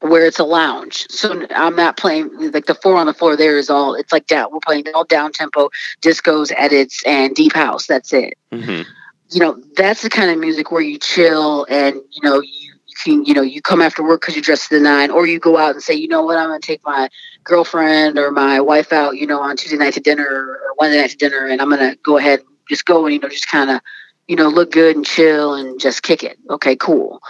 where 0.00 0.24
it's 0.24 0.38
a 0.38 0.44
lounge. 0.44 1.06
So 1.10 1.46
I'm 1.50 1.76
not 1.76 1.98
playing 1.98 2.30
like 2.52 2.64
the 2.64 2.74
four 2.74 2.96
on 2.96 3.06
the 3.06 3.14
floor. 3.14 3.36
There 3.36 3.58
is 3.58 3.68
all 3.68 3.94
it's 3.94 4.12
like 4.12 4.26
down. 4.26 4.52
We're 4.52 4.60
playing 4.60 4.84
all 4.94 5.04
down 5.04 5.32
tempo 5.32 5.68
discos, 6.00 6.50
edits, 6.56 7.02
and 7.04 7.34
deep 7.34 7.52
house. 7.52 7.86
That's 7.86 8.14
it. 8.14 8.38
hmm 8.50 8.82
You 9.30 9.40
know 9.40 9.62
that's 9.76 10.02
the 10.02 10.10
kind 10.10 10.30
of 10.30 10.38
music 10.38 10.70
where 10.70 10.82
you 10.82 10.98
chill 10.98 11.64
and 11.68 11.96
you 12.10 12.22
know 12.22 12.40
you. 12.40 12.74
You 12.90 13.12
can, 13.12 13.24
you 13.26 13.34
know, 13.34 13.42
you 13.42 13.62
come 13.62 13.80
after 13.80 14.02
work 14.02 14.22
because 14.22 14.34
you 14.34 14.42
dress 14.42 14.66
to 14.66 14.74
the 14.74 14.82
nine, 14.82 15.12
or 15.12 15.24
you 15.24 15.38
go 15.38 15.56
out 15.56 15.70
and 15.70 15.80
say, 15.80 15.94
you 15.94 16.08
know 16.08 16.22
what, 16.22 16.36
I'm 16.36 16.48
going 16.48 16.60
to 16.60 16.66
take 16.66 16.80
my 16.84 17.08
girlfriend 17.44 18.18
or 18.18 18.32
my 18.32 18.60
wife 18.60 18.92
out, 18.92 19.16
you 19.16 19.24
know, 19.24 19.40
on 19.40 19.56
Tuesday 19.56 19.76
night 19.76 19.92
to 19.94 20.00
dinner 20.00 20.24
or 20.26 20.74
Wednesday 20.80 21.00
night 21.00 21.10
to 21.10 21.16
dinner, 21.16 21.46
and 21.46 21.60
I'm 21.60 21.68
going 21.68 21.92
to 21.92 21.96
go 22.02 22.16
ahead 22.16 22.40
and 22.40 22.48
just 22.68 22.86
go 22.86 23.04
and, 23.04 23.14
you 23.14 23.20
know, 23.20 23.28
just 23.28 23.46
kind 23.46 23.70
of, 23.70 23.80
you 24.26 24.34
know, 24.34 24.48
look 24.48 24.72
good 24.72 24.96
and 24.96 25.06
chill 25.06 25.54
and 25.54 25.78
just 25.78 26.02
kick 26.02 26.24
it. 26.24 26.38
Okay, 26.50 26.74
cool. 26.74 27.20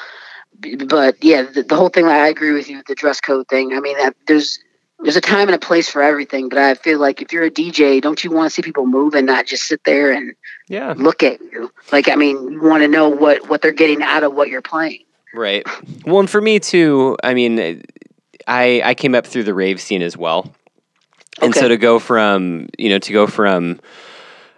But 0.86 1.22
yeah, 1.22 1.42
the, 1.42 1.64
the 1.64 1.76
whole 1.76 1.90
thing, 1.90 2.06
I 2.06 2.28
agree 2.28 2.52
with 2.52 2.70
you, 2.70 2.82
the 2.88 2.94
dress 2.94 3.20
code 3.20 3.46
thing. 3.48 3.74
I 3.74 3.80
mean, 3.80 3.98
that, 3.98 4.16
there's, 4.26 4.58
there's 5.00 5.16
a 5.16 5.20
time 5.20 5.48
and 5.48 5.54
a 5.54 5.58
place 5.58 5.88
for 5.88 6.02
everything, 6.02 6.48
but 6.48 6.58
I 6.58 6.74
feel 6.74 6.98
like 6.98 7.22
if 7.22 7.32
you're 7.32 7.44
a 7.44 7.50
DJ, 7.50 8.00
don't 8.00 8.22
you 8.22 8.30
want 8.30 8.50
to 8.50 8.54
see 8.54 8.62
people 8.62 8.86
move 8.86 9.14
and 9.14 9.26
not 9.26 9.46
just 9.46 9.64
sit 9.64 9.82
there 9.84 10.12
and 10.12 10.34
Yeah. 10.68 10.94
look 10.96 11.22
at 11.22 11.40
you? 11.40 11.70
Like, 11.92 12.08
I 12.08 12.16
mean, 12.16 12.52
you 12.52 12.60
want 12.60 12.82
to 12.82 12.88
know 12.88 13.08
what 13.08 13.48
what 13.48 13.62
they're 13.62 13.72
getting 13.72 14.02
out 14.02 14.22
of 14.24 14.34
what 14.34 14.48
you're 14.48 14.62
playing. 14.62 15.04
Right. 15.34 15.64
Well, 16.04 16.20
and 16.20 16.28
for 16.30 16.40
me 16.40 16.58
too, 16.58 17.16
I 17.22 17.34
mean, 17.34 17.82
I 18.46 18.82
I 18.84 18.94
came 18.94 19.14
up 19.14 19.26
through 19.26 19.44
the 19.44 19.54
rave 19.54 19.80
scene 19.80 20.02
as 20.02 20.16
well, 20.16 20.52
and 21.40 21.54
so 21.54 21.68
to 21.68 21.76
go 21.76 21.98
from 21.98 22.68
you 22.78 22.88
know 22.88 22.98
to 22.98 23.12
go 23.12 23.26
from 23.26 23.78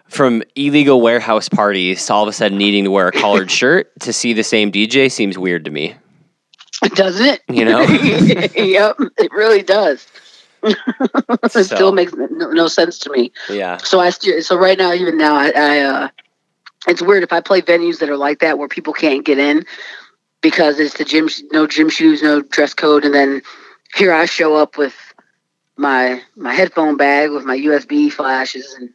from 0.09 0.43
illegal 0.57 1.01
warehouse 1.01 1.49
parties 1.49 2.07
to 2.07 2.13
all 2.15 2.23
of 2.23 2.29
a 2.29 2.33
sudden 2.33 2.57
needing 2.59 2.85
to 2.85 2.91
wear 2.91 3.09
a 3.09 3.13
collared 3.13 3.51
shirt 3.61 3.93
to 4.01 4.13
see 4.13 4.33
the 4.33 4.43
same 4.43 4.73
DJ 4.73 5.11
seems 5.11 5.37
weird 5.39 5.65
to 5.67 5.71
me. 5.71 5.95
Doesn't 6.95 7.27
it? 7.27 7.43
You 7.49 7.65
know? 7.67 7.81
yep, 8.57 8.97
it 9.19 9.31
really 9.33 9.63
does. 9.63 10.07
It 10.63 11.53
So- 11.53 11.63
still 11.63 11.93
makes 11.93 12.13
no, 12.15 12.51
no 12.51 12.69
sense 12.69 12.99
to 13.01 13.11
me. 13.11 13.33
Yeah. 13.49 13.79
So 13.79 14.01
I 14.01 14.11
still, 14.11 14.41
so 14.43 14.57
right 14.57 14.79
now, 14.79 14.93
even 14.93 15.19
now, 15.19 15.35
I, 15.37 15.53
I 15.55 15.79
uh, 15.81 16.09
it's 16.87 17.03
weird 17.03 17.23
if 17.23 17.33
I 17.33 17.41
play 17.41 17.61
venues 17.63 17.99
that 18.01 18.09
are 18.09 18.17
like 18.17 18.41
that 18.41 18.59
where 18.59 18.69
people 18.69 18.93
can't 18.93 19.25
get 19.25 19.39
in 19.39 19.65
because 20.41 20.79
it's 20.79 20.97
the 20.99 21.05
gym, 21.05 21.29
no 21.53 21.67
gym 21.67 21.89
shoes, 21.91 22.23
no 22.23 22.41
dress 22.43 22.75
code, 22.75 23.05
and 23.05 23.15
then 23.15 23.43
here 23.95 24.13
I 24.13 24.27
show 24.27 24.57
up 24.57 24.77
with 24.79 24.95
my 25.77 26.23
my 26.37 26.53
headphone 26.55 26.97
bag 26.97 27.31
with 27.31 27.45
my 27.45 27.57
USB 27.57 28.11
flashes 28.13 28.75
and 28.79 28.91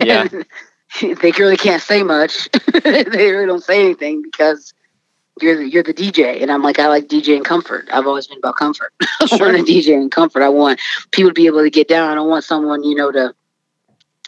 Yeah. 0.00 0.28
they 1.00 1.32
really 1.32 1.56
can't 1.56 1.82
say 1.82 2.02
much. 2.02 2.48
they 2.72 3.04
really 3.04 3.46
don't 3.46 3.62
say 3.64 3.80
anything 3.84 4.22
because 4.22 4.72
you're 5.40 5.56
the, 5.56 5.68
you're 5.68 5.82
the 5.82 5.94
DJ, 5.94 6.40
and 6.42 6.50
I'm 6.50 6.62
like 6.62 6.78
I 6.78 6.88
like 6.88 7.06
DJ 7.08 7.36
in 7.36 7.44
comfort. 7.44 7.88
I've 7.92 8.06
always 8.06 8.26
been 8.26 8.38
about 8.38 8.56
comfort. 8.56 8.92
I 9.20 9.26
Sure. 9.26 9.38
want 9.38 9.56
a 9.58 9.62
DJ 9.62 9.94
in 9.94 10.10
comfort. 10.10 10.42
I 10.42 10.48
want 10.48 10.80
people 11.10 11.30
to 11.30 11.34
be 11.34 11.46
able 11.46 11.62
to 11.62 11.70
get 11.70 11.88
down. 11.88 12.10
I 12.10 12.14
don't 12.14 12.28
want 12.28 12.44
someone 12.44 12.84
you 12.84 12.94
know 12.94 13.10
to. 13.12 13.34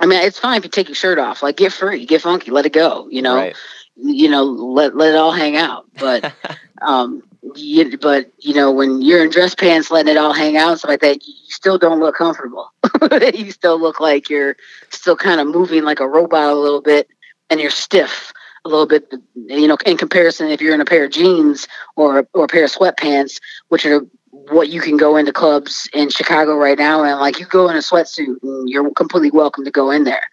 I 0.00 0.06
mean, 0.06 0.20
it's 0.22 0.38
fine 0.38 0.58
if 0.58 0.64
you 0.64 0.70
take 0.70 0.88
your 0.88 0.94
shirt 0.96 1.18
off. 1.18 1.42
Like, 1.42 1.56
get 1.56 1.72
free, 1.72 2.04
get 2.04 2.22
funky, 2.22 2.50
let 2.50 2.66
it 2.66 2.72
go. 2.72 3.08
You 3.10 3.22
know, 3.22 3.36
Right. 3.36 3.56
you 3.96 4.28
know, 4.28 4.44
let 4.44 4.96
let 4.96 5.10
it 5.10 5.16
all 5.16 5.32
hang 5.32 5.56
out. 5.56 5.86
But 5.98 6.32
um, 6.82 7.22
you, 7.54 7.96
but 7.98 8.30
you 8.38 8.54
know, 8.54 8.72
when 8.72 9.00
you're 9.00 9.22
in 9.24 9.30
dress 9.30 9.54
pants, 9.54 9.90
letting 9.90 10.12
it 10.12 10.18
all 10.18 10.32
hang 10.32 10.56
out, 10.56 10.70
and 10.70 10.78
stuff 10.78 10.90
like 10.90 11.00
that, 11.00 11.26
you 11.26 11.34
still 11.48 11.78
don't 11.78 12.00
look 12.00 12.16
comfortable. 12.16 12.70
you 13.34 13.52
still 13.52 13.80
look 13.80 14.00
like 14.00 14.28
you're 14.28 14.56
still 14.90 15.16
kind 15.16 15.40
of 15.40 15.46
moving 15.46 15.84
like 15.84 16.00
a 16.00 16.08
robot 16.08 16.50
a 16.50 16.54
little 16.56 16.82
bit, 16.82 17.08
and 17.48 17.60
you're 17.60 17.70
stiff 17.70 18.32
a 18.66 18.68
little 18.68 18.86
bit. 18.86 19.12
You 19.34 19.68
know, 19.68 19.76
in 19.86 19.96
comparison, 19.96 20.48
if 20.50 20.60
you're 20.60 20.74
in 20.74 20.80
a 20.80 20.84
pair 20.84 21.04
of 21.04 21.10
jeans 21.12 21.66
or 21.96 22.26
or 22.34 22.44
a 22.44 22.48
pair 22.48 22.64
of 22.64 22.70
sweatpants, 22.72 23.40
which 23.68 23.86
are 23.86 24.00
what 24.30 24.68
you 24.68 24.80
can 24.80 24.96
go 24.96 25.16
into 25.16 25.32
clubs 25.32 25.88
in 25.94 26.10
Chicago 26.10 26.56
right 26.56 26.78
now, 26.78 27.02
and 27.04 27.18
like 27.20 27.38
you 27.40 27.46
go 27.46 27.68
in 27.70 27.76
a 27.76 27.80
sweatsuit, 27.80 28.36
and 28.42 28.68
you're 28.68 28.90
completely 28.92 29.30
welcome 29.30 29.64
to 29.64 29.70
go 29.70 29.90
in 29.90 30.04
there. 30.04 30.28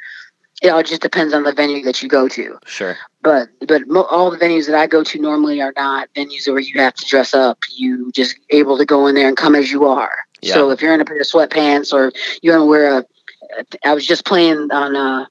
it 0.62 0.70
all 0.70 0.84
just 0.84 1.02
depends 1.02 1.34
on 1.34 1.44
the 1.44 1.54
venue 1.54 1.84
that 1.84 2.02
you 2.02 2.08
go 2.10 2.28
to. 2.28 2.58
Sure. 2.66 2.98
But 3.22 3.50
but 3.68 3.88
mo- 3.88 4.08
all 4.10 4.32
the 4.32 4.38
venues 4.38 4.66
that 4.68 4.76
I 4.76 4.88
go 4.88 5.04
to 5.04 5.20
normally 5.20 5.62
are 5.62 5.74
not 5.76 6.10
venues 6.16 6.48
where 6.48 6.60
you 6.60 6.80
have 6.82 6.94
to 6.96 7.06
dress 7.06 7.34
up. 7.34 7.60
You 7.76 8.12
just 8.12 8.38
able 8.50 8.78
to 8.78 8.86
go 8.86 9.08
in 9.08 9.16
there 9.16 9.28
and 9.28 9.38
come 9.38 9.56
as 9.56 9.72
you 9.72 9.86
are. 9.86 10.16
Yeah. 10.42 10.54
So 10.56 10.72
if 10.72 10.82
you're 10.82 10.94
in 10.94 11.02
a 11.02 11.06
pair 11.06 11.20
of 11.20 11.28
sweatpants 11.28 11.94
or 11.94 12.12
you 12.42 12.52
want 12.52 12.62
to 12.62 12.66
wear 12.66 13.00
a, 13.00 13.06
I 13.86 13.94
was 13.94 14.06
just 14.06 14.26
playing 14.26 14.70
on 14.72 14.96
uh, 14.96 15.26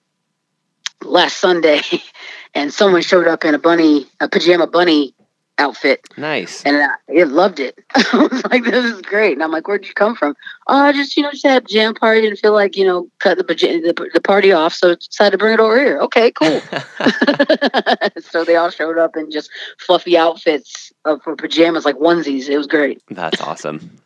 last 1.02 1.38
Sunday, 1.38 1.80
and 2.54 2.72
someone 2.72 3.02
showed 3.02 3.26
up 3.28 3.44
in 3.44 3.54
a 3.54 3.58
bunny, 3.58 4.06
a 4.20 4.28
pajama 4.28 4.66
bunny 4.66 5.14
outfit, 5.58 6.00
Nice. 6.16 6.62
and 6.64 6.76
I, 6.76 6.88
it 7.08 7.28
loved 7.28 7.60
it. 7.60 7.78
I 7.94 8.28
was 8.30 8.44
like, 8.50 8.64
"This 8.64 8.84
is 8.84 9.02
great," 9.02 9.32
and 9.34 9.42
I'm 9.42 9.50
like, 9.52 9.68
"Where'd 9.68 9.86
you 9.86 9.92
come 9.94 10.14
from?" 10.16 10.34
Oh, 10.66 10.76
I 10.76 10.92
just 10.92 11.16
you 11.16 11.22
know 11.22 11.30
just 11.30 11.46
had 11.46 11.62
a 11.64 11.66
jam 11.66 11.94
party 11.94 12.26
and 12.26 12.38
feel 12.38 12.52
like 12.54 12.76
you 12.76 12.84
know 12.84 13.08
cut 13.18 13.36
the, 13.36 13.44
the 13.44 14.10
the 14.14 14.20
party 14.20 14.50
off, 14.52 14.72
so 14.74 14.94
decided 14.94 15.32
to 15.32 15.38
bring 15.38 15.54
it 15.54 15.60
over 15.60 15.78
here. 15.78 15.98
Okay, 16.00 16.32
cool. 16.32 16.60
so 18.20 18.44
they 18.44 18.56
all 18.56 18.70
showed 18.70 18.98
up 18.98 19.16
in 19.16 19.30
just 19.30 19.50
fluffy 19.78 20.16
outfits 20.16 20.92
uh, 21.04 21.18
for 21.22 21.36
pajamas, 21.36 21.84
like 21.84 21.96
onesies. 21.96 22.48
It 22.48 22.56
was 22.56 22.66
great. 22.66 23.02
That's 23.10 23.40
awesome. 23.40 23.98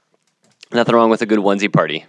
Nothing 0.73 0.95
wrong 0.97 1.11
with 1.11 1.23
a 1.23 1.27
good 1.27 1.39
onesie 1.39 1.73
party. 1.73 2.05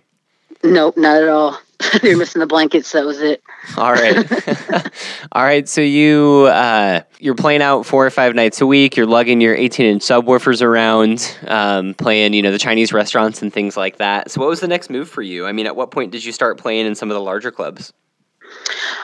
Nope, 0.64 0.98
not 0.98 1.22
at 1.22 1.30
all. 1.30 1.60
they 2.02 2.14
were 2.14 2.20
missing 2.20 2.40
the 2.40 2.48
blankets. 2.48 2.92
That 2.92 3.06
was 3.06 3.22
it. 3.22 3.42
All 3.78 3.94
right. 3.94 4.16
All 5.32 5.44
right. 5.44 5.68
So 5.68 5.82
you 5.82 6.48
uh, 6.50 7.02
you're 7.20 7.36
playing 7.36 7.62
out 7.62 7.86
four 7.86 8.06
or 8.06 8.10
five 8.10 8.36
nights 8.36 8.62
a 8.62 8.66
week. 8.66 8.96
You're 8.96 9.06
lugging 9.06 9.42
your 9.42 9.56
18 9.56 9.86
inch 9.86 10.02
subwoofers 10.02 10.62
around, 10.62 11.38
um, 11.48 11.94
playing 11.94 12.34
you 12.34 12.42
know 12.42 12.52
the 12.52 12.60
Chinese 12.60 12.92
restaurants 12.94 13.42
and 13.42 13.54
things 13.54 13.78
like 13.78 13.98
that. 13.98 14.32
So 14.32 14.42
what 14.42 14.50
was 14.50 14.60
the 14.60 14.68
next 14.68 14.90
move 14.90 15.10
for 15.10 15.22
you? 15.22 15.46
I 15.46 15.52
mean, 15.52 15.68
at 15.68 15.76
what 15.76 15.92
point 15.92 16.12
did 16.12 16.26
you 16.26 16.32
start 16.32 16.58
playing 16.58 16.86
in 16.86 16.96
some 16.96 17.12
of 17.12 17.16
the 17.16 17.22
larger 17.22 17.52
clubs? 17.52 17.94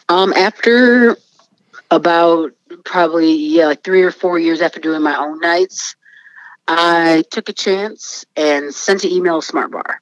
Um, 0.10 0.34
after 0.34 1.18
about 1.92 2.52
probably 2.86 3.34
yeah, 3.34 3.68
like 3.68 3.84
three 3.84 4.02
or 4.02 4.12
four 4.12 4.40
years 4.40 4.62
after 4.62 4.80
doing 4.80 5.02
my 5.02 5.18
own 5.18 5.40
nights, 5.40 5.96
I 6.68 7.24
took 7.30 7.50
a 7.50 7.54
chance 7.54 8.26
and 8.36 8.74
sent 8.74 9.04
an 9.04 9.12
email 9.12 9.42
to 9.42 9.46
Smart 9.46 9.72
Bar. 9.72 10.02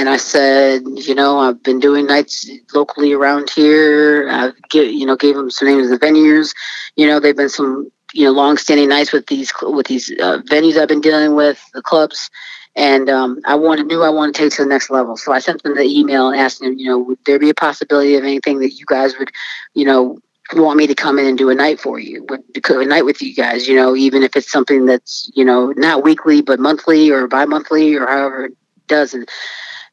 And 0.00 0.08
I 0.08 0.16
said, 0.16 0.80
you 0.86 1.14
know, 1.14 1.40
I've 1.40 1.62
been 1.62 1.78
doing 1.78 2.06
nights 2.06 2.48
locally 2.72 3.12
around 3.12 3.50
here. 3.50 4.30
I've 4.30 4.54
you 4.72 5.04
know 5.04 5.14
gave 5.14 5.34
them 5.34 5.50
some 5.50 5.68
names 5.68 5.90
of 5.90 6.00
the 6.00 6.06
venues. 6.06 6.54
You 6.96 7.06
know, 7.06 7.20
they've 7.20 7.36
been 7.36 7.50
some 7.50 7.92
you 8.14 8.24
know 8.24 8.30
long-standing 8.30 8.88
nights 8.88 9.12
with 9.12 9.26
these 9.26 9.52
with 9.60 9.88
these 9.88 10.10
uh, 10.12 10.38
venues 10.48 10.78
I've 10.78 10.88
been 10.88 11.02
dealing 11.02 11.34
with, 11.34 11.62
the 11.74 11.82
clubs. 11.82 12.30
And 12.74 13.10
um, 13.10 13.40
I 13.44 13.56
wanted 13.56 13.88
knew 13.88 14.02
I 14.02 14.08
wanted 14.08 14.36
to 14.36 14.40
take 14.40 14.52
to 14.52 14.62
the 14.62 14.70
next 14.70 14.88
level. 14.88 15.18
So 15.18 15.32
I 15.32 15.38
sent 15.38 15.62
them 15.64 15.74
the 15.74 15.82
email 15.82 16.30
and 16.30 16.40
asked 16.40 16.60
them, 16.60 16.78
you 16.78 16.88
know, 16.88 16.98
would 16.98 17.18
there 17.26 17.38
be 17.38 17.50
a 17.50 17.54
possibility 17.54 18.14
of 18.14 18.24
anything 18.24 18.60
that 18.60 18.72
you 18.72 18.86
guys 18.86 19.18
would, 19.18 19.30
you 19.74 19.84
know, 19.84 20.18
want 20.54 20.78
me 20.78 20.86
to 20.86 20.94
come 20.94 21.18
in 21.18 21.26
and 21.26 21.36
do 21.36 21.50
a 21.50 21.54
night 21.54 21.78
for 21.78 21.98
you, 21.98 22.24
would 22.30 22.40
a 22.70 22.86
night 22.86 23.04
with 23.04 23.20
you 23.20 23.34
guys, 23.34 23.68
you 23.68 23.76
know, 23.76 23.94
even 23.94 24.22
if 24.22 24.34
it's 24.34 24.50
something 24.50 24.86
that's, 24.86 25.30
you 25.34 25.44
know, 25.44 25.74
not 25.76 26.02
weekly 26.02 26.40
but 26.40 26.58
monthly 26.58 27.10
or 27.10 27.26
bi-monthly 27.26 27.96
or 27.96 28.06
however 28.06 28.46
it 28.46 28.56
does. 28.86 29.12
And 29.12 29.28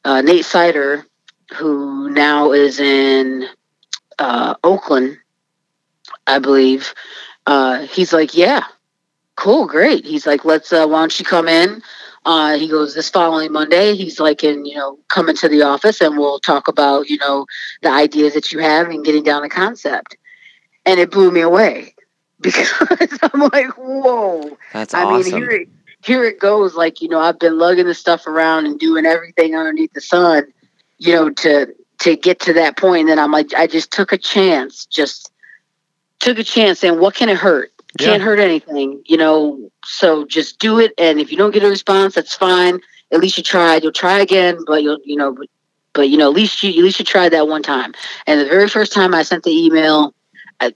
uh, 0.07 0.21
Nate 0.21 0.45
Sider, 0.45 1.05
who 1.57 2.09
now 2.09 2.53
is 2.53 2.79
in 2.79 3.45
uh, 4.17 4.55
Oakland, 4.63 5.17
I 6.25 6.39
believe, 6.39 6.93
uh, 7.45 7.81
he's 7.81 8.13
like, 8.13 8.33
yeah, 8.33 8.63
cool, 9.35 9.67
great. 9.67 10.05
He's 10.05 10.25
like, 10.25 10.45
let's, 10.45 10.71
uh, 10.71 10.87
why 10.87 10.99
don't 10.99 11.19
you 11.19 11.25
come 11.25 11.49
in? 11.49 11.81
Uh, 12.25 12.57
he 12.57 12.69
goes 12.69 12.95
this 12.95 13.09
following 13.09 13.51
Monday. 13.51 13.95
He's 13.95 14.17
like, 14.17 14.43
and 14.43 14.65
you 14.65 14.75
know, 14.75 14.97
come 15.09 15.27
into 15.27 15.49
the 15.49 15.63
office 15.63 15.99
and 15.99 16.17
we'll 16.17 16.39
talk 16.39 16.67
about 16.67 17.09
you 17.09 17.17
know 17.19 17.45
the 17.81 17.89
ideas 17.89 18.33
that 18.33 18.51
you 18.51 18.59
have 18.59 18.89
and 18.89 19.05
getting 19.05 19.23
down 19.23 19.43
the 19.43 19.49
concept. 19.49 20.17
And 20.85 20.99
it 20.99 21.09
blew 21.09 21.31
me 21.31 21.39
away 21.39 21.95
because 22.41 22.69
I'm 23.21 23.39
like, 23.39 23.77
whoa. 23.77 24.57
That's 24.73 24.93
I 24.93 25.03
awesome. 25.03 25.31
mean, 25.33 25.49
here 25.49 25.65
here 26.07 26.23
it 26.23 26.39
goes. 26.39 26.73
Like 26.73 27.01
you 27.01 27.09
know, 27.09 27.19
I've 27.19 27.37
been 27.37 27.59
lugging 27.59 27.85
this 27.85 27.99
stuff 27.99 28.25
around 28.25 28.65
and 28.65 28.79
doing 28.79 29.05
everything 29.05 29.55
underneath 29.55 29.93
the 29.93 30.01
sun, 30.01 30.51
you 30.97 31.13
know, 31.13 31.29
to 31.29 31.75
to 31.99 32.15
get 32.15 32.39
to 32.41 32.53
that 32.53 32.77
point. 32.77 33.01
And 33.01 33.09
then 33.09 33.19
I'm 33.19 33.31
like, 33.31 33.53
I 33.53 33.67
just 33.67 33.91
took 33.91 34.11
a 34.11 34.17
chance, 34.17 34.85
just 34.85 35.31
took 36.19 36.39
a 36.39 36.43
chance. 36.43 36.83
And 36.83 36.99
what 36.99 37.15
can 37.15 37.29
it 37.29 37.37
hurt? 37.37 37.71
Yeah. 37.99 38.07
Can't 38.07 38.23
hurt 38.23 38.39
anything, 38.39 39.01
you 39.05 39.17
know. 39.17 39.69
So 39.85 40.25
just 40.25 40.59
do 40.59 40.79
it. 40.79 40.93
And 40.97 41.19
if 41.19 41.31
you 41.31 41.37
don't 41.37 41.53
get 41.53 41.63
a 41.63 41.69
response, 41.69 42.15
that's 42.15 42.35
fine. 42.35 42.79
At 43.11 43.19
least 43.19 43.37
you 43.37 43.43
tried. 43.43 43.83
You'll 43.83 43.91
try 43.91 44.19
again, 44.19 44.59
but 44.65 44.83
you'll, 44.83 44.99
you 45.03 45.15
know, 45.15 45.33
but, 45.33 45.47
but 45.93 46.09
you 46.09 46.17
know, 46.17 46.29
at 46.29 46.35
least 46.35 46.61
you 46.63 46.69
at 46.69 46.83
least 46.83 46.99
you 46.99 47.05
tried 47.05 47.29
that 47.29 47.47
one 47.47 47.63
time. 47.63 47.93
And 48.25 48.39
the 48.39 48.45
very 48.45 48.69
first 48.69 48.93
time 48.93 49.13
I 49.13 49.23
sent 49.23 49.43
the 49.43 49.51
email, 49.51 50.13
I, 50.59 50.73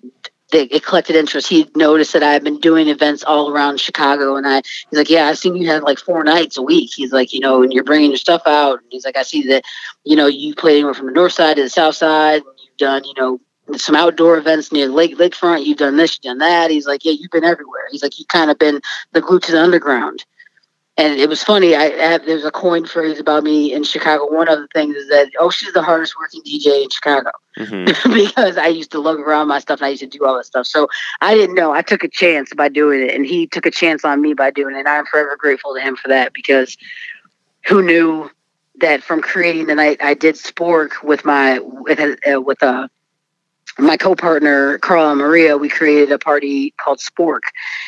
they, 0.52 0.64
it 0.66 0.84
collected 0.86 1.16
interest. 1.16 1.48
He 1.48 1.70
noticed 1.76 2.14
that 2.14 2.24
I 2.24 2.34
had 2.34 2.44
been 2.44 2.60
doing 2.60 2.88
events 2.88 3.24
all 3.24 3.52
around 3.52 3.80
Chicago, 3.80 4.36
and 4.36 4.48
I 4.48 4.62
he's 4.90 4.98
like, 4.98 5.10
"Yeah, 5.10 5.28
I've 5.28 5.38
seen 5.38 5.56
you 5.56 5.68
have 5.68 5.84
like 5.84 6.00
four 6.00 6.24
nights 6.24 6.58
a 6.58 6.62
week." 6.62 6.92
He's 6.94 7.12
like, 7.12 7.34
"You 7.34 7.40
know, 7.40 7.64
and 7.64 7.74
you're 7.74 7.84
bringing 7.84 8.12
your 8.12 8.18
stuff 8.18 8.44
out." 8.46 8.80
And 8.80 8.88
he's 8.90 9.06
like, 9.06 9.18
"I 9.18 9.24
see 9.24 9.44
that, 9.48 9.64
you 10.04 10.16
know, 10.16 10.28
you 10.28 10.54
played 10.56 10.76
anywhere 10.76 10.94
from 10.94 11.08
the 11.08 11.14
north 11.14 11.34
side 11.34 11.56
to 11.56 11.64
the 11.64 11.70
south 11.70 11.96
side. 11.96 12.42
And 12.42 12.60
you've 12.64 12.78
done, 12.78 13.04
you 13.06 13.14
know, 13.18 13.40
some 13.78 13.96
outdoor 13.96 14.38
events 14.38 14.72
near 14.72 14.88
lake 14.88 15.18
lakefront. 15.18 15.66
You've 15.66 15.78
done 15.78 15.98
this, 15.98 16.18
you've 16.18 16.32
done 16.32 16.40
that." 16.40 16.72
He's 16.72 16.88
like, 16.88 17.06
"Yeah, 17.06 17.14
you've 17.14 17.32
been 17.32 17.44
everywhere." 17.44 17.88
He's 17.92 18.04
like, 18.04 18.20
you've 18.20 18.28
kind 18.28 18.52
of 18.52 18.58
been 18.60 18.82
the 19.14 19.22
glue 19.22 19.40
to 19.40 19.52
the 19.52 19.62
underground." 19.62 20.26
And 21.02 21.20
it 21.20 21.28
was 21.28 21.44
funny. 21.44 21.76
I, 21.76 21.86
I 21.86 22.18
there's 22.20 22.46
a 22.46 22.52
coin 22.52 22.86
phrase 22.86 23.20
about 23.20 23.44
me 23.44 23.74
in 23.74 23.84
Chicago. 23.84 24.32
One 24.32 24.48
of 24.48 24.60
the 24.60 24.68
things 24.68 24.96
is 24.96 25.10
that 25.10 25.32
oh, 25.40 25.50
she's 25.50 25.74
the 25.74 25.82
hardest 25.82 26.14
working 26.20 26.44
DJ 26.44 26.84
in 26.84 26.90
Chicago 26.92 27.32
hmm 27.58 27.86
because 28.14 28.58
I 28.58 28.68
used 28.68 28.92
to 28.92 29.00
lug 29.00 29.20
around 29.20 29.48
my 29.48 29.60
stuff 29.60 29.80
and 29.80 29.88
I 29.88 29.90
used 29.90 30.04
to 30.04 30.08
do 30.08 30.26
all 30.26 30.38
that 30.38 30.46
stuff. 30.46 30.68
So 30.68 30.88
I 31.20 31.34
didn't 31.34 31.56
know. 31.56 31.74
I 31.74 31.82
took 31.82 32.04
a 32.04 32.08
chance 32.08 32.54
by 32.54 32.70
doing 32.70 33.02
it, 33.02 33.16
and 33.16 33.26
he 33.26 33.48
took 33.48 33.66
a 33.66 33.72
chance 33.72 34.06
on 34.06 34.22
me 34.22 34.36
by 34.36 34.52
doing 34.52 34.76
it. 34.76 34.80
And 34.80 34.88
I'm 34.88 35.06
forever 35.08 35.36
grateful 35.38 35.74
to 35.74 35.82
him 35.82 35.96
for 35.96 36.10
that 36.10 36.34
because 36.34 36.78
who 37.66 37.82
knew 37.82 38.30
that 38.80 39.02
from 39.02 39.22
creating 39.22 39.68
the 39.68 39.76
night 39.76 40.04
I 40.04 40.14
did 40.14 40.36
Spork 40.36 41.04
with 41.04 41.26
my 41.26 41.60
with 41.60 42.00
a, 42.00 42.36
uh, 42.36 42.42
with 42.42 42.62
a 42.62 42.90
my 43.80 43.98
co-partner 43.98 44.78
Carla 44.80 45.16
Maria, 45.16 45.58
we 45.58 45.70
created 45.70 46.12
a 46.12 46.20
party 46.20 46.72
called 46.78 47.00
Spork, 47.00 47.42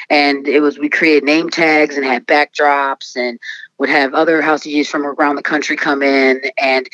and 0.09 0.47
it 0.47 0.61
was 0.61 0.79
we 0.79 0.89
created 0.89 1.23
name 1.23 1.49
tags 1.49 1.97
and 1.97 2.05
had 2.05 2.25
backdrops 2.25 3.15
and 3.15 3.39
would 3.77 3.89
have 3.89 4.13
other 4.13 4.41
house 4.41 4.63
DJs 4.65 4.87
from 4.87 5.05
around 5.05 5.35
the 5.35 5.43
country 5.43 5.75
come 5.75 6.01
in 6.01 6.41
and 6.57 6.87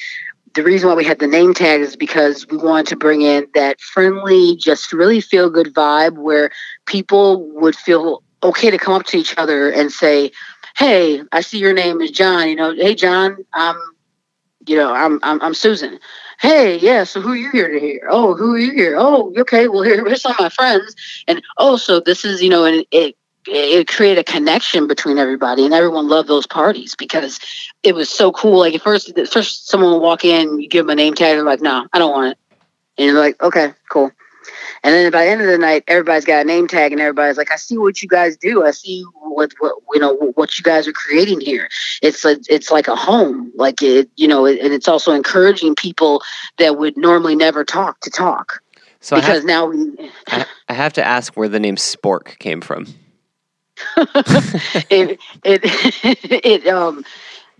the 0.53 0.63
reason 0.63 0.89
why 0.89 0.95
we 0.95 1.03
had 1.03 1.19
the 1.19 1.27
name 1.27 1.53
tag 1.53 1.81
is 1.81 1.95
because 1.95 2.47
we 2.47 2.57
wanted 2.57 2.87
to 2.87 2.95
bring 2.95 3.21
in 3.21 3.47
that 3.53 3.79
friendly, 3.79 4.55
just 4.55 4.91
really 4.93 5.21
feel 5.21 5.49
good 5.49 5.73
vibe 5.73 6.17
where 6.17 6.49
people 6.85 7.47
would 7.53 7.75
feel 7.75 8.23
okay 8.43 8.71
to 8.71 8.77
come 8.77 8.93
up 8.93 9.05
to 9.07 9.17
each 9.17 9.37
other 9.37 9.69
and 9.69 9.91
say, 9.91 10.31
"Hey, 10.77 11.21
I 11.31 11.41
see 11.41 11.59
your 11.59 11.73
name 11.73 12.01
is 12.01 12.11
John. 12.11 12.49
You 12.49 12.55
know, 12.55 12.73
hey 12.73 12.95
John, 12.95 13.37
I'm, 13.53 13.75
you 14.67 14.75
know, 14.75 14.93
I'm 14.93 15.19
I'm, 15.23 15.41
I'm 15.41 15.53
Susan. 15.53 15.99
Hey, 16.39 16.77
yeah. 16.77 17.03
So 17.03 17.19
who 17.21 17.31
are 17.31 17.35
you 17.35 17.51
here 17.51 17.67
to 17.69 17.79
hear? 17.79 18.07
Oh, 18.09 18.33
who 18.33 18.55
are 18.55 18.59
you 18.59 18.71
here? 18.71 18.95
Oh, 18.97 19.33
okay. 19.39 19.67
Well, 19.67 19.83
here, 19.83 20.05
here's 20.05 20.21
some 20.21 20.31
of 20.31 20.39
my 20.39 20.49
friends. 20.49 20.95
And 21.27 21.41
oh, 21.57 21.75
so 21.77 21.99
this 21.99 22.23
is 22.23 22.41
you 22.41 22.49
know, 22.49 22.63
and 22.65 22.85
it 22.91 23.15
it 23.45 23.87
created 23.87 24.19
a 24.19 24.23
connection 24.23 24.87
between 24.87 25.17
everybody, 25.17 25.65
and 25.65 25.73
everyone 25.73 26.07
loved 26.07 26.29
those 26.29 26.47
parties 26.47 26.95
because 26.95 27.39
it 27.83 27.93
was 27.93 28.09
so 28.09 28.31
cool. 28.31 28.59
Like 28.59 28.73
at 28.75 28.81
first, 28.81 29.09
at 29.17 29.27
first 29.27 29.67
someone 29.67 29.91
would 29.93 30.01
walk 30.01 30.23
in, 30.23 30.59
you 30.61 30.69
give 30.69 30.85
them 30.85 30.91
a 30.91 30.95
name 30.95 31.13
tag, 31.13 31.35
they're 31.35 31.43
like, 31.43 31.61
"No, 31.61 31.87
I 31.91 31.99
don't 31.99 32.11
want 32.11 32.31
it," 32.31 32.37
and 32.97 33.07
you're 33.07 33.19
like, 33.19 33.41
"Okay, 33.41 33.73
cool." 33.91 34.11
And 34.83 34.93
then 34.93 35.11
by 35.11 35.25
the 35.25 35.31
end 35.31 35.41
of 35.41 35.47
the 35.47 35.57
night, 35.57 35.83
everybody's 35.87 36.25
got 36.25 36.41
a 36.41 36.47
name 36.47 36.67
tag, 36.67 36.91
and 36.91 37.01
everybody's 37.01 37.37
like, 37.37 37.51
"I 37.51 37.55
see 37.57 37.77
what 37.77 38.01
you 38.01 38.07
guys 38.07 38.37
do. 38.37 38.65
I 38.65 38.71
see 38.71 39.03
what, 39.21 39.53
what 39.59 39.75
you 39.93 39.99
know 39.99 40.15
what 40.35 40.57
you 40.57 40.63
guys 40.63 40.87
are 40.87 40.93
creating 40.93 41.41
here. 41.41 41.69
It's 42.01 42.23
a, 42.25 42.37
it's 42.47 42.71
like 42.71 42.87
a 42.87 42.95
home, 42.95 43.51
like 43.55 43.81
it, 43.81 44.09
you 44.15 44.27
know, 44.27 44.45
and 44.45 44.73
it's 44.73 44.87
also 44.87 45.11
encouraging 45.13 45.75
people 45.75 46.21
that 46.57 46.77
would 46.77 46.97
normally 46.97 47.35
never 47.35 47.63
talk 47.63 47.99
to 48.01 48.09
talk 48.09 48.61
So 49.01 49.15
I 49.15 49.19
because 49.19 49.39
have, 49.39 49.45
now 49.45 49.65
we, 49.67 50.11
I, 50.27 50.45
I 50.69 50.73
have 50.73 50.93
to 50.93 51.05
ask 51.05 51.35
where 51.35 51.49
the 51.49 51.59
name 51.59 51.75
Spork 51.75 52.37
came 52.39 52.61
from. 52.61 52.87
it 53.97 55.19
it 55.43 55.61
it 56.45 56.67
um 56.67 57.03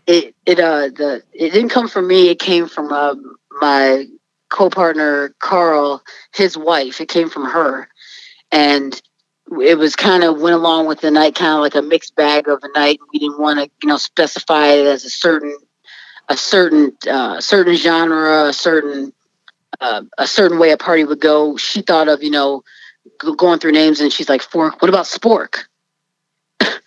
it 0.08 0.36
it 0.46 0.60
uh 0.60 0.90
the 0.90 1.24
it 1.34 1.52
didn't 1.54 1.70
come 1.70 1.88
from 1.88 2.08
me. 2.08 2.30
It 2.30 2.40
came 2.40 2.68
from 2.68 2.92
um, 2.92 3.36
my 3.62 4.06
co-partner 4.50 5.34
Carl, 5.40 6.04
his 6.34 6.58
wife. 6.58 7.02
It 7.02 7.10
came 7.10 7.30
from 7.30 7.46
her, 7.46 7.88
and 8.52 9.00
it 9.62 9.78
was 9.78 9.96
kind 9.96 10.24
of 10.24 10.40
went 10.42 10.56
along 10.56 10.88
with 10.88 11.02
the 11.02 11.12
night, 11.12 11.36
kind 11.36 11.56
of 11.56 11.62
like 11.62 11.76
a 11.76 11.82
mixed 11.82 12.16
bag 12.16 12.48
of 12.48 12.64
a 12.64 12.80
night. 12.80 13.00
We 13.14 13.20
didn't 13.20 13.40
want 13.40 13.60
to 13.60 13.70
you 13.82 13.90
know 13.90 13.98
specify 13.98 14.68
it 14.68 14.86
as 14.88 15.06
a 15.06 15.10
certain 15.10 15.58
a 16.30 16.38
certain 16.38 16.96
uh, 17.10 17.42
certain 17.42 17.76
genre, 17.76 18.46
a 18.48 18.54
certain 18.54 19.14
uh, 19.82 20.04
a 20.18 20.28
certain 20.28 20.60
way 20.60 20.72
a 20.72 20.78
party 20.78 21.04
would 21.04 21.22
go. 21.22 21.58
She 21.58 21.82
thought 21.82 22.08
of 22.08 22.24
you 22.24 22.32
know 22.32 22.64
go- 23.20 23.36
going 23.36 23.60
through 23.60 23.74
names, 23.74 24.02
and 24.02 24.12
she's 24.14 24.30
like, 24.30 24.42
"Fork. 24.42 24.82
What 24.82 24.90
about 24.90 25.06
Spork?" 25.06 25.66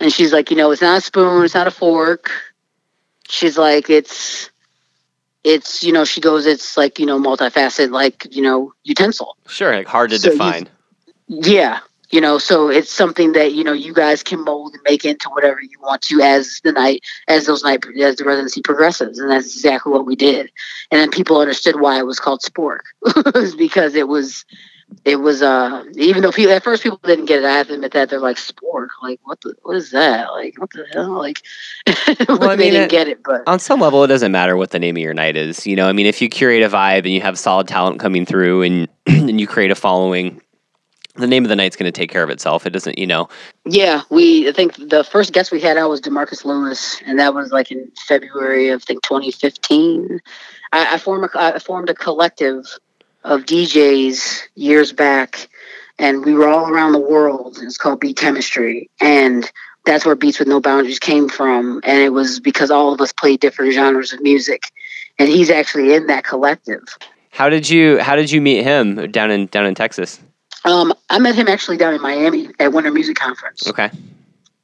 And 0.00 0.12
she's 0.12 0.32
like, 0.32 0.50
you 0.50 0.56
know, 0.56 0.70
it's 0.70 0.82
not 0.82 0.98
a 0.98 1.00
spoon, 1.02 1.44
it's 1.44 1.54
not 1.54 1.66
a 1.66 1.70
fork. 1.70 2.30
She's 3.28 3.58
like, 3.58 3.90
it's 3.90 4.49
it's 5.44 5.82
you 5.82 5.92
know 5.92 6.04
she 6.04 6.20
goes 6.20 6.46
it's 6.46 6.76
like 6.76 6.98
you 6.98 7.06
know 7.06 7.18
multifaceted 7.20 7.90
like 7.90 8.26
you 8.30 8.42
know 8.42 8.72
utensil 8.84 9.36
Sure, 9.48 9.74
like 9.74 9.86
hard 9.88 10.10
to 10.10 10.18
So 10.18 10.28
you- 10.30 10.38
define. 10.38 10.68
yeah 11.28 11.80
you 12.10 12.20
know 12.20 12.38
so 12.38 12.68
it's 12.68 12.90
something 12.90 13.32
that 13.32 13.52
you 13.54 13.62
know 13.64 13.72
you 13.72 13.94
guys 13.94 14.22
can 14.22 14.44
mold 14.44 14.74
and 14.74 14.82
make 14.84 15.04
into 15.04 15.28
whatever 15.30 15.60
you 15.60 15.78
want 15.80 16.02
to 16.02 16.20
as 16.20 16.60
the 16.64 16.72
night 16.72 17.02
as 17.28 17.46
those 17.46 17.62
night 17.62 17.84
as 18.02 18.16
the 18.16 18.24
residency 18.24 18.60
progresses 18.62 19.18
and 19.18 19.30
that's 19.30 19.54
exactly 19.54 19.92
what 19.92 20.04
we 20.06 20.16
did 20.16 20.50
and 20.90 21.00
then 21.00 21.10
people 21.10 21.38
understood 21.38 21.78
why 21.80 21.98
it 21.98 22.06
was 22.06 22.18
called 22.18 22.40
spork 22.42 22.80
it 23.06 23.34
was 23.34 23.54
because 23.66 23.94
it 23.94 24.08
was 24.08 24.44
it 25.04 25.16
was 25.16 25.40
uh 25.42 25.84
even 25.96 26.22
though 26.22 26.32
people 26.32 26.52
at 26.52 26.62
first 26.64 26.82
people 26.82 27.00
didn't 27.04 27.26
get 27.26 27.38
it 27.42 27.44
i 27.46 27.52
have 27.52 27.68
to 27.68 27.74
admit 27.74 27.92
that 27.92 28.10
they're 28.10 28.20
like 28.20 28.36
spork 28.36 28.88
like 29.02 29.18
what 29.24 29.40
the 29.42 29.54
what 29.62 29.76
is 29.76 29.90
that 29.92 30.30
like 30.32 30.58
what 30.58 30.70
the 30.70 30.84
hell 30.92 31.12
like 31.18 31.42
Well, 32.28 32.50
I 32.50 32.56
they 32.56 32.64
mean, 32.64 32.72
didn't 32.72 32.84
it- 32.84 32.90
get 32.90 33.08
it 33.08 33.22
but 33.24 33.42
on 33.46 33.58
some 33.58 33.80
level, 33.80 34.02
it 34.04 34.08
doesn't 34.08 34.32
matter 34.32 34.56
what 34.56 34.70
the 34.70 34.78
name 34.78 34.96
of 34.96 35.00
your 35.02 35.14
night 35.14 35.36
is. 35.36 35.66
You 35.66 35.76
know, 35.76 35.88
I 35.88 35.92
mean, 35.92 36.06
if 36.06 36.20
you 36.20 36.28
curate 36.28 36.62
a 36.62 36.68
vibe 36.68 36.98
and 36.98 37.10
you 37.10 37.20
have 37.20 37.38
solid 37.38 37.66
talent 37.68 37.98
coming 38.00 38.26
through 38.26 38.62
and 38.62 38.88
and 39.06 39.40
you 39.40 39.46
create 39.46 39.70
a 39.70 39.74
following, 39.74 40.40
the 41.16 41.26
name 41.26 41.44
of 41.44 41.48
the 41.48 41.56
night's 41.56 41.76
going 41.76 41.90
to 41.90 41.96
take 41.98 42.10
care 42.10 42.22
of 42.22 42.30
itself. 42.30 42.66
It 42.66 42.70
doesn't, 42.70 42.98
you 42.98 43.06
know. 43.06 43.28
Yeah, 43.64 44.02
we 44.10 44.48
I 44.48 44.52
think 44.52 44.76
the 44.76 45.04
first 45.04 45.32
guest 45.32 45.50
we 45.52 45.60
had 45.60 45.76
out 45.76 45.88
was 45.90 46.00
Demarcus 46.00 46.44
Lewis, 46.44 47.00
and 47.06 47.18
that 47.18 47.34
was 47.34 47.50
like 47.52 47.70
in 47.70 47.90
February 48.06 48.68
of 48.68 48.82
I 48.82 48.84
think 48.84 49.02
2015. 49.02 50.20
I, 50.72 50.94
I 50.94 50.98
formed 50.98 51.24
a, 51.34 51.40
I 51.40 51.58
formed 51.58 51.90
a 51.90 51.94
collective 51.94 52.66
of 53.24 53.42
DJs 53.42 54.42
years 54.54 54.92
back, 54.92 55.48
and 55.98 56.24
we 56.24 56.34
were 56.34 56.48
all 56.48 56.68
around 56.70 56.92
the 56.92 57.00
world. 57.00 57.58
It's 57.62 57.76
called 57.76 58.00
Beat 58.00 58.16
Chemistry, 58.16 58.88
and 59.00 59.50
that's 59.84 60.04
where 60.04 60.14
Beats 60.14 60.38
with 60.38 60.48
No 60.48 60.60
Boundaries 60.60 60.98
came 60.98 61.28
from. 61.28 61.80
And 61.84 61.98
it 61.98 62.10
was 62.10 62.40
because 62.40 62.70
all 62.70 62.92
of 62.92 63.00
us 63.00 63.12
played 63.12 63.40
different 63.40 63.72
genres 63.72 64.12
of 64.12 64.20
music, 64.20 64.70
and 65.18 65.28
he's 65.28 65.50
actually 65.50 65.94
in 65.94 66.06
that 66.06 66.24
collective. 66.24 66.82
How 67.30 67.48
did 67.48 67.68
you 67.68 67.98
How 67.98 68.16
did 68.16 68.30
you 68.30 68.40
meet 68.40 68.62
him 68.62 69.10
down 69.10 69.30
in 69.30 69.46
down 69.46 69.66
in 69.66 69.74
Texas? 69.74 70.20
Um, 70.64 70.92
I 71.08 71.18
met 71.18 71.34
him 71.34 71.48
actually 71.48 71.78
down 71.78 71.94
in 71.94 72.02
Miami 72.02 72.50
at 72.58 72.72
Winter 72.72 72.90
Music 72.90 73.16
Conference. 73.16 73.66
Okay. 73.66 73.90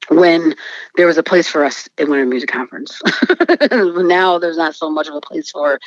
when 0.09 0.55
there 0.97 1.07
was 1.07 1.17
a 1.19 1.23
place 1.23 1.49
for 1.49 1.65
us 1.65 1.89
at 1.99 2.09
Winter 2.09 2.27
Music 2.27 2.51
Conference. 2.51 3.01
now 3.71 4.39
there's 4.39 4.59
not 4.59 4.75
so 4.75 4.91
much 4.91 5.09
of 5.09 5.15
a 5.15 5.21
place 5.21 5.51
for 5.51 5.81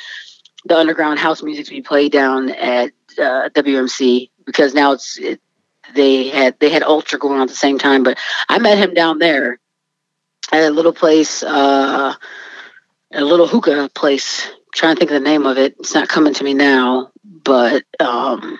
the 0.64 0.76
underground 0.76 1.18
house 1.18 1.42
music 1.42 1.66
to 1.66 1.70
be 1.70 1.82
played 1.82 2.12
down 2.12 2.50
at 2.50 2.92
uh, 3.18 3.48
WMC 3.50 4.30
because 4.44 4.74
now 4.74 4.92
it's 4.92 5.18
it, 5.18 5.40
they 5.94 6.28
had 6.28 6.58
they 6.60 6.70
had 6.70 6.82
Ultra 6.82 7.18
going 7.18 7.36
on 7.36 7.42
at 7.42 7.48
the 7.48 7.54
same 7.54 7.78
time. 7.78 8.02
But 8.02 8.18
I 8.48 8.58
met 8.58 8.78
him 8.78 8.94
down 8.94 9.18
there 9.18 9.58
at 10.52 10.62
a 10.62 10.70
little 10.70 10.92
place, 10.92 11.42
uh, 11.42 12.14
a 13.12 13.24
little 13.24 13.46
hookah 13.46 13.90
place. 13.94 14.48
trying 14.74 14.96
to 14.96 15.00
think 15.00 15.10
of 15.10 15.22
the 15.22 15.28
name 15.28 15.46
of 15.46 15.58
it. 15.58 15.76
It's 15.78 15.94
not 15.94 16.08
coming 16.08 16.34
to 16.34 16.44
me 16.44 16.54
now, 16.54 17.10
but 17.24 17.84
um, 17.98 18.58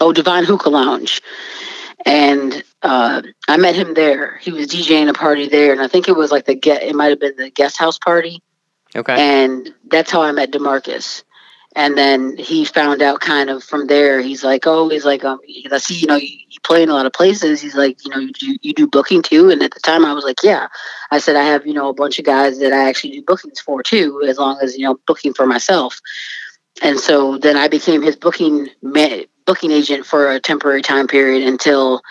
oh, 0.00 0.12
Divine 0.12 0.44
Hookah 0.44 0.70
Lounge 0.70 1.22
and 2.06 2.62
uh, 2.82 3.22
I 3.48 3.56
met 3.56 3.74
him 3.74 3.94
there. 3.94 4.38
He 4.38 4.52
was 4.52 4.68
DJing 4.68 5.08
a 5.08 5.12
party 5.12 5.48
there, 5.48 5.72
and 5.72 5.80
I 5.80 5.88
think 5.88 6.08
it 6.08 6.16
was 6.16 6.30
like 6.30 6.46
the 6.46 6.54
get. 6.54 6.82
It 6.82 6.94
might 6.94 7.08
have 7.08 7.20
been 7.20 7.36
the 7.36 7.50
guest 7.50 7.76
house 7.76 7.98
party, 7.98 8.42
Okay. 8.98 9.16
and 9.18 9.72
that's 9.90 10.10
how 10.10 10.22
I 10.22 10.32
met 10.32 10.52
Demarcus. 10.52 11.24
And 11.76 11.96
then 11.96 12.36
he 12.36 12.64
found 12.64 13.02
out 13.02 13.20
kind 13.20 13.50
of 13.50 13.62
from 13.62 13.86
there. 13.86 14.20
He's 14.20 14.42
like, 14.42 14.66
oh, 14.66 14.88
he's 14.88 15.04
like, 15.04 15.22
um, 15.22 15.38
I 15.70 15.78
see, 15.78 15.96
you 15.96 16.06
know, 16.06 16.16
you, 16.16 16.26
you 16.48 16.58
play 16.64 16.82
in 16.82 16.88
a 16.88 16.94
lot 16.94 17.06
of 17.06 17.12
places. 17.12 17.60
He's 17.60 17.76
like, 17.76 18.04
you 18.04 18.10
know, 18.10 18.18
you 18.18 18.32
do, 18.32 18.56
you 18.62 18.72
do 18.72 18.86
booking 18.86 19.22
too. 19.22 19.50
And 19.50 19.62
at 19.62 19.72
the 19.72 19.80
time, 19.80 20.04
I 20.04 20.12
was 20.12 20.24
like, 20.24 20.42
yeah. 20.42 20.68
I 21.10 21.18
said 21.18 21.36
I 21.36 21.44
have, 21.44 21.66
you 21.66 21.74
know, 21.74 21.88
a 21.88 21.94
bunch 21.94 22.18
of 22.18 22.24
guys 22.24 22.58
that 22.58 22.72
I 22.72 22.88
actually 22.88 23.12
do 23.12 23.22
bookings 23.22 23.60
for 23.60 23.82
too, 23.82 24.22
as 24.26 24.38
long 24.38 24.58
as 24.62 24.76
you 24.76 24.84
know, 24.84 24.98
booking 25.06 25.34
for 25.34 25.46
myself. 25.46 26.00
And 26.82 26.98
so 26.98 27.38
then 27.38 27.56
I 27.56 27.68
became 27.68 28.02
his 28.02 28.16
booking 28.16 28.68
ma- 28.82 29.24
booking 29.46 29.70
agent 29.70 30.06
for 30.06 30.32
a 30.32 30.40
temporary 30.40 30.82
time 30.82 31.06
period 31.06 31.46
until 31.46 32.02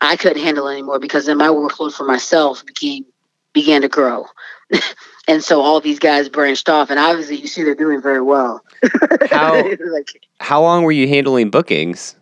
I 0.00 0.16
couldn't 0.16 0.42
handle 0.42 0.68
it 0.68 0.74
anymore 0.74 0.98
because 0.98 1.26
then 1.26 1.36
my 1.36 1.48
workload 1.48 1.92
for 1.92 2.04
myself 2.04 2.64
became 2.64 3.04
began 3.52 3.82
to 3.82 3.88
grow. 3.88 4.26
and 5.30 5.42
so 5.44 5.60
all 5.62 5.80
these 5.80 5.98
guys 5.98 6.28
branched 6.28 6.68
off 6.68 6.90
and 6.90 6.98
obviously 6.98 7.36
you 7.36 7.46
see 7.46 7.62
they're 7.62 7.74
doing 7.74 8.02
very 8.02 8.20
well. 8.20 8.62
How- 9.30 9.54
like 9.92 10.26
How 10.40 10.60
long 10.60 10.82
were 10.82 10.92
you 10.92 11.06
handling 11.08 11.50
bookings? 11.50 12.16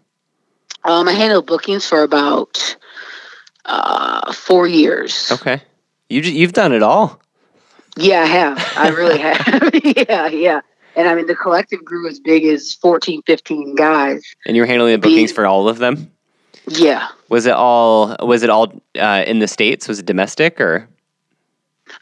um 0.84 1.08
I 1.08 1.12
handled 1.12 1.46
bookings 1.46 1.86
for 1.86 2.02
about 2.02 2.76
uh 3.64 4.32
4 4.32 4.66
years. 4.68 5.30
Okay. 5.32 5.62
You 6.08 6.22
ju- 6.22 6.32
you've 6.32 6.52
done 6.52 6.72
it 6.72 6.82
all. 6.82 7.20
Yeah, 7.96 8.22
I 8.22 8.26
have. 8.26 8.72
I 8.76 8.88
really 8.90 9.18
have. 9.26 9.70
yeah, 10.08 10.26
yeah. 10.28 10.60
And 10.96 11.08
I 11.08 11.14
mean 11.14 11.26
the 11.26 11.34
collective 11.34 11.84
grew 11.84 12.08
as 12.08 12.20
big 12.20 12.44
as 12.44 12.74
14 12.74 13.22
15 13.26 13.74
guys. 13.74 14.22
And 14.46 14.56
you 14.56 14.62
were 14.62 14.66
handling 14.66 14.92
the 14.92 14.98
bookings 14.98 15.32
for 15.32 15.46
all 15.46 15.68
of 15.68 15.78
them. 15.78 16.10
Yeah. 16.68 17.08
Was 17.28 17.46
it 17.46 17.52
all 17.54 18.16
Was 18.20 18.42
it 18.42 18.50
all 18.50 18.72
uh, 18.98 19.24
in 19.26 19.38
the 19.40 19.48
states? 19.48 19.88
Was 19.88 19.98
it 19.98 20.06
domestic 20.06 20.60
or? 20.60 20.88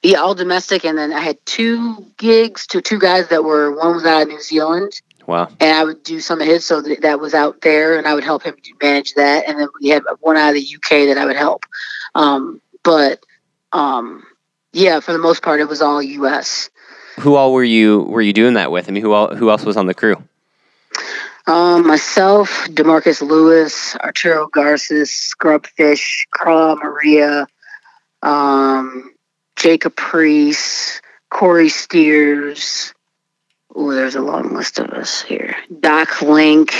Yeah, 0.03 0.19
all 0.19 0.35
domestic, 0.35 0.85
and 0.85 0.97
then 0.97 1.13
I 1.13 1.21
had 1.21 1.45
two 1.47 2.07
gigs 2.17 2.67
to 2.69 2.81
two 2.81 2.99
guys 2.99 3.29
that 3.29 3.45
were 3.45 3.75
one 3.77 3.95
was 3.95 4.05
out 4.05 4.23
of 4.23 4.29
New 4.29 4.41
Zealand, 4.41 5.01
Wow. 5.27 5.49
and 5.59 5.77
I 5.77 5.85
would 5.85 6.03
do 6.03 6.21
some 6.21 6.41
of 6.41 6.47
his, 6.47 6.65
so 6.65 6.81
that, 6.83 7.03
that 7.03 7.19
was 7.21 7.35
out 7.35 7.61
there, 7.63 7.97
and 7.99 8.07
I 8.07 8.15
would 8.15 8.25
help 8.25 8.43
him 8.43 8.55
to 8.63 8.73
manage 8.83 9.15
that, 9.15 9.49
and 9.49 9.59
then 9.59 9.69
we 9.81 9.89
had 9.89 10.03
one 10.21 10.37
out 10.37 10.51
of 10.51 10.55
the 10.55 10.77
UK 10.77 11.09
that 11.09 11.19
I 11.19 11.25
would 11.25 11.37
help. 11.37 11.65
Um, 12.15 12.61
but 12.85 13.25
um, 13.73 14.23
yeah, 14.73 15.01
for 15.01 15.13
the 15.13 15.19
most 15.19 15.43
part, 15.43 15.61
it 15.61 15.69
was 15.69 15.83
all 15.83 16.01
US. 16.03 16.71
Who 17.21 17.35
all 17.35 17.53
were 17.53 17.65
you 17.65 18.01
Were 18.03 18.21
you 18.23 18.33
doing 18.35 18.55
that 18.55 18.71
with? 18.71 18.89
I 18.89 18.93
mean, 18.93 19.03
who 19.03 19.13
all 19.13 19.35
Who 19.35 19.51
else 19.51 19.65
was 19.65 19.77
on 19.77 19.87
the 19.87 19.95
crew? 19.95 20.23
Um, 21.47 21.87
myself, 21.87 22.51
Demarcus 22.69 23.23
Lewis, 23.23 23.97
Arturo 23.97 24.49
Garces, 24.49 25.11
Scrubfish, 25.13 26.27
Carla 26.35 26.77
Maria, 26.77 27.47
um, 28.23 29.13
Jacob 29.57 29.97
Priest, 29.97 31.03
Corey 31.31 31.69
Steers. 31.69 32.95
Oh, 33.75 33.93
there's 33.93 34.15
a 34.15 34.21
long 34.23 34.55
list 34.55 34.79
of 34.79 34.91
us 34.91 35.23
here. 35.23 35.57
Doc 35.81 36.23
Link. 36.23 36.73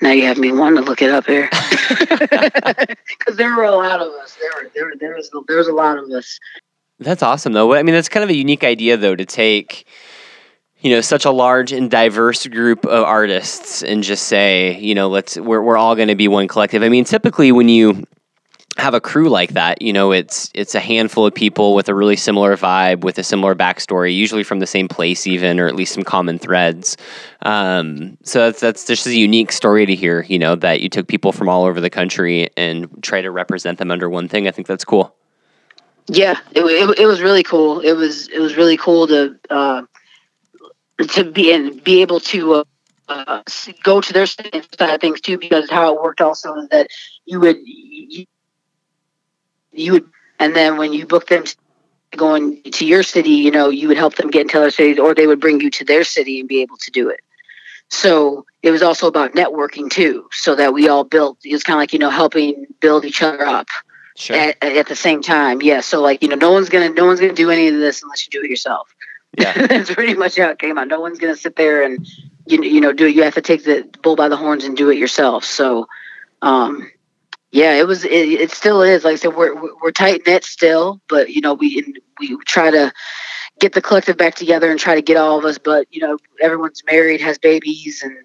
Now 0.00 0.12
you 0.12 0.24
have 0.26 0.38
me 0.38 0.52
wanting 0.52 0.82
to 0.84 0.88
look 0.88 1.02
it 1.02 1.10
up 1.10 1.26
here 1.26 1.50
because 1.88 3.36
there 3.36 3.56
were 3.56 3.64
a 3.64 3.72
lot 3.72 4.00
of 4.00 4.12
us. 4.12 4.36
There 4.40 4.50
were 4.54 4.70
there 4.74 4.92
there 4.98 5.16
was 5.16 5.30
there 5.48 5.56
was 5.56 5.68
a 5.68 5.72
lot 5.72 5.98
of 5.98 6.08
us. 6.10 6.38
That's 7.00 7.22
awesome, 7.22 7.52
though. 7.52 7.74
I 7.74 7.82
mean, 7.82 7.94
that's 7.94 8.08
kind 8.08 8.24
of 8.24 8.30
a 8.30 8.36
unique 8.36 8.64
idea, 8.64 8.96
though, 8.96 9.14
to 9.14 9.24
take, 9.24 9.86
you 10.80 10.90
know, 10.90 11.00
such 11.00 11.24
a 11.24 11.30
large 11.30 11.70
and 11.70 11.88
diverse 11.90 12.46
group 12.46 12.84
of 12.84 13.04
artists 13.04 13.82
and 13.82 14.02
just 14.02 14.24
say, 14.24 14.78
you 14.78 14.94
know, 14.94 15.08
let's 15.08 15.36
we're 15.36 15.62
we're 15.62 15.76
all 15.76 15.94
going 15.94 16.08
to 16.08 16.16
be 16.16 16.28
one 16.28 16.48
collective. 16.48 16.82
I 16.82 16.88
mean, 16.88 17.04
typically 17.04 17.52
when 17.52 17.68
you 17.68 18.04
have 18.78 18.94
a 18.94 19.00
crew 19.00 19.28
like 19.28 19.54
that, 19.54 19.82
you 19.82 19.92
know, 19.92 20.12
it's 20.12 20.50
it's 20.54 20.74
a 20.74 20.80
handful 20.80 21.26
of 21.26 21.34
people 21.34 21.74
with 21.74 21.88
a 21.88 21.94
really 21.94 22.14
similar 22.16 22.56
vibe, 22.56 23.00
with 23.00 23.18
a 23.18 23.24
similar 23.24 23.54
backstory, 23.54 24.14
usually 24.14 24.44
from 24.44 24.60
the 24.60 24.66
same 24.66 24.86
place, 24.86 25.26
even, 25.26 25.58
or 25.58 25.66
at 25.66 25.74
least 25.74 25.94
some 25.94 26.04
common 26.04 26.38
threads. 26.38 26.96
Um, 27.42 28.16
so 28.22 28.46
that's 28.46 28.60
that's 28.60 28.86
just 28.86 29.06
a 29.06 29.14
unique 29.14 29.50
story 29.50 29.84
to 29.84 29.94
hear. 29.94 30.24
You 30.28 30.38
know, 30.38 30.54
that 30.56 30.80
you 30.80 30.88
took 30.88 31.08
people 31.08 31.32
from 31.32 31.48
all 31.48 31.64
over 31.64 31.80
the 31.80 31.90
country 31.90 32.50
and 32.56 32.88
try 33.02 33.20
to 33.20 33.30
represent 33.30 33.78
them 33.78 33.90
under 33.90 34.08
one 34.08 34.28
thing. 34.28 34.46
I 34.46 34.52
think 34.52 34.68
that's 34.68 34.84
cool. 34.84 35.14
Yeah, 36.06 36.38
it, 36.52 36.62
it, 36.62 37.00
it 37.00 37.06
was 37.06 37.20
really 37.20 37.42
cool. 37.42 37.80
It 37.80 37.94
was 37.94 38.28
it 38.28 38.38
was 38.38 38.56
really 38.56 38.76
cool 38.76 39.08
to 39.08 39.38
uh, 39.50 39.82
to 41.08 41.24
be 41.24 41.52
and 41.52 41.82
be 41.82 42.00
able 42.00 42.20
to 42.20 42.54
uh, 42.54 42.64
uh, 43.08 43.42
go 43.82 44.00
to 44.00 44.12
their 44.12 44.26
side 44.26 44.64
of 44.80 45.00
things 45.00 45.20
too. 45.20 45.36
Because 45.36 45.68
how 45.68 45.94
it 45.94 46.00
worked 46.00 46.20
also 46.20 46.54
is 46.54 46.68
that 46.68 46.88
you 47.26 47.40
would 47.40 47.56
you, 47.64 48.24
you 49.78 49.92
would 49.92 50.08
and 50.38 50.54
then 50.54 50.76
when 50.76 50.92
you 50.92 51.06
book 51.06 51.26
them 51.28 51.44
going 52.16 52.62
to 52.62 52.86
your 52.86 53.02
city, 53.02 53.30
you 53.30 53.50
know, 53.50 53.68
you 53.68 53.88
would 53.88 53.96
help 53.96 54.14
them 54.14 54.30
get 54.30 54.42
into 54.42 54.58
other 54.58 54.70
cities, 54.70 54.98
or 54.98 55.14
they 55.14 55.26
would 55.26 55.40
bring 55.40 55.60
you 55.60 55.70
to 55.70 55.84
their 55.84 56.04
city 56.04 56.40
and 56.40 56.48
be 56.48 56.62
able 56.62 56.76
to 56.78 56.90
do 56.90 57.08
it. 57.10 57.20
So 57.88 58.46
it 58.62 58.70
was 58.70 58.82
also 58.82 59.06
about 59.08 59.32
networking 59.34 59.90
too, 59.90 60.28
so 60.32 60.54
that 60.54 60.72
we 60.74 60.88
all 60.88 61.04
built. 61.04 61.38
It 61.44 61.52
was 61.52 61.62
kind 61.62 61.76
of 61.76 61.80
like 61.80 61.92
you 61.92 61.98
know 61.98 62.10
helping 62.10 62.66
build 62.80 63.04
each 63.04 63.22
other 63.22 63.44
up 63.44 63.68
Sure. 64.16 64.36
at, 64.36 64.62
at 64.62 64.88
the 64.88 64.96
same 64.96 65.22
time. 65.22 65.62
Yeah. 65.62 65.80
So 65.80 66.00
like, 66.02 66.22
you 66.22 66.28
know, 66.28 66.34
no 66.34 66.50
one's 66.50 66.68
gonna 66.68 66.88
no 66.90 67.06
one's 67.06 67.20
gonna 67.20 67.32
do 67.32 67.50
any 67.50 67.68
of 67.68 67.74
this 67.74 68.02
unless 68.02 68.26
you 68.26 68.30
do 68.30 68.44
it 68.44 68.50
yourself. 68.50 68.94
Yeah. 69.38 69.52
That's 69.66 69.94
pretty 69.94 70.14
much 70.14 70.36
how 70.36 70.48
it 70.48 70.58
came 70.58 70.76
out. 70.76 70.88
No 70.88 71.00
one's 71.00 71.18
gonna 71.18 71.36
sit 71.36 71.54
there 71.56 71.84
and 71.84 72.06
you 72.46 72.62
you 72.62 72.80
know 72.80 72.92
do 72.92 73.06
it. 73.06 73.14
You 73.14 73.22
have 73.22 73.34
to 73.34 73.42
take 73.42 73.64
the 73.64 73.88
bull 74.02 74.16
by 74.16 74.28
the 74.28 74.36
horns 74.36 74.64
and 74.64 74.76
do 74.76 74.90
it 74.90 74.98
yourself. 74.98 75.44
So, 75.44 75.86
um, 76.42 76.90
yeah, 77.50 77.72
it 77.72 77.86
was. 77.86 78.04
It, 78.04 78.10
it 78.10 78.50
still 78.50 78.82
is. 78.82 79.04
Like 79.04 79.14
I 79.14 79.16
said, 79.16 79.34
we're 79.34 79.54
we're 79.80 79.90
tight 79.90 80.22
knit 80.26 80.44
still, 80.44 81.00
but 81.08 81.30
you 81.30 81.40
know 81.40 81.54
we 81.54 81.94
we 82.20 82.36
try 82.46 82.70
to 82.70 82.92
get 83.58 83.72
the 83.72 83.80
collective 83.80 84.16
back 84.16 84.34
together 84.34 84.70
and 84.70 84.78
try 84.78 84.94
to 84.94 85.02
get 85.02 85.16
all 85.16 85.38
of 85.38 85.44
us. 85.44 85.58
But 85.58 85.86
you 85.90 86.00
know, 86.00 86.18
everyone's 86.42 86.82
married, 86.90 87.20
has 87.20 87.38
babies, 87.38 88.02
and 88.02 88.16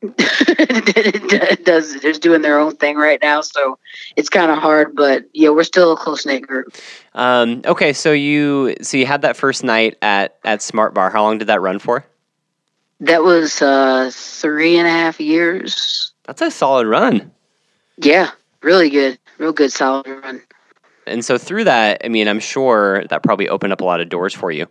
does 1.64 1.94
is 1.96 2.18
doing 2.18 2.42
their 2.42 2.58
own 2.58 2.76
thing 2.76 2.96
right 2.96 3.20
now, 3.22 3.40
so 3.40 3.78
it's 4.16 4.28
kind 4.28 4.50
of 4.50 4.58
hard. 4.58 4.94
But 4.94 5.24
yeah, 5.34 5.50
we're 5.50 5.64
still 5.64 5.92
a 5.92 5.96
close 5.96 6.26
knit 6.26 6.42
group. 6.42 6.74
Um, 7.14 7.62
okay, 7.64 7.92
so 7.92 8.12
you 8.12 8.74
so 8.82 8.96
you 8.96 9.06
had 9.06 9.22
that 9.22 9.36
first 9.36 9.62
night 9.62 9.96
at 10.02 10.36
at 10.44 10.62
Smart 10.62 10.94
Bar. 10.94 11.10
How 11.10 11.22
long 11.22 11.38
did 11.38 11.46
that 11.46 11.60
run 11.60 11.78
for? 11.78 12.04
That 13.00 13.22
was 13.22 13.62
uh, 13.62 14.10
three 14.12 14.76
and 14.78 14.88
a 14.88 14.90
half 14.90 15.20
years. 15.20 16.12
That's 16.24 16.42
a 16.42 16.50
solid 16.50 16.88
run. 16.88 17.30
Yeah, 17.96 18.30
really 18.62 18.90
good, 18.90 19.18
real 19.38 19.52
good, 19.52 19.72
solid 19.72 20.06
run. 20.06 20.42
And 21.06 21.24
so 21.24 21.38
through 21.38 21.64
that, 21.64 22.02
I 22.04 22.08
mean, 22.08 22.28
I'm 22.28 22.40
sure 22.40 23.04
that 23.06 23.22
probably 23.22 23.48
opened 23.48 23.72
up 23.72 23.80
a 23.80 23.84
lot 23.84 24.00
of 24.00 24.08
doors 24.08 24.34
for 24.34 24.50
you. 24.50 24.66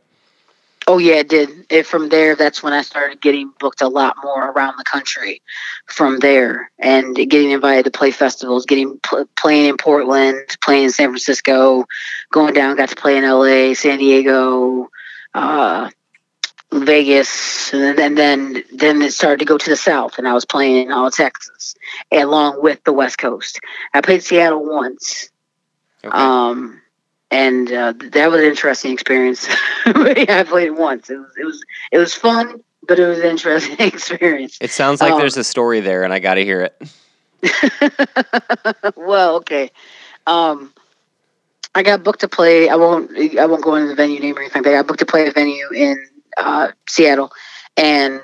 Oh 0.89 0.99
yeah, 0.99 1.15
it 1.15 1.27
did. 1.27 1.85
From 1.85 2.07
there, 2.07 2.33
that's 2.33 2.63
when 2.63 2.71
I 2.71 2.81
started 2.81 3.19
getting 3.19 3.51
booked 3.59 3.81
a 3.81 3.89
lot 3.89 4.15
more 4.23 4.51
around 4.51 4.77
the 4.77 4.85
country. 4.85 5.41
From 5.85 6.19
there, 6.19 6.71
and 6.79 7.13
getting 7.13 7.51
invited 7.51 7.83
to 7.85 7.91
play 7.91 8.11
festivals, 8.11 8.65
getting 8.65 8.97
playing 9.35 9.65
in 9.65 9.75
Portland, 9.75 10.55
playing 10.61 10.85
in 10.85 10.89
San 10.91 11.09
Francisco, 11.09 11.85
going 12.31 12.53
down, 12.53 12.77
got 12.77 12.87
to 12.89 12.95
play 12.95 13.17
in 13.17 13.25
L.A., 13.25 13.73
San 13.73 13.99
Diego, 13.99 14.89
uh, 15.33 15.89
Vegas, 16.71 17.73
and 17.73 17.97
then, 17.97 18.15
then 18.15 18.63
then 18.73 19.01
it 19.01 19.13
started 19.13 19.39
to 19.39 19.45
go 19.45 19.57
to 19.57 19.69
the 19.69 19.77
south, 19.77 20.17
and 20.17 20.27
I 20.27 20.33
was 20.33 20.45
playing 20.45 20.87
in 20.87 20.91
all 20.91 21.09
Texas, 21.09 21.75
along 22.11 22.61
with 22.61 22.83
the 22.83 22.91
West 22.91 23.17
Coast. 23.17 23.59
I 23.93 24.01
played 24.01 24.23
Seattle 24.23 24.65
once. 24.65 25.29
Okay. 26.03 26.15
Um, 26.15 26.81
and 27.31 27.71
uh, 27.71 27.93
that 28.11 28.31
was 28.31 28.41
an 28.41 28.47
interesting 28.47 28.91
experience. 28.91 29.47
I 29.85 30.45
played 30.47 30.67
it 30.67 30.75
once. 30.75 31.09
It 31.09 31.17
was 31.17 31.31
it 31.37 31.45
was 31.45 31.65
it 31.91 31.97
was 31.97 32.13
fun, 32.13 32.63
but 32.83 32.99
it 32.99 33.07
was 33.07 33.19
an 33.19 33.25
interesting 33.25 33.77
experience. 33.87 34.57
it 34.61 34.71
sounds 34.71 35.01
like 35.01 35.13
um, 35.13 35.19
there's 35.19 35.37
a 35.37 35.43
story 35.43 35.79
there, 35.79 36.03
and 36.03 36.13
I 36.13 36.19
got 36.19 36.35
to 36.35 36.43
hear 36.43 36.61
it. 36.61 36.81
well, 38.97 39.37
okay. 39.37 39.71
Um, 40.25 40.73
I 41.73 41.83
got 41.83 42.03
booked 42.03 42.21
to 42.21 42.27
play. 42.27 42.67
I 42.67 42.75
won't. 42.75 43.17
I 43.37 43.45
won't 43.45 43.63
go 43.63 43.75
into 43.75 43.89
the 43.89 43.95
venue 43.95 44.19
name 44.19 44.37
or 44.37 44.41
anything. 44.41 44.63
But 44.63 44.69
I 44.69 44.77
got 44.77 44.87
booked 44.87 44.99
to 44.99 45.05
play 45.05 45.27
a 45.27 45.31
venue 45.31 45.69
in 45.73 46.03
uh, 46.37 46.71
Seattle, 46.87 47.31
and 47.75 48.21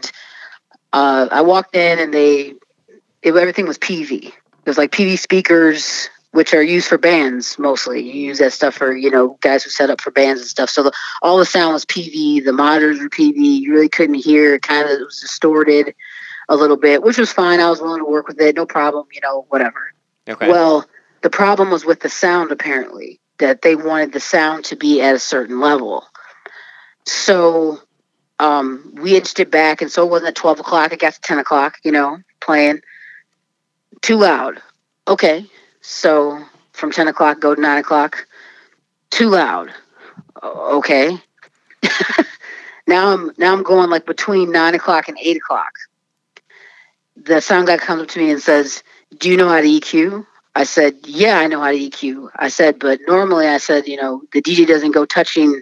uh, 0.91 1.27
I 1.31 1.41
walked 1.41 1.75
in, 1.75 1.99
and 1.99 2.13
they 2.13 2.53
it, 3.21 3.35
everything 3.35 3.67
was 3.67 3.77
Peavey. 3.77 4.27
It 4.27 4.69
was 4.69 4.77
like 4.77 4.91
Peavey 4.91 5.17
speakers, 5.17 6.09
which 6.31 6.53
are 6.53 6.63
used 6.63 6.87
for 6.87 6.97
bands 6.97 7.57
mostly. 7.57 8.01
You 8.01 8.27
use 8.27 8.39
that 8.39 8.53
stuff 8.53 8.75
for 8.75 8.95
you 8.95 9.09
know 9.09 9.37
guys 9.41 9.63
who 9.63 9.69
set 9.69 9.89
up 9.89 10.01
for 10.01 10.11
bands 10.11 10.41
and 10.41 10.49
stuff. 10.49 10.69
So 10.69 10.83
the, 10.83 10.91
all 11.21 11.37
the 11.37 11.45
sound 11.45 11.73
was 11.73 11.85
Peavey. 11.85 12.43
The 12.43 12.53
monitors 12.53 12.99
were 12.99 13.09
Peavey. 13.09 13.61
You 13.61 13.73
really 13.73 13.89
couldn't 13.89 14.15
hear. 14.15 14.55
It 14.55 14.61
kind 14.61 14.89
of 14.89 14.99
was 14.99 15.19
distorted 15.19 15.95
a 16.49 16.55
little 16.55 16.77
bit, 16.77 17.03
which 17.03 17.17
was 17.17 17.31
fine. 17.31 17.59
I 17.59 17.69
was 17.69 17.81
willing 17.81 18.01
to 18.01 18.09
work 18.09 18.27
with 18.27 18.39
it. 18.39 18.55
No 18.55 18.65
problem. 18.65 19.07
You 19.11 19.21
know, 19.21 19.45
whatever. 19.49 19.93
Okay. 20.27 20.47
Well, 20.47 20.85
the 21.21 21.29
problem 21.29 21.71
was 21.71 21.85
with 21.85 22.01
the 22.01 22.09
sound, 22.09 22.51
apparently, 22.51 23.19
that 23.39 23.61
they 23.61 23.75
wanted 23.75 24.13
the 24.13 24.19
sound 24.19 24.65
to 24.65 24.75
be 24.75 25.01
at 25.01 25.15
a 25.15 25.19
certain 25.19 25.59
level. 25.59 26.05
So 27.05 27.79
um, 28.39 28.95
we 28.95 29.15
inched 29.15 29.39
it 29.39 29.51
back, 29.51 29.81
and 29.81 29.91
so 29.91 30.03
it 30.03 30.09
wasn't 30.09 30.29
at 30.29 30.35
12 30.35 30.59
o'clock. 30.59 30.91
It 30.91 30.99
got 30.99 31.13
to 31.13 31.21
10 31.21 31.39
o'clock, 31.39 31.77
you 31.83 31.91
know, 31.91 32.19
playing. 32.41 32.81
Too 34.01 34.17
loud. 34.17 34.61
Okay. 35.07 35.45
So 35.81 36.43
from 36.73 36.91
10 36.91 37.07
o'clock, 37.07 37.39
go 37.39 37.55
to 37.55 37.61
9 37.61 37.77
o'clock. 37.77 38.27
Too 39.11 39.29
loud. 39.29 39.71
Okay. 40.43 41.17
now 42.87 43.13
I'm 43.13 43.31
now 43.37 43.53
I'm 43.53 43.63
going 43.63 43.89
like 43.89 44.05
between 44.05 44.51
9 44.51 44.75
o'clock 44.75 45.07
and 45.07 45.17
8 45.21 45.37
o'clock. 45.37 45.71
The 47.15 47.41
sound 47.41 47.67
guy 47.67 47.77
comes 47.77 48.01
up 48.01 48.07
to 48.09 48.19
me 48.19 48.31
and 48.31 48.41
says, 48.41 48.83
Do 49.17 49.29
you 49.29 49.37
know 49.37 49.47
how 49.47 49.61
to 49.61 49.67
EQ? 49.67 50.25
I 50.55 50.63
said, 50.63 50.95
Yeah, 51.05 51.37
I 51.37 51.47
know 51.47 51.61
how 51.61 51.71
to 51.71 51.77
EQ. 51.77 52.29
I 52.35 52.49
said, 52.49 52.79
but 52.79 52.99
normally 53.07 53.47
I 53.47 53.57
said, 53.57 53.87
you 53.87 53.97
know, 53.97 54.23
the 54.33 54.41
DJ 54.41 54.67
doesn't 54.67 54.91
go 54.91 55.05
touching 55.05 55.61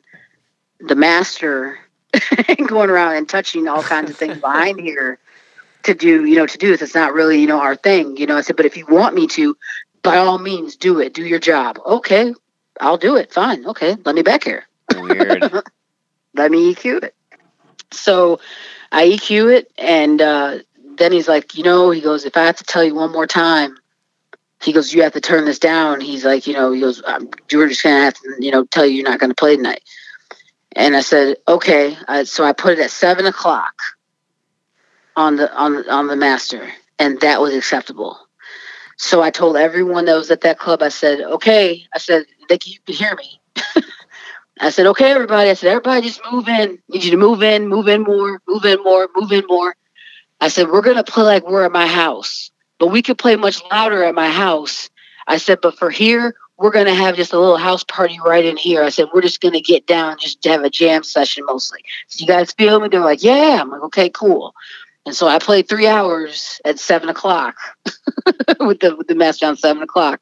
the 0.79 0.95
master 0.95 1.77
going 2.67 2.89
around 2.89 3.15
and 3.15 3.29
touching 3.29 3.67
all 3.67 3.83
kinds 3.83 4.09
of 4.09 4.17
things 4.17 4.37
behind 4.37 4.79
here 4.79 5.19
to 5.83 5.93
do, 5.93 6.25
you 6.25 6.35
know, 6.35 6.45
to 6.45 6.57
do 6.57 6.69
this. 6.69 6.81
It's 6.81 6.95
not 6.95 7.13
really, 7.13 7.39
you 7.39 7.47
know, 7.47 7.59
our 7.59 7.75
thing. 7.75 8.17
You 8.17 8.27
know, 8.27 8.37
I 8.37 8.41
said, 8.41 8.57
but 8.57 8.65
if 8.65 8.77
you 8.77 8.85
want 8.87 9.15
me 9.15 9.27
to, 9.27 9.57
by 10.03 10.17
all 10.17 10.37
means 10.37 10.75
do 10.75 10.99
it. 10.99 11.13
Do 11.13 11.23
your 11.23 11.39
job. 11.39 11.79
Okay, 11.85 12.33
I'll 12.79 12.97
do 12.97 13.15
it. 13.15 13.33
Fine. 13.33 13.65
Okay, 13.65 13.95
let 14.05 14.15
me 14.15 14.21
back 14.21 14.43
here. 14.43 14.65
Weird. 14.95 15.51
Let 16.33 16.49
me 16.49 16.73
EQ 16.73 17.03
it. 17.03 17.15
So 17.91 18.39
I 18.89 19.05
EQ 19.05 19.53
it, 19.53 19.71
and 19.77 20.21
uh, 20.21 20.59
then 20.97 21.11
he's 21.11 21.27
like, 21.27 21.57
you 21.57 21.63
know, 21.63 21.91
he 21.91 21.99
goes, 21.99 22.23
if 22.23 22.37
I 22.37 22.45
have 22.45 22.55
to 22.57 22.63
tell 22.63 22.83
you 22.83 22.95
one 22.95 23.11
more 23.11 23.27
time, 23.27 23.77
he 24.61 24.71
goes, 24.71 24.93
you 24.93 25.03
have 25.03 25.13
to 25.13 25.21
turn 25.21 25.45
this 25.45 25.59
down. 25.59 25.99
He's 25.99 26.23
like, 26.23 26.47
you 26.47 26.53
know, 26.53 26.71
he 26.71 26.79
goes, 26.79 27.01
I'm, 27.05 27.29
you're 27.49 27.67
just 27.67 27.83
gonna 27.83 28.01
have 28.01 28.13
to, 28.13 28.35
you 28.39 28.51
know, 28.51 28.63
tell 28.65 28.85
you 28.85 28.93
you're 28.93 29.09
not 29.09 29.19
gonna 29.19 29.33
play 29.33 29.57
tonight. 29.57 29.83
And 30.75 30.95
I 30.95 31.01
said, 31.01 31.37
okay. 31.47 31.97
So 32.23 32.43
I 32.43 32.53
put 32.53 32.73
it 32.73 32.79
at 32.79 32.91
seven 32.91 33.25
o'clock 33.25 33.73
on 35.15 35.35
the 35.35 35.53
on 35.53 35.89
on 35.89 36.07
the 36.07 36.15
master, 36.15 36.71
and 36.97 37.19
that 37.21 37.41
was 37.41 37.53
acceptable. 37.53 38.17
So 38.97 39.21
I 39.21 39.31
told 39.31 39.57
everyone 39.57 40.05
that 40.05 40.15
was 40.15 40.29
at 40.29 40.41
that 40.41 40.59
club, 40.59 40.83
I 40.83 40.89
said, 40.89 41.21
okay. 41.21 41.87
I 41.93 41.97
said, 41.97 42.25
they 42.49 42.57
can, 42.59 42.73
you 42.73 42.79
can 42.85 42.95
hear 42.95 43.15
me. 43.15 43.41
I 44.59 44.69
said, 44.69 44.85
okay, 44.87 45.11
everybody. 45.11 45.49
I 45.49 45.53
said, 45.53 45.69
everybody 45.71 46.07
just 46.07 46.21
move 46.31 46.47
in. 46.47 46.77
Need 46.87 47.03
you 47.05 47.11
to 47.11 47.17
move 47.17 47.41
in, 47.41 47.67
move 47.67 47.87
in 47.87 48.03
more, 48.03 48.39
move 48.47 48.63
in 48.63 48.83
more, 48.83 49.09
move 49.15 49.31
in 49.31 49.43
more. 49.47 49.75
I 50.39 50.49
said, 50.49 50.69
we're 50.69 50.81
to 50.81 51.03
play 51.03 51.23
like 51.23 51.47
we're 51.47 51.65
at 51.65 51.71
my 51.71 51.87
house, 51.87 52.51
but 52.79 52.87
we 52.87 53.01
could 53.01 53.17
play 53.17 53.35
much 53.35 53.61
louder 53.71 54.03
at 54.03 54.15
my 54.15 54.29
house. 54.29 54.89
I 55.27 55.37
said, 55.37 55.59
but 55.61 55.77
for 55.77 55.89
here, 55.89 56.35
we're 56.61 56.71
going 56.71 56.85
to 56.85 56.93
have 56.93 57.15
just 57.15 57.33
a 57.33 57.39
little 57.39 57.57
house 57.57 57.83
party 57.83 58.19
right 58.23 58.45
in 58.45 58.55
here. 58.55 58.83
I 58.83 58.89
said, 58.89 59.07
we're 59.13 59.21
just 59.21 59.41
going 59.41 59.53
to 59.53 59.61
get 59.61 59.87
down, 59.87 60.19
just 60.19 60.43
have 60.45 60.63
a 60.63 60.69
jam 60.69 61.03
session 61.03 61.43
mostly. 61.45 61.83
So 62.07 62.21
you 62.21 62.27
guys 62.27 62.51
feel 62.51 62.79
me? 62.79 62.87
They're 62.87 63.01
like, 63.01 63.23
yeah. 63.23 63.59
I'm 63.59 63.69
like, 63.69 63.81
okay, 63.83 64.09
cool. 64.09 64.53
And 65.05 65.15
so 65.15 65.27
I 65.27 65.39
played 65.39 65.67
three 65.67 65.87
hours 65.87 66.61
at 66.63 66.79
seven 66.79 67.09
o'clock 67.09 67.55
with 68.59 68.81
the 68.81 68.95
with 68.95 69.07
the 69.07 69.15
master 69.15 69.47
on 69.47 69.57
seven 69.57 69.81
o'clock, 69.81 70.21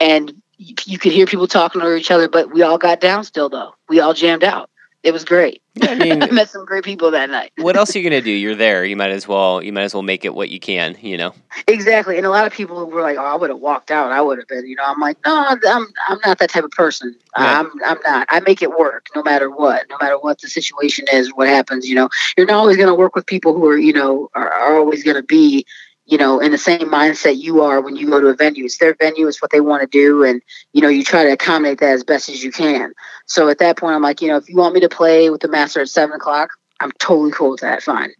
and 0.00 0.32
you, 0.56 0.74
you 0.86 0.98
could 0.98 1.12
hear 1.12 1.26
people 1.26 1.46
talking 1.46 1.82
to 1.82 1.94
each 1.94 2.10
other, 2.10 2.26
but 2.26 2.52
we 2.54 2.62
all 2.62 2.78
got 2.78 3.00
down 3.00 3.24
still 3.24 3.50
though. 3.50 3.74
We 3.88 4.00
all 4.00 4.14
jammed 4.14 4.44
out. 4.44 4.70
It 5.06 5.12
was 5.12 5.24
great. 5.24 5.62
Yeah, 5.76 5.90
I 5.90 5.94
mean- 5.98 6.20
I 6.20 6.26
met 6.32 6.50
some 6.50 6.64
great 6.64 6.82
people 6.82 7.12
that 7.12 7.30
night. 7.30 7.52
what 7.58 7.76
else 7.76 7.94
are 7.94 8.00
you 8.00 8.10
gonna 8.10 8.20
do? 8.20 8.30
You're 8.44 8.56
there. 8.56 8.84
You 8.84 8.96
might 8.96 9.10
as 9.12 9.28
well. 9.28 9.62
You 9.62 9.72
might 9.72 9.82
as 9.84 9.94
well 9.94 10.02
make 10.02 10.24
it 10.24 10.34
what 10.34 10.48
you 10.50 10.58
can. 10.58 10.96
You 11.00 11.16
know. 11.16 11.32
Exactly, 11.68 12.16
and 12.16 12.26
a 12.26 12.30
lot 12.30 12.44
of 12.44 12.52
people 12.52 12.84
were 12.86 13.02
like, 13.02 13.16
"Oh, 13.16 13.24
I 13.24 13.36
would 13.36 13.50
have 13.50 13.60
walked 13.60 13.92
out. 13.92 14.10
I 14.10 14.20
would 14.20 14.38
have 14.38 14.48
been." 14.48 14.66
You 14.66 14.74
know, 14.74 14.82
I'm 14.84 14.98
like, 14.98 15.16
"No, 15.24 15.46
I'm 15.46 15.86
I'm 16.08 16.18
not 16.26 16.38
that 16.40 16.50
type 16.50 16.64
of 16.64 16.72
person. 16.72 17.14
I'm 17.36 17.70
I'm 17.84 17.98
not. 18.04 18.26
I 18.30 18.40
make 18.40 18.62
it 18.62 18.76
work 18.76 19.06
no 19.14 19.22
matter 19.22 19.48
what, 19.48 19.86
no 19.88 19.96
matter 20.00 20.18
what 20.18 20.40
the 20.40 20.48
situation 20.48 21.04
is, 21.12 21.32
what 21.34 21.46
happens. 21.46 21.88
You 21.88 21.94
know, 21.94 22.08
you're 22.36 22.46
not 22.48 22.56
always 22.56 22.76
going 22.76 22.88
to 22.88 22.94
work 22.94 23.14
with 23.14 23.26
people 23.26 23.54
who 23.54 23.64
are 23.68 23.78
you 23.78 23.92
know 23.92 24.28
are, 24.34 24.52
are 24.52 24.76
always 24.76 25.04
going 25.04 25.16
to 25.16 25.22
be 25.22 25.64
you 26.06 26.18
know 26.18 26.40
in 26.40 26.52
the 26.52 26.58
same 26.58 26.88
mindset 26.88 27.38
you 27.38 27.62
are 27.62 27.80
when 27.80 27.96
you 27.96 28.08
go 28.08 28.20
to 28.20 28.28
a 28.28 28.34
venue. 28.34 28.64
It's 28.64 28.78
their 28.78 28.94
venue. 28.94 29.26
It's 29.26 29.42
what 29.42 29.50
they 29.50 29.60
want 29.60 29.82
to 29.82 29.88
do, 29.88 30.24
and 30.24 30.42
you 30.72 30.80
know 30.80 30.88
you 30.88 31.04
try 31.04 31.24
to 31.24 31.32
accommodate 31.32 31.80
that 31.80 31.92
as 31.92 32.04
best 32.04 32.28
as 32.28 32.42
you 32.42 32.52
can. 32.52 32.92
So 33.26 33.48
at 33.48 33.58
that 33.58 33.76
point, 33.76 33.94
I'm 33.94 34.02
like, 34.02 34.22
you 34.22 34.28
know, 34.28 34.36
if 34.36 34.48
you 34.48 34.56
want 34.56 34.74
me 34.74 34.80
to 34.80 34.88
play 34.88 35.30
with 35.30 35.40
the 35.40 35.48
master 35.48 35.80
at 35.80 35.88
seven 35.88 36.14
o'clock, 36.14 36.50
I'm 36.80 36.92
totally 36.98 37.32
cool 37.32 37.50
with 37.50 37.60
that. 37.60 37.82
Fine, 37.82 38.12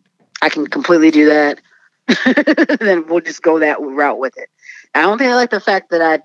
I 0.43 0.49
can 0.49 0.67
completely 0.67 1.11
do 1.11 1.27
that. 1.27 1.61
then 2.81 3.07
we'll 3.07 3.21
just 3.21 3.43
go 3.43 3.59
that 3.59 3.81
route 3.81 4.19
with 4.19 4.37
it. 4.37 4.49
I 4.95 5.03
don't 5.03 5.19
think 5.19 5.31
I 5.31 5.35
like 5.35 5.51
the 5.51 5.61
fact 5.61 5.91
that 5.91 6.03
I 6.03 6.21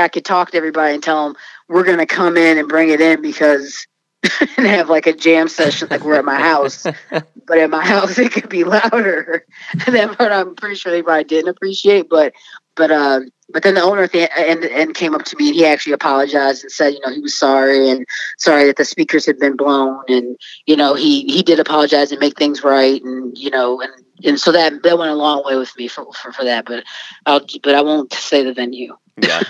I 0.00 0.08
could 0.08 0.24
talk 0.24 0.50
to 0.50 0.56
everybody 0.56 0.94
and 0.94 1.02
tell 1.02 1.26
them 1.26 1.36
we're 1.68 1.84
gonna 1.84 2.06
come 2.06 2.36
in 2.36 2.58
and 2.58 2.68
bring 2.68 2.90
it 2.90 3.00
in 3.00 3.22
because 3.22 3.86
and 4.56 4.66
have 4.66 4.88
like 4.88 5.06
a 5.06 5.12
jam 5.12 5.48
session 5.48 5.88
like 5.90 6.04
we're 6.04 6.14
at 6.14 6.24
my 6.24 6.40
house. 6.40 6.82
but 7.10 7.58
at 7.58 7.70
my 7.70 7.84
house 7.84 8.18
it 8.18 8.32
could 8.32 8.48
be 8.48 8.64
louder. 8.64 9.44
And 9.86 9.94
that 9.94 10.16
part 10.16 10.32
I'm 10.32 10.54
pretty 10.54 10.76
sure 10.76 10.92
they 10.92 11.02
probably 11.02 11.24
didn't 11.24 11.48
appreciate. 11.48 12.08
But 12.08 12.34
but 12.74 12.90
uh, 12.90 13.20
but 13.50 13.62
then 13.62 13.74
the 13.74 13.82
owner 13.82 14.02
at 14.02 14.12
the 14.12 14.38
end, 14.38 14.64
and 14.64 14.94
came 14.94 15.14
up 15.14 15.24
to 15.24 15.36
me 15.36 15.48
and 15.48 15.56
he 15.56 15.66
actually 15.66 15.92
apologized 15.92 16.62
and 16.62 16.72
said, 16.72 16.94
you 16.94 17.00
know, 17.04 17.12
he 17.12 17.20
was 17.20 17.36
sorry 17.36 17.90
and 17.90 18.06
sorry 18.38 18.64
that 18.64 18.76
the 18.76 18.84
speakers 18.84 19.26
had 19.26 19.38
been 19.38 19.56
blown 19.56 20.02
and 20.08 20.36
you 20.66 20.76
know 20.76 20.94
he 20.94 21.24
he 21.24 21.42
did 21.42 21.58
apologize 21.58 22.12
and 22.12 22.20
make 22.20 22.38
things 22.38 22.64
right 22.64 23.02
and 23.02 23.36
you 23.36 23.50
know 23.50 23.80
and 23.80 23.92
and 24.24 24.40
so 24.40 24.52
that 24.52 24.82
that 24.84 24.98
went 24.98 25.10
a 25.10 25.16
long 25.16 25.44
way 25.44 25.56
with 25.56 25.76
me 25.76 25.88
for 25.88 26.06
for, 26.14 26.32
for 26.32 26.44
that. 26.44 26.64
But 26.64 26.84
I'll 27.26 27.44
but 27.62 27.74
I 27.74 27.82
won't 27.82 28.12
say 28.12 28.44
the 28.44 28.54
venue. 28.54 28.96
Yeah. 29.20 29.42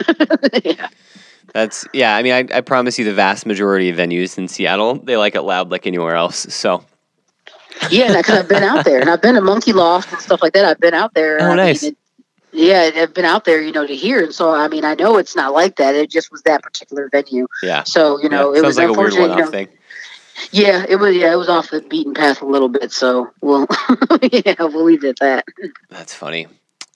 yeah. 0.64 0.88
That's 1.52 1.86
yeah. 1.92 2.16
I 2.16 2.22
mean, 2.22 2.32
I, 2.32 2.58
I 2.58 2.60
promise 2.62 2.98
you, 2.98 3.04
the 3.04 3.12
vast 3.14 3.44
majority 3.46 3.88
of 3.90 3.96
venues 3.96 4.38
in 4.38 4.48
Seattle 4.48 4.94
they 4.96 5.16
like 5.16 5.34
it 5.34 5.42
loud 5.42 5.70
like 5.70 5.86
anywhere 5.86 6.14
else. 6.14 6.38
So 6.54 6.84
Yeah, 7.90 8.16
because 8.16 8.38
I've 8.38 8.48
been 8.48 8.62
out 8.62 8.84
there 8.84 9.00
and 9.00 9.10
I've 9.10 9.20
been 9.22 9.34
to 9.34 9.40
Monkey 9.40 9.72
Loft 9.72 10.12
and 10.12 10.20
stuff 10.20 10.40
like 10.42 10.52
that. 10.54 10.64
I've 10.64 10.80
been 10.80 10.94
out 10.94 11.14
there. 11.14 11.40
Oh, 11.40 11.44
I 11.44 11.48
mean, 11.48 11.56
nice. 11.58 11.82
it- 11.82 11.96
yeah, 12.54 12.90
I've 12.94 13.14
been 13.14 13.24
out 13.24 13.46
there, 13.46 13.62
you 13.62 13.72
know, 13.72 13.86
to 13.86 13.96
hear. 13.96 14.22
And 14.22 14.34
so, 14.34 14.50
I 14.50 14.68
mean, 14.68 14.84
I 14.84 14.94
know 14.94 15.16
it's 15.16 15.34
not 15.34 15.54
like 15.54 15.76
that. 15.76 15.94
It 15.94 16.10
just 16.10 16.30
was 16.30 16.42
that 16.42 16.62
particular 16.62 17.08
venue. 17.10 17.46
yeah. 17.62 17.82
So, 17.84 18.20
you 18.22 18.28
know, 18.28 18.52
Yeah, 18.52 18.58
it 18.60 18.64
was 18.66 18.76
sounds 18.76 18.76
like 18.76 18.88
a 18.88 18.92
weird 19.00 19.12
unfortunate. 19.14 19.36
you 19.38 19.44
know, 19.44 19.50
thing. 19.50 19.68
Yeah, 20.50 20.84
it 20.86 20.96
was. 20.96 21.16
Yeah, 21.16 21.32
it 21.32 21.36
was 21.36 21.48
off 21.48 21.70
the 21.70 21.80
beaten 21.80 22.12
path 22.12 22.42
a 22.42 22.44
little 22.46 22.68
bit. 22.68 22.92
So 22.92 23.30
we'll, 23.40 23.66
yeah, 24.22 24.54
we'll 24.58 24.84
leave 24.84 25.02
it 25.02 25.18
at 25.22 25.44
that. 25.46 25.72
That's 25.88 26.12
funny. 26.12 26.46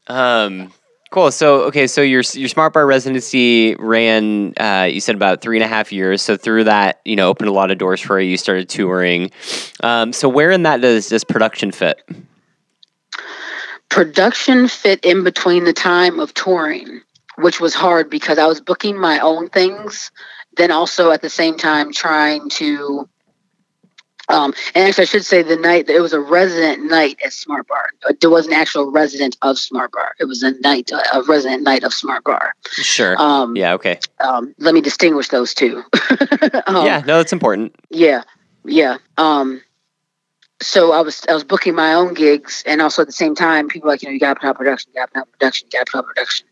Um, 0.08 0.74
cool. 1.16 1.30
So, 1.30 1.62
okay, 1.62 1.86
so 1.86 2.02
your 2.02 2.22
your 2.34 2.48
Smart 2.48 2.74
Bar 2.74 2.84
residency 2.84 3.74
ran. 3.76 4.52
Uh, 4.58 4.86
you 4.90 5.00
said 5.00 5.14
about 5.14 5.40
three 5.40 5.56
and 5.56 5.64
a 5.64 5.66
half 5.66 5.90
years. 5.90 6.20
So 6.20 6.36
through 6.36 6.64
that, 6.64 7.00
you 7.06 7.16
know, 7.16 7.28
opened 7.30 7.48
a 7.48 7.52
lot 7.52 7.70
of 7.70 7.78
doors 7.78 8.02
for 8.02 8.20
you. 8.20 8.28
You 8.28 8.36
started 8.36 8.68
touring. 8.68 9.30
Um, 9.82 10.12
so 10.12 10.28
where 10.28 10.50
in 10.50 10.64
that 10.64 10.82
does 10.82 11.08
does 11.08 11.24
production 11.24 11.72
fit? 11.72 12.06
Production 13.88 14.68
fit 14.68 15.02
in 15.06 15.24
between 15.24 15.64
the 15.64 15.72
time 15.72 16.20
of 16.20 16.34
touring, 16.34 17.00
which 17.38 17.60
was 17.60 17.74
hard 17.74 18.10
because 18.10 18.36
I 18.36 18.46
was 18.46 18.60
booking 18.60 18.98
my 18.98 19.18
own 19.20 19.48
things, 19.48 20.10
then 20.58 20.70
also 20.70 21.12
at 21.12 21.22
the 21.22 21.30
same 21.30 21.56
time 21.56 21.94
trying 21.94 22.50
to. 22.50 23.08
Um, 24.28 24.54
and 24.74 24.88
actually, 24.88 25.02
I 25.02 25.06
should 25.06 25.24
say 25.24 25.42
the 25.42 25.56
night 25.56 25.86
that 25.86 25.96
it 25.96 26.00
was 26.00 26.12
a 26.12 26.20
resident 26.20 26.84
night 26.84 27.18
at 27.24 27.32
Smart 27.32 27.66
Bar. 27.68 27.90
There 28.20 28.30
was 28.30 28.46
an 28.46 28.52
actual 28.52 28.90
resident 28.90 29.36
of 29.42 29.58
Smart 29.58 29.92
Bar. 29.92 30.14
It 30.18 30.24
was 30.24 30.42
a 30.42 30.52
night, 30.60 30.90
a 30.90 31.22
resident 31.22 31.62
night 31.62 31.84
of 31.84 31.94
Smart 31.94 32.24
Bar. 32.24 32.54
Sure. 32.70 33.20
Um, 33.20 33.56
yeah. 33.56 33.74
Okay. 33.74 33.98
um, 34.20 34.54
let 34.58 34.74
me 34.74 34.80
distinguish 34.80 35.28
those 35.28 35.54
two. 35.54 35.82
um, 36.66 36.86
yeah. 36.86 37.02
No, 37.06 37.18
that's 37.18 37.32
important. 37.32 37.74
yeah, 37.90 38.22
yeah. 38.64 38.98
Um, 39.16 39.62
so 40.62 40.92
I 40.92 41.00
was 41.02 41.24
I 41.28 41.34
was 41.34 41.44
booking 41.44 41.74
my 41.74 41.92
own 41.94 42.14
gigs, 42.14 42.62
and 42.66 42.80
also 42.80 43.02
at 43.02 43.08
the 43.08 43.12
same 43.12 43.34
time, 43.34 43.68
people 43.68 43.86
were 43.86 43.92
like 43.92 44.02
you 44.02 44.08
know 44.08 44.12
you 44.12 44.20
got 44.20 44.34
to 44.34 44.40
put 44.40 44.48
out 44.48 44.56
production, 44.56 44.90
you 44.94 45.00
got 45.00 45.06
to 45.06 45.12
put 45.12 45.20
out 45.20 45.32
production, 45.32 45.68
you 45.70 45.78
got 45.78 45.86
to 45.86 45.92
put 45.92 45.98
out 45.98 46.06
production, 46.06 46.46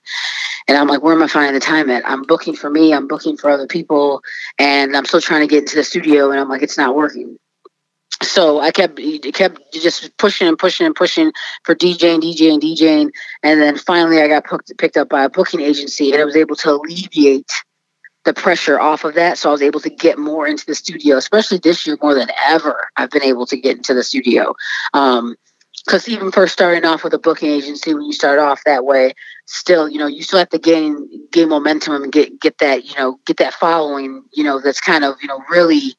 and 0.69 0.77
I'm 0.77 0.89
like, 0.89 1.03
where 1.03 1.15
am 1.15 1.23
I 1.23 1.27
finding 1.27 1.55
the 1.55 1.61
time 1.61 1.89
at? 1.89 2.07
I'm 2.07 2.23
booking 2.23 2.55
for 2.55 2.69
me, 2.69 2.93
I'm 2.93 3.09
booking 3.09 3.37
for 3.37 3.49
other 3.51 3.67
people, 3.67 4.23
and 4.59 4.95
I'm 4.97 5.07
still 5.07 5.23
trying 5.23 5.41
to 5.41 5.47
get 5.47 5.61
into 5.61 5.77
the 5.77 5.85
studio, 5.85 6.31
and 6.31 6.39
I'm 6.39 6.49
like, 6.49 6.63
it's 6.63 6.77
not 6.77 6.95
working. 6.95 7.39
So 8.25 8.61
I 8.61 8.71
kept 8.71 9.01
kept 9.35 9.73
just 9.73 10.17
pushing 10.17 10.49
and 10.49 10.59
pushing 10.59 10.87
and 10.87 10.95
pushing 10.95 11.33
for 11.65 11.75
DJing, 11.75 12.21
DJing, 12.21 12.61
DJing, 12.61 13.11
and 13.43 13.61
then 13.61 13.77
finally 13.77 14.21
I 14.21 14.29
got 14.29 14.45
picked 14.45 14.77
picked 14.79 14.97
up 14.97 15.09
by 15.09 15.25
a 15.25 15.31
booking 15.31 15.61
agency, 15.61 16.13
and 16.13 16.21
I 16.21 16.25
was 16.25 16.37
able 16.37 16.57
to 16.57 16.71
alleviate 16.73 17.51
the 18.25 18.35
pressure 18.35 18.81
off 18.81 19.05
of 19.05 19.15
that. 19.15 19.39
So 19.39 19.51
I 19.51 19.53
was 19.53 19.63
able 19.63 19.81
to 19.81 19.91
get 19.91 20.19
more 20.19 20.47
into 20.47 20.67
the 20.67 20.75
studio, 20.75 21.17
especially 21.17 21.59
this 21.59 21.87
year 21.87 21.99
more 22.03 22.15
than 22.15 22.31
ever. 22.47 22.89
I've 22.97 23.11
been 23.11 23.23
able 23.23 23.47
to 23.47 23.57
get 23.61 23.77
into 23.77 23.95
the 23.95 24.03
studio. 24.03 24.55
Um, 24.95 25.37
because 25.85 26.09
even 26.09 26.33
first 26.33 26.55
starting 26.55 26.85
off 26.87 27.05
with 27.05 27.13
a 27.13 27.19
booking 27.19 27.51
agency, 27.51 27.93
when 27.93 28.05
you 28.05 28.13
start 28.15 28.39
off 28.39 28.65
that 28.65 28.87
way, 28.87 29.13
still, 29.45 29.87
you 29.87 29.99
know, 29.99 30.07
you 30.07 30.23
still 30.23 30.39
have 30.39 30.49
to 30.51 30.59
gain 30.59 31.29
gain 31.31 31.51
momentum 31.51 32.03
and 32.03 32.13
get 32.13 32.41
get 32.41 32.57
that, 32.59 32.85
you 32.85 32.95
know, 32.97 33.19
get 33.27 33.37
that 33.37 33.53
following, 33.53 34.25
you 34.33 34.45
know, 34.45 34.61
that's 34.61 34.81
kind 34.81 35.05
of, 35.05 35.17
you 35.21 35.29
know, 35.29 35.43
really 35.51 35.95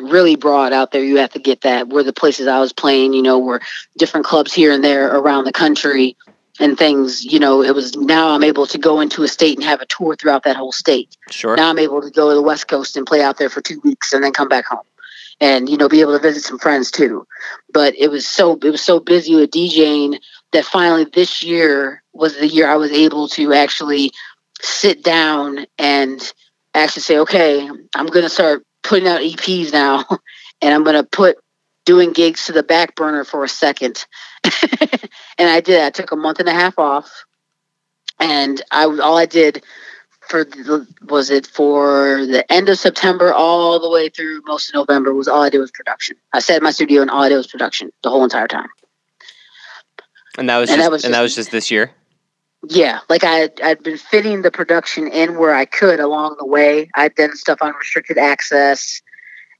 really 0.00 0.36
broad 0.36 0.72
out 0.72 0.92
there. 0.92 1.02
You 1.02 1.18
have 1.18 1.32
to 1.32 1.38
get 1.38 1.62
that. 1.62 1.88
Where 1.88 2.04
the 2.04 2.12
places 2.12 2.46
I 2.46 2.60
was 2.60 2.72
playing, 2.72 3.12
you 3.12 3.22
know, 3.22 3.38
were 3.38 3.60
different 3.96 4.26
clubs 4.26 4.52
here 4.52 4.72
and 4.72 4.82
there 4.82 5.14
around 5.14 5.44
the 5.44 5.52
country 5.52 6.16
and 6.60 6.76
things, 6.76 7.24
you 7.24 7.38
know, 7.38 7.62
it 7.62 7.74
was 7.74 7.96
now 7.96 8.30
I'm 8.30 8.42
able 8.42 8.66
to 8.66 8.78
go 8.78 9.00
into 9.00 9.22
a 9.22 9.28
state 9.28 9.56
and 9.56 9.64
have 9.64 9.80
a 9.80 9.86
tour 9.86 10.16
throughout 10.16 10.44
that 10.44 10.56
whole 10.56 10.72
state. 10.72 11.16
Sure. 11.30 11.56
Now 11.56 11.70
I'm 11.70 11.78
able 11.78 12.02
to 12.02 12.10
go 12.10 12.28
to 12.28 12.34
the 12.34 12.42
West 12.42 12.68
Coast 12.68 12.96
and 12.96 13.06
play 13.06 13.22
out 13.22 13.38
there 13.38 13.48
for 13.48 13.60
two 13.60 13.80
weeks 13.84 14.12
and 14.12 14.24
then 14.24 14.32
come 14.32 14.48
back 14.48 14.66
home. 14.66 14.80
And, 15.40 15.68
you 15.68 15.76
know, 15.76 15.88
be 15.88 16.00
able 16.00 16.16
to 16.16 16.22
visit 16.22 16.42
some 16.42 16.58
friends 16.58 16.90
too. 16.90 17.24
But 17.72 17.94
it 17.96 18.10
was 18.10 18.26
so 18.26 18.58
it 18.58 18.70
was 18.70 18.82
so 18.82 18.98
busy 18.98 19.36
with 19.36 19.52
DJing 19.52 20.18
that 20.52 20.64
finally 20.64 21.04
this 21.04 21.44
year 21.44 22.02
was 22.12 22.36
the 22.36 22.48
year 22.48 22.68
I 22.68 22.74
was 22.74 22.90
able 22.90 23.28
to 23.28 23.52
actually 23.52 24.10
sit 24.60 25.04
down 25.04 25.66
and 25.78 26.32
actually 26.74 27.02
say, 27.02 27.18
okay, 27.18 27.68
I'm 27.94 28.06
gonna 28.06 28.28
start 28.28 28.64
putting 28.82 29.08
out 29.08 29.20
EPs 29.20 29.72
now 29.72 30.04
and 30.62 30.74
I'm 30.74 30.84
gonna 30.84 31.04
put 31.04 31.38
doing 31.84 32.12
gigs 32.12 32.46
to 32.46 32.52
the 32.52 32.62
back 32.62 32.94
burner 32.94 33.24
for 33.24 33.44
a 33.44 33.48
second. 33.48 34.04
and 35.38 35.48
I 35.48 35.60
did. 35.60 35.80
I 35.82 35.90
took 35.90 36.12
a 36.12 36.16
month 36.16 36.38
and 36.38 36.48
a 36.48 36.52
half 36.52 36.78
off, 36.78 37.24
and 38.20 38.60
I 38.70 38.84
all 38.84 39.16
I 39.16 39.26
did 39.26 39.64
for 40.28 40.44
the, 40.44 40.86
was 41.08 41.30
it 41.30 41.46
for 41.46 42.26
the 42.26 42.44
end 42.52 42.68
of 42.68 42.78
September 42.78 43.32
all 43.32 43.80
the 43.80 43.88
way 43.88 44.10
through 44.10 44.42
most 44.46 44.68
of 44.68 44.74
November 44.74 45.14
was 45.14 45.26
all 45.26 45.42
I 45.42 45.48
did 45.48 45.58
was 45.58 45.70
production. 45.70 46.16
I 46.32 46.40
sat 46.40 46.58
in 46.58 46.62
my 46.62 46.70
studio 46.70 47.00
and 47.00 47.10
all 47.10 47.22
I 47.22 47.30
did 47.30 47.36
was 47.36 47.46
production 47.46 47.90
the 48.02 48.10
whole 48.10 48.24
entire 48.24 48.48
time. 48.48 48.68
And 50.36 50.48
that 50.48 50.58
was 50.58 50.70
And 50.70 50.76
just, 50.76 50.84
that 50.84 50.92
was 50.92 51.04
and 51.04 51.14
that 51.14 51.22
was 51.22 51.34
just 51.34 51.50
this 51.50 51.70
year. 51.70 51.92
Yeah, 52.66 53.00
like 53.08 53.22
I 53.24 53.50
I'd 53.62 53.82
been 53.82 53.98
fitting 53.98 54.42
the 54.42 54.50
production 54.50 55.06
in 55.08 55.38
where 55.38 55.54
I 55.54 55.64
could 55.64 56.00
along 56.00 56.36
the 56.38 56.46
way. 56.46 56.90
I'd 56.94 57.14
done 57.14 57.36
stuff 57.36 57.58
on 57.62 57.72
restricted 57.74 58.18
access, 58.18 59.00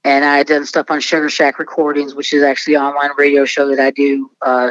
and 0.02 0.24
I 0.24 0.38
had 0.38 0.48
done 0.48 0.66
stuff 0.66 0.90
on 0.90 1.00
Sugar 1.00 1.30
Shack 1.30 1.58
Recordings, 1.60 2.14
which 2.14 2.32
is 2.32 2.42
actually 2.42 2.74
an 2.74 2.82
online 2.82 3.10
radio 3.16 3.44
show 3.44 3.68
that 3.68 3.78
I 3.78 3.92
do 3.92 4.30
uh, 4.42 4.70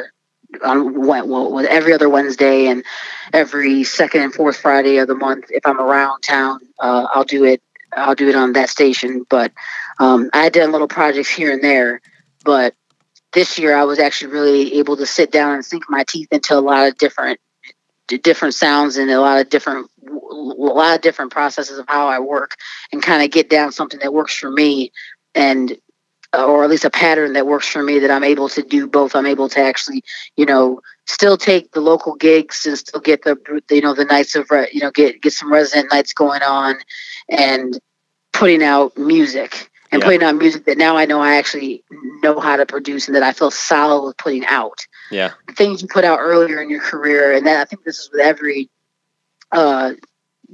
on 0.64 1.08
well, 1.08 1.66
every 1.70 1.94
other 1.94 2.10
Wednesday 2.10 2.68
and 2.68 2.84
every 3.32 3.86
second 3.86 4.22
and 4.22 4.34
fourth 4.34 4.58
Friday 4.58 4.98
of 4.98 5.08
the 5.08 5.16
month. 5.16 5.46
If 5.50 5.66
I'm 5.66 5.80
around 5.80 6.22
town, 6.22 6.60
uh, 6.80 7.08
I'll 7.14 7.24
do 7.24 7.46
it. 7.46 7.62
I'll 7.96 8.16
do 8.16 8.28
it 8.28 8.36
on 8.36 8.54
that 8.54 8.70
station. 8.70 9.26
But 9.30 9.54
um, 10.00 10.30
I 10.34 10.44
had 10.44 10.54
done 10.54 10.74
little 10.74 10.90
projects 10.90 11.30
here 11.30 11.54
and 11.54 11.64
there, 11.64 12.02
but 12.44 12.76
this 13.32 13.58
year 13.58 13.76
I 13.76 13.86
was 13.86 14.00
actually 14.00 14.34
really 14.34 14.80
able 14.80 14.98
to 14.98 15.06
sit 15.06 15.32
down 15.32 15.54
and 15.54 15.66
sink 15.66 15.84
my 15.90 16.04
teeth 16.04 16.28
into 16.32 16.58
a 16.58 16.60
lot 16.60 16.88
of 16.88 16.98
different 16.98 17.40
d- 18.08 18.18
different 18.18 18.54
sounds 18.56 18.98
and 18.98 19.10
a 19.12 19.20
lot 19.20 19.40
of 19.40 19.50
different 19.50 19.90
a 20.08 20.34
lot 20.34 20.96
of 20.96 21.02
different 21.02 21.32
processes 21.32 21.78
of 21.80 21.86
how 21.88 22.08
I 22.08 22.20
work 22.20 22.56
and 22.92 23.02
kind 23.02 23.24
of 23.24 23.32
get 23.32 23.50
down 23.50 23.72
something 23.72 24.00
that 24.02 24.14
works 24.14 24.36
for 24.36 24.52
me 24.52 24.92
and 25.36 25.78
uh, 26.34 26.46
or 26.46 26.64
at 26.64 26.70
least 26.70 26.86
a 26.86 26.90
pattern 26.90 27.34
that 27.34 27.48
works 27.48 27.68
for 27.68 27.82
me 27.84 28.00
that 28.00 28.12
I'm 28.12 28.24
able 28.24 28.50
to 28.50 28.62
do 28.64 28.88
both 28.88 29.16
I'm 29.16 29.26
able 29.26 29.50
to 29.50 29.60
actually 29.60 30.04
you 30.36 30.46
know 30.46 30.82
still 31.08 31.38
take 31.38 31.72
the 31.72 31.82
local 31.82 32.16
gigs 32.16 32.66
and 32.66 32.78
still 32.78 33.00
get 33.02 33.24
the 33.24 33.38
you 33.72 33.82
know 33.82 33.94
the 33.94 34.06
nights 34.06 34.36
of 34.36 34.50
re- 34.52 34.70
you 34.74 34.82
know 34.82 34.92
get 34.92 35.22
get 35.22 35.34
some 35.34 35.52
resident 35.52 35.92
nights 35.92 36.14
going 36.14 36.42
on 36.44 36.76
and 37.30 37.80
putting 38.34 38.64
out 38.64 38.98
music 38.98 39.70
and 39.92 40.02
Yeah. 40.02 40.06
putting 40.08 40.24
out 40.24 40.36
music 40.36 40.66
that 40.66 40.78
now 40.78 40.98
I 40.98 41.06
know 41.06 41.22
I 41.22 41.38
actually 41.38 41.84
know 42.24 42.40
how 42.40 42.58
to 42.58 42.66
produce 42.66 43.08
and 43.08 43.16
that 43.16 43.24
I 43.24 43.34
feel 43.34 43.52
solid 43.52 44.06
with 44.06 44.18
putting 44.18 44.46
out 44.46 44.87
Yeah. 45.12 45.32
things 45.56 45.82
you 45.82 45.88
put 45.88 46.04
out 46.04 46.20
earlier 46.20 46.62
in 46.62 46.70
your 46.70 46.82
career, 46.82 47.34
and 47.34 47.46
that 47.48 47.62
I 47.62 47.66
think 47.66 47.84
this 47.84 48.00
is 48.00 48.10
with 48.12 48.22
every 48.22 48.70
uh, 49.52 49.94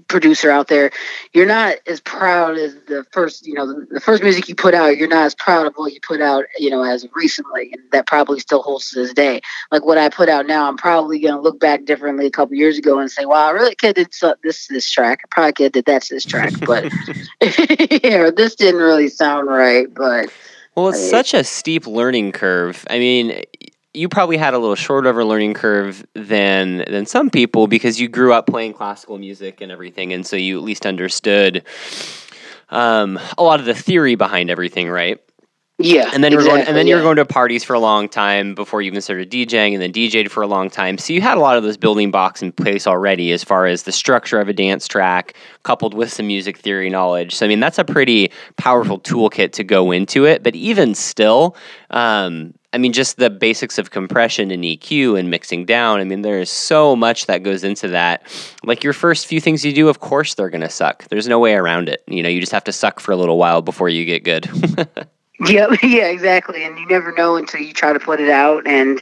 producer 0.08 0.50
out 0.50 0.68
there. 0.68 0.92
You're 1.34 1.46
not 1.46 1.78
as 1.86 2.00
proud 2.00 2.58
as 2.58 2.74
the 2.88 3.06
first, 3.12 3.46
you 3.46 3.54
know, 3.54 3.68
the, 3.68 3.86
the 3.92 4.00
first 4.00 4.24
music 4.24 4.50
you 4.50 4.56
put 4.56 4.74
out. 4.74 4.98
You're 4.98 5.08
not 5.08 5.26
as 5.26 5.36
proud 5.36 5.68
of 5.68 5.74
what 5.76 5.94
you 5.94 6.00
put 6.02 6.22
out, 6.22 6.46
you 6.58 6.70
know, 6.70 6.84
as 6.84 7.06
recently, 7.14 7.72
and 7.74 7.82
that 7.92 8.08
probably 8.08 8.40
still 8.40 8.62
holds 8.62 8.90
to 8.92 9.00
this 9.00 9.14
day. 9.14 9.42
Like 9.72 9.86
what 9.86 9.98
I 9.98 10.10
put 10.10 10.30
out 10.30 10.48
now, 10.48 10.68
I'm 10.68 10.78
probably 10.78 11.20
going 11.20 11.36
to 11.36 11.40
look 11.40 11.60
back 11.60 11.86
differently 11.86 12.26
a 12.26 12.32
couple 12.32 12.56
years 12.56 12.78
ago 12.78 13.00
and 13.00 13.12
say, 13.12 13.26
"Wow, 13.26 13.48
I 13.48 13.52
really 13.52 13.76
could 13.76 13.98
have 13.98 14.10
did 14.10 14.38
this 14.44 14.68
this 14.68 14.90
track. 14.90 15.22
I 15.24 15.28
probably 15.30 15.54
could 15.54 15.64
have 15.66 15.72
did 15.74 15.86
that 15.86 16.02
to 16.04 16.16
this 16.16 16.26
track, 16.26 16.54
but 16.66 16.86
yeah, 18.04 18.32
this 18.36 18.56
didn't 18.56 18.82
really 18.82 19.10
sound 19.10 19.48
right." 19.48 19.94
But 19.94 20.32
Well, 20.76 20.90
it's 20.90 21.10
such 21.10 21.34
a 21.34 21.44
steep 21.44 21.86
learning 21.86 22.32
curve. 22.32 22.86
I 22.90 22.98
mean, 22.98 23.44
you 23.94 24.10
probably 24.10 24.38
had 24.38 24.54
a 24.54 24.58
little 24.58 24.76
short 24.76 25.06
of 25.06 25.18
a 25.18 25.24
learning 25.24 25.54
curve 25.54 26.06
than 26.14 26.84
than 26.90 27.06
some 27.06 27.30
people 27.30 27.68
because 27.68 28.00
you 28.00 28.08
grew 28.08 28.34
up 28.34 28.48
playing 28.48 28.74
classical 28.74 29.18
music 29.18 29.62
and 29.62 29.72
everything, 29.72 30.14
and 30.14 30.26
so 30.26 30.36
you 30.36 30.58
at 30.58 30.64
least 30.64 30.86
understood 30.86 31.64
um, 32.70 33.20
a 33.38 33.44
lot 33.44 33.60
of 33.60 33.66
the 33.66 33.74
theory 33.74 34.16
behind 34.16 34.50
everything, 34.50 34.90
right? 34.90 35.20
yeah, 35.80 36.12
And 36.14 36.24
then 36.24 36.32
you 36.32 36.38
were 36.38 36.44
going, 36.44 36.54
and 36.54 36.62
exactly, 36.62 36.80
then 36.80 36.88
you 36.88 36.96
were 36.96 37.02
going 37.02 37.16
to 37.18 37.26
parties 37.26 37.64
for 37.64 37.74
a 37.74 37.80
long 37.80 38.08
time 38.08 38.54
before 38.54 38.82
you 38.82 38.88
even 38.88 39.02
started 39.02 39.30
DJing, 39.32 39.74
and 39.74 39.82
then 39.82 39.92
DJed 39.92 40.30
for 40.30 40.44
a 40.44 40.48
long 40.48 40.70
time. 40.70 40.98
So 40.98 41.14
you 41.14 41.22
had 41.22 41.38
a 41.38 41.42
lot 41.42 41.58
of 41.58 41.64
those 41.64 41.78
building 41.78 42.12
blocks 42.12 42.42
in 42.42 42.52
place 42.52 42.86
already, 42.86 43.32
as 43.32 43.44
far 43.44 43.66
as 43.66 43.84
the 43.84 43.92
structure 43.92 44.40
of 44.40 44.48
a 44.48 44.54
dance 44.54 44.88
track, 44.88 45.34
coupled 45.64 45.94
with 45.94 46.14
some 46.14 46.28
music 46.28 46.58
theory 46.60 46.90
knowledge. 46.90 47.36
So 47.36 47.46
I 47.46 47.50
mean, 47.50 47.60
that's 47.60 47.80
a 47.80 47.84
pretty 47.84 48.32
powerful 48.56 49.00
toolkit 49.00 49.52
to 49.54 49.64
go 49.64 49.92
into 49.92 50.26
it. 50.26 50.44
But 50.44 50.56
even 50.56 50.94
still, 50.94 51.58
um, 51.90 52.54
I 52.74 52.80
mean, 52.80 52.92
just 52.92 53.18
the 53.18 53.30
basics 53.30 53.78
of 53.78 53.92
compression 53.92 54.52
and 54.52 54.64
EQ 54.64 55.20
and 55.20 55.30
mixing 55.30 55.66
down. 55.66 56.00
I 56.00 56.04
mean, 56.04 56.24
there 56.24 56.40
is 56.40 56.50
so 56.50 56.96
much 56.96 57.28
that 57.28 57.44
goes 57.44 57.64
into 57.64 57.88
that. 57.90 58.24
Like 58.64 58.84
your 58.84 58.94
first 58.94 59.28
few 59.28 59.40
things 59.40 59.64
you 59.64 59.74
do, 59.74 59.90
of 59.90 60.00
course, 60.00 60.34
they're 60.34 60.50
going 60.50 60.62
to 60.62 60.70
suck. 60.70 61.08
There's 61.10 61.28
no 61.28 61.40
way 61.40 61.54
around 61.54 61.88
it. 61.88 62.04
You 62.08 62.24
know, 62.24 62.30
you 62.30 62.40
just 62.40 62.52
have 62.52 62.64
to 62.66 62.74
suck 62.74 63.00
for 63.00 63.12
a 63.12 63.16
little 63.16 63.38
while 63.38 63.62
before 63.62 63.90
you 63.90 64.06
get 64.06 64.24
good. 64.24 64.50
Yeah, 65.48 65.68
yeah, 65.84 66.08
exactly. 66.08 66.64
And 66.64 66.78
you 66.78 66.88
never 66.88 67.12
know 67.12 67.36
until 67.36 67.62
you 67.62 67.74
try 67.74 67.94
to 67.94 68.00
put 68.00 68.20
it 68.20 68.30
out. 68.30 68.68
And 68.68 69.02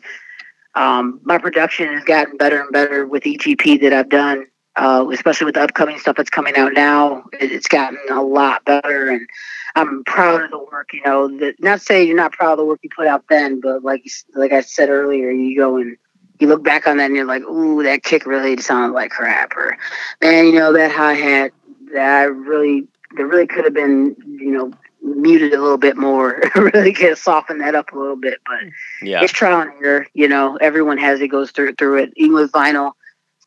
um, 0.75 1.19
my 1.23 1.37
production 1.37 1.87
has 1.93 2.03
gotten 2.03 2.37
better 2.37 2.61
and 2.61 2.71
better 2.71 3.05
with 3.05 3.25
each 3.25 3.47
EP 3.47 3.79
that 3.81 3.93
I've 3.93 4.09
done, 4.09 4.47
uh, 4.75 5.05
especially 5.11 5.45
with 5.45 5.55
the 5.55 5.61
upcoming 5.61 5.99
stuff 5.99 6.15
that's 6.15 6.29
coming 6.29 6.55
out 6.55 6.73
now. 6.73 7.23
It's 7.33 7.67
gotten 7.67 7.99
a 8.09 8.21
lot 8.21 8.63
better, 8.65 9.09
and 9.09 9.27
I'm 9.75 10.03
proud 10.03 10.43
of 10.43 10.51
the 10.51 10.59
work. 10.59 10.89
You 10.93 11.01
know, 11.05 11.27
not 11.59 11.81
saying 11.81 12.07
you're 12.07 12.17
not 12.17 12.33
proud 12.33 12.53
of 12.53 12.57
the 12.59 12.65
work 12.65 12.79
you 12.83 12.89
put 12.95 13.07
out 13.07 13.25
then, 13.29 13.59
but 13.61 13.83
like 13.83 14.03
like 14.35 14.51
I 14.51 14.61
said 14.61 14.89
earlier, 14.89 15.29
you 15.31 15.57
go 15.57 15.77
and 15.77 15.97
you 16.39 16.47
look 16.47 16.63
back 16.63 16.87
on 16.87 16.97
that 16.97 17.05
and 17.05 17.15
you're 17.15 17.25
like, 17.25 17.43
ooh, 17.43 17.83
that 17.83 18.03
kick 18.03 18.25
really 18.25 18.57
sounded 18.57 18.93
like 18.93 19.11
crap, 19.11 19.55
or 19.55 19.77
man, 20.21 20.45
you 20.47 20.53
know 20.53 20.73
that 20.73 20.91
hi 20.91 21.13
hat 21.13 21.51
that 21.93 22.19
I 22.21 22.23
really 22.23 22.87
that 23.17 23.25
really 23.25 23.47
could 23.47 23.65
have 23.65 23.73
been, 23.73 24.15
you 24.25 24.51
know 24.51 24.71
muted 25.03 25.53
a 25.53 25.61
little 25.61 25.77
bit 25.77 25.97
more, 25.97 26.41
really 26.55 26.91
get 26.91 27.17
soften 27.17 27.57
that 27.59 27.75
up 27.75 27.91
a 27.91 27.97
little 27.97 28.15
bit. 28.15 28.39
But 28.45 28.71
Yeah. 29.01 29.23
it's 29.23 29.33
trial 29.33 29.61
and 29.61 29.71
error. 29.83 30.07
You 30.13 30.27
know, 30.27 30.57
everyone 30.57 30.97
has 30.97 31.21
it, 31.21 31.27
goes 31.29 31.51
through 31.51 31.73
through 31.75 32.03
it. 32.03 32.13
Even 32.15 32.35
with 32.35 32.51
vinyl, 32.51 32.93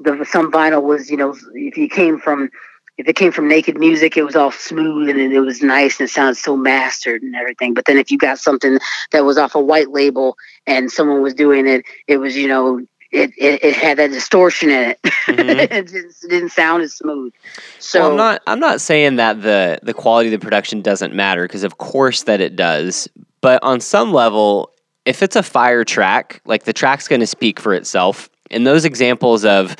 the 0.01 0.25
some 0.25 0.51
vinyl 0.51 0.83
was, 0.83 1.11
you 1.11 1.16
know, 1.16 1.35
if 1.55 1.77
you 1.77 1.89
came 1.89 2.18
from 2.18 2.51
if 2.97 3.09
it 3.09 3.16
came 3.16 3.32
from 3.32 3.49
naked 3.49 3.78
music, 3.78 4.16
it 4.16 4.22
was 4.22 4.36
all 4.36 4.53
smooth 4.53 5.09
and 5.09 5.18
it, 5.18 5.40
was 5.40 5.62
nice 5.62 5.99
and 5.99 6.09
it 6.09 6.12
sounded 6.12 6.36
so 6.36 6.57
mastered 6.57 7.22
and 7.22 7.34
everything. 7.34 7.74
But 7.74 7.86
then 7.86 7.99
if 7.99 8.11
you 8.11 8.18
got 8.18 8.38
something 8.38 8.78
that 9.11 9.24
was 9.24 9.36
off 9.36 9.55
a 9.55 9.61
white 9.61 9.90
label 9.90 10.36
and 10.66 10.90
someone 10.90 11.20
was 11.20 11.34
doing 11.34 11.66
it, 11.66 11.84
it 12.07 12.18
was, 12.18 12.36
you 12.36 12.47
know, 12.47 12.78
it, 13.11 13.32
it, 13.36 13.64
it 13.64 13.74
had 13.74 13.99
that 13.99 14.11
distortion 14.11 14.70
in 14.70 14.90
it. 14.90 15.03
Mhm. 15.03 15.70
it, 15.70 15.88
just, 15.88 16.24
it 16.24 16.28
didn't 16.28 16.51
sound 16.51 16.82
as 16.82 16.95
smooth. 16.95 17.32
So 17.78 18.01
well, 18.01 18.11
I'm 18.11 18.16
not. 18.16 18.42
I'm 18.47 18.61
not 18.61 18.80
saying 18.80 19.16
that 19.16 19.42
the 19.42 19.78
the 19.82 19.95
quality 19.95 20.34
of 20.34 20.40
the 20.40 20.45
production 20.45 20.82
doesn't 20.82 21.14
matter 21.14 21.47
because 21.47 21.62
of 21.62 21.78
course 21.78 22.24
that 22.24 22.40
it 22.40 22.57
does. 22.57 23.09
But 23.40 23.62
on 23.62 23.78
some 23.78 24.12
level, 24.12 24.72
if 25.05 25.22
it's 25.22 25.36
a 25.36 25.42
fire 25.45 25.84
track, 25.84 26.40
like 26.45 26.64
the 26.64 26.72
track's 26.72 27.07
going 27.07 27.20
to 27.20 27.26
speak 27.26 27.61
for 27.61 27.72
itself. 27.72 28.28
And 28.55 28.66
those 28.66 28.84
examples 28.84 29.44
of, 29.44 29.76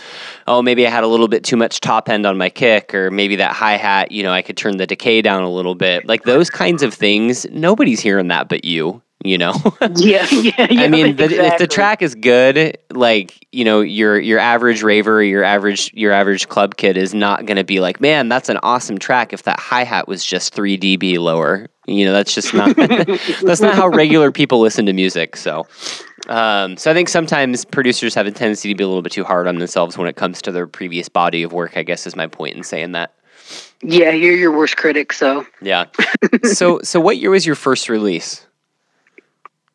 oh, 0.47 0.63
maybe 0.63 0.87
I 0.87 0.91
had 0.91 1.05
a 1.05 1.07
little 1.07 1.29
bit 1.29 1.45
too 1.45 1.57
much 1.57 1.81
top 1.81 2.09
end 2.09 2.27
on 2.27 2.37
my 2.37 2.51
kick, 2.51 2.95
or 2.95 3.11
maybe 3.11 3.37
that 3.37 3.53
hi 3.53 3.77
hat, 3.77 4.13
you 4.13 4.23
know, 4.23 4.33
I 4.33 4.43
could 4.43 4.57
turn 4.57 4.77
the 4.77 4.87
decay 4.87 5.23
down 5.23 5.43
a 5.43 5.51
little 5.51 5.75
bit. 5.75 6.07
Like 6.07 6.25
those 6.25 6.51
kinds 6.51 6.83
of 6.83 6.93
things, 6.93 7.47
nobody's 7.51 8.01
hearing 8.01 8.29
that 8.29 8.49
but 8.49 8.65
you. 8.65 9.01
You 9.25 9.39
know. 9.39 9.55
yeah, 9.95 10.27
yeah, 10.31 10.67
yeah. 10.71 10.83
I 10.83 10.89
mean, 10.89 11.17
the, 11.17 11.25
if 11.25 11.59
the 11.59 11.67
track 11.67 12.03
is 12.03 12.15
good, 12.15 12.77
like 12.91 13.47
you 13.53 13.65
know, 13.65 13.81
your 13.81 14.21
your 14.21 14.39
average 14.39 14.83
raver, 14.83 15.23
your 15.23 15.43
average 15.43 15.91
your 15.95 16.13
average 16.13 16.49
club 16.49 16.77
kid 16.77 16.99
is 16.99 17.15
not 17.15 17.47
going 17.47 17.57
to 17.57 17.65
be 17.65 17.81
like, 17.81 18.03
man, 18.03 18.29
that's 18.29 18.51
an 18.51 18.59
awesome 18.63 18.99
track. 18.99 19.33
If 19.33 19.45
that 19.45 19.59
hi 19.59 19.85
hat 19.85 20.09
was 20.09 20.25
just 20.27 20.53
three 20.53 20.77
dB 20.77 21.19
lower, 21.19 21.69
you 21.87 22.05
know, 22.05 22.13
that's 22.13 22.35
just 22.35 22.53
not 22.53 22.77
that's 23.43 23.61
not 23.61 23.75
how 23.75 23.89
regular 23.89 24.31
people 24.31 24.61
listen 24.61 24.85
to 24.87 24.93
music. 24.93 25.37
So, 25.37 25.67
um, 26.29 26.77
so 26.77 26.91
I 26.91 26.95
think 26.95 27.09
sometimes 27.09 27.65
producers 27.65 28.15
have 28.15 28.27
a 28.27 28.31
tendency 28.31 28.69
to 28.69 28.75
be 28.75 28.85
a 28.85 28.87
little 28.87 29.03
bit 29.03 29.13
too 29.13 29.25
hard 29.25 29.47
on 29.47 29.59
themselves 29.59 29.99
when 29.99 30.09
it 30.09 30.17
comes 30.17 30.41
to 30.43 30.53
their 30.53 30.67
previous 30.67 31.09
body 31.09 31.43
of 31.43 31.53
work. 31.53 31.77
I 31.77 31.83
guess 31.83 32.07
is 32.07 32.17
my 32.17 32.27
point 32.27 32.57
in 32.57 32.63
saying 32.63 32.93
that. 32.93 33.15
yeah, 33.83 34.11
you're 34.11 34.37
your 34.37 34.57
worst 34.57 34.77
critic. 34.77 35.13
So 35.13 35.47
Yeah. 35.61 35.87
so 36.45 36.81
so 36.83 37.01
what 37.01 37.19
year 37.19 37.31
was 37.31 37.47
your 37.47 37.57
first 37.57 37.89
release? 37.89 38.47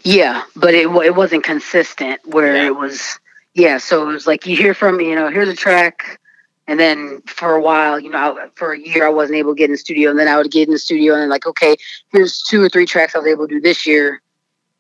Yeah, 0.03 0.43
but 0.57 0.75
it 0.75 0.89
it 1.05 1.15
wasn't 1.15 1.45
consistent. 1.45 2.21
Where 2.27 2.57
Yeah. 2.57 2.67
it 2.67 2.77
was, 2.77 3.21
yeah. 3.55 3.79
So 3.79 4.09
it 4.09 4.13
was 4.13 4.27
like 4.27 4.47
you 4.47 4.57
hear 4.57 4.75
from 4.75 5.01
you 5.01 5.15
know 5.15 5.31
here's 5.31 5.49
a 5.49 5.55
track, 5.55 6.19
and 6.67 6.81
then 6.81 7.23
for 7.27 7.55
a 7.55 7.61
while, 7.63 8.01
you 8.01 8.11
know, 8.11 8.19
I, 8.19 8.49
for 8.57 8.73
a 8.73 8.79
year 8.81 9.07
I 9.07 9.11
wasn't 9.11 9.39
able 9.39 9.55
to 9.55 9.59
get 9.59 9.67
in 9.67 9.73
the 9.73 9.79
studio, 9.79 10.11
and 10.11 10.19
then 10.19 10.27
I 10.27 10.37
would 10.37 10.51
get 10.51 10.67
in 10.67 10.73
the 10.73 10.79
studio 10.79 11.15
and 11.15 11.23
then 11.23 11.29
like 11.31 11.47
okay, 11.47 11.77
here's 12.11 12.43
two 12.43 12.63
or 12.65 12.69
three 12.69 12.85
tracks 12.85 13.15
I 13.15 13.19
was 13.19 13.29
able 13.29 13.47
to 13.47 13.55
do 13.55 13.61
this 13.61 13.87
year, 13.87 14.21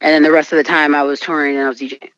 and 0.01 0.12
then 0.12 0.24
the 0.24 0.32
rest 0.32 0.53
of 0.53 0.57
the 0.57 0.64
time 0.64 0.92
I 0.92 1.05
was 1.05 1.20
touring 1.20 1.55
and 1.57 1.66
I 1.66 1.68
was 1.68 1.78
DJing. 1.78 2.11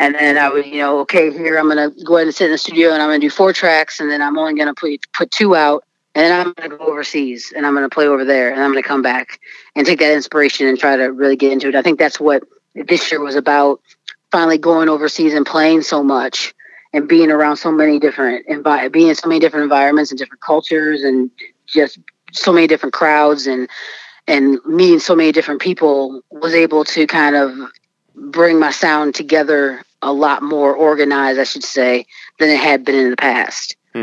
And 0.00 0.14
then 0.14 0.38
I 0.38 0.48
would, 0.48 0.64
you 0.64 0.78
know, 0.78 1.00
okay, 1.00 1.30
here 1.30 1.58
I'm 1.58 1.68
gonna 1.68 1.90
go 2.06 2.16
ahead 2.16 2.26
and 2.26 2.34
sit 2.34 2.46
in 2.46 2.52
the 2.52 2.58
studio 2.58 2.92
and 2.92 3.02
I'm 3.02 3.08
gonna 3.10 3.18
do 3.18 3.28
four 3.28 3.52
tracks, 3.52 4.00
and 4.00 4.10
then 4.10 4.22
I'm 4.22 4.38
only 4.38 4.54
gonna 4.54 4.72
put 4.72 4.98
put 5.12 5.30
two 5.30 5.54
out, 5.54 5.84
and 6.14 6.24
then 6.24 6.32
I'm 6.40 6.54
gonna 6.54 6.74
go 6.74 6.86
overseas 6.86 7.52
and 7.54 7.66
I'm 7.66 7.74
gonna 7.74 7.90
play 7.90 8.06
over 8.06 8.24
there, 8.24 8.50
and 8.50 8.62
I'm 8.62 8.70
gonna 8.70 8.82
come 8.82 9.02
back 9.02 9.38
and 9.76 9.86
take 9.86 9.98
that 9.98 10.14
inspiration 10.14 10.66
and 10.66 10.78
try 10.78 10.96
to 10.96 11.12
really 11.12 11.36
get 11.36 11.52
into 11.52 11.68
it. 11.68 11.74
I 11.74 11.82
think 11.82 11.98
that's 11.98 12.18
what 12.18 12.44
this 12.74 13.12
year 13.12 13.20
was 13.20 13.34
about. 13.36 13.82
Finally 14.32 14.56
going 14.56 14.88
overseas 14.88 15.34
and 15.34 15.44
playing 15.44 15.82
so 15.82 16.02
much 16.02 16.54
and 16.94 17.06
being 17.06 17.30
around 17.30 17.58
so 17.58 17.70
many 17.70 17.98
different 17.98 18.46
envi- 18.48 18.90
being 18.90 19.08
in 19.08 19.14
so 19.14 19.28
many 19.28 19.38
different 19.38 19.64
environments 19.64 20.10
and 20.10 20.18
different 20.18 20.40
cultures 20.40 21.02
and 21.02 21.30
just 21.66 21.98
so 22.32 22.54
many 22.54 22.66
different 22.66 22.94
crowds 22.94 23.46
and 23.46 23.68
and 24.26 24.60
meeting 24.64 24.98
so 24.98 25.14
many 25.14 25.30
different 25.30 25.60
people 25.60 26.22
was 26.30 26.54
able 26.54 26.86
to 26.86 27.06
kind 27.06 27.36
of 27.36 27.54
bring 28.14 28.58
my 28.58 28.70
sound 28.70 29.14
together 29.14 29.82
a 30.02 30.12
lot 30.12 30.42
more 30.42 30.74
organized, 30.74 31.38
I 31.38 31.44
should 31.44 31.64
say, 31.64 32.06
than 32.38 32.48
it 32.50 32.58
had 32.58 32.84
been 32.84 32.94
in 32.94 33.10
the 33.10 33.16
past. 33.16 33.76
Yeah, 33.94 34.02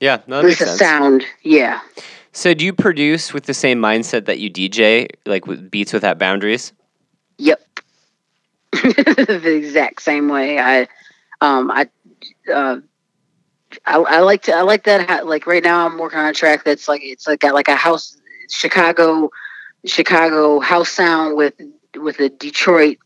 no, 0.00 0.12
At 0.12 0.26
that 0.26 0.44
least 0.44 0.44
makes 0.44 0.58
the 0.58 0.66
sense. 0.66 0.78
sound, 0.78 1.24
yeah. 1.42 1.80
So 2.32 2.54
do 2.54 2.64
you 2.64 2.72
produce 2.72 3.34
with 3.34 3.44
the 3.44 3.54
same 3.54 3.80
mindset 3.80 4.26
that 4.26 4.38
you 4.38 4.50
DJ, 4.50 5.08
like 5.26 5.46
with 5.46 5.70
Beats 5.70 5.92
Without 5.92 6.18
Boundaries? 6.18 6.72
Yep. 7.38 7.60
the 8.72 9.54
exact 9.54 10.00
same 10.00 10.28
way. 10.28 10.58
I, 10.58 10.88
um, 11.40 11.70
I, 11.70 11.88
uh, 12.52 12.78
I, 13.84 13.96
I 13.96 14.20
like 14.20 14.42
to, 14.42 14.54
I 14.54 14.62
like 14.62 14.84
that. 14.84 15.26
Like 15.26 15.46
right 15.46 15.62
now, 15.62 15.86
I'm 15.86 15.98
working 15.98 16.18
on 16.18 16.26
a 16.26 16.32
track 16.32 16.64
that's 16.64 16.88
like 16.88 17.02
it's 17.04 17.26
like 17.26 17.40
got 17.40 17.54
like 17.54 17.68
a 17.68 17.76
house, 17.76 18.16
Chicago, 18.50 19.30
Chicago 19.84 20.60
house 20.60 20.88
sound 20.88 21.36
with 21.36 21.54
with 21.96 22.20
a 22.20 22.28
Detroit 22.28 22.98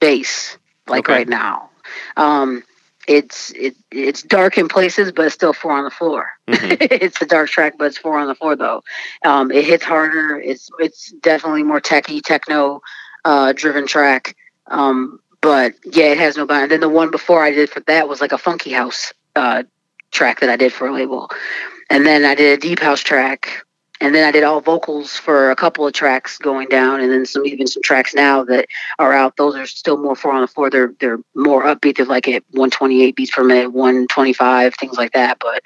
bass. 0.00 0.56
Like 0.88 1.08
Okay. 1.08 1.18
right 1.18 1.28
now, 1.28 1.70
um, 2.16 2.62
it's 3.06 3.50
it 3.52 3.76
it's 3.90 4.22
dark 4.22 4.58
in 4.58 4.68
places, 4.68 5.12
but 5.12 5.26
it's 5.26 5.34
still 5.34 5.52
four 5.52 5.72
on 5.72 5.84
the 5.84 5.90
floor. 5.90 6.30
Mhm. 6.48 6.76
it's 6.80 7.20
a 7.22 7.26
dark 7.26 7.48
track, 7.50 7.74
but 7.78 7.86
it's 7.86 7.98
four 7.98 8.18
on 8.18 8.26
the 8.26 8.34
floor 8.34 8.56
though. 8.56 8.82
Um, 9.24 9.50
it 9.50 9.64
hits 9.64 9.84
harder. 9.84 10.38
It's 10.38 10.68
it's 10.78 11.12
definitely 11.22 11.62
more 11.62 11.80
techy, 11.80 12.20
techno 12.20 12.80
uh, 13.24 13.52
driven 13.52 13.86
track. 13.86 14.36
Um, 14.66 15.20
but 15.40 15.74
yeah, 15.84 16.06
it 16.06 16.18
has 16.18 16.36
no 16.36 16.46
bound. 16.46 16.70
Then 16.70 16.80
the 16.80 16.88
one 16.88 17.10
before 17.10 17.42
I 17.42 17.50
did 17.50 17.70
for 17.70 17.80
that 17.80 18.08
was 18.08 18.20
like 18.20 18.32
a 18.32 18.38
funky 18.38 18.70
house 18.72 19.12
uh, 19.36 19.62
track 20.10 20.40
that 20.40 20.50
I 20.50 20.56
did 20.56 20.72
for 20.72 20.86
a 20.88 20.92
label, 20.92 21.30
and 21.90 22.06
then 22.06 22.24
I 22.24 22.34
did 22.34 22.58
a 22.58 22.60
deep 22.60 22.80
house 22.80 23.00
track, 23.00 23.64
and 24.00 24.14
then 24.14 24.24
I 24.24 24.30
did 24.30 24.44
all 24.44 24.60
vocals 24.60 25.16
for 25.16 25.50
a 25.50 25.56
couple 25.56 25.86
of 25.86 25.92
tracks 25.92 26.38
going 26.38 26.68
down, 26.68 27.00
and 27.00 27.10
then 27.10 27.26
some 27.26 27.46
even 27.46 27.66
some 27.66 27.82
tracks 27.82 28.14
now 28.14 28.44
that 28.44 28.66
are 28.98 29.12
out. 29.12 29.36
Those 29.36 29.56
are 29.56 29.66
still 29.66 29.96
more 29.96 30.16
four 30.16 30.32
on 30.32 30.42
the 30.42 30.48
floor. 30.48 30.70
They're 30.70 30.92
they're 31.00 31.18
more 31.34 31.64
upbeat. 31.64 31.96
They're 31.96 32.06
like 32.06 32.28
at 32.28 32.44
128 32.50 33.16
beats 33.16 33.32
per 33.32 33.44
minute, 33.44 33.72
125, 33.72 34.74
things 34.74 34.96
like 34.96 35.12
that. 35.12 35.38
But 35.40 35.62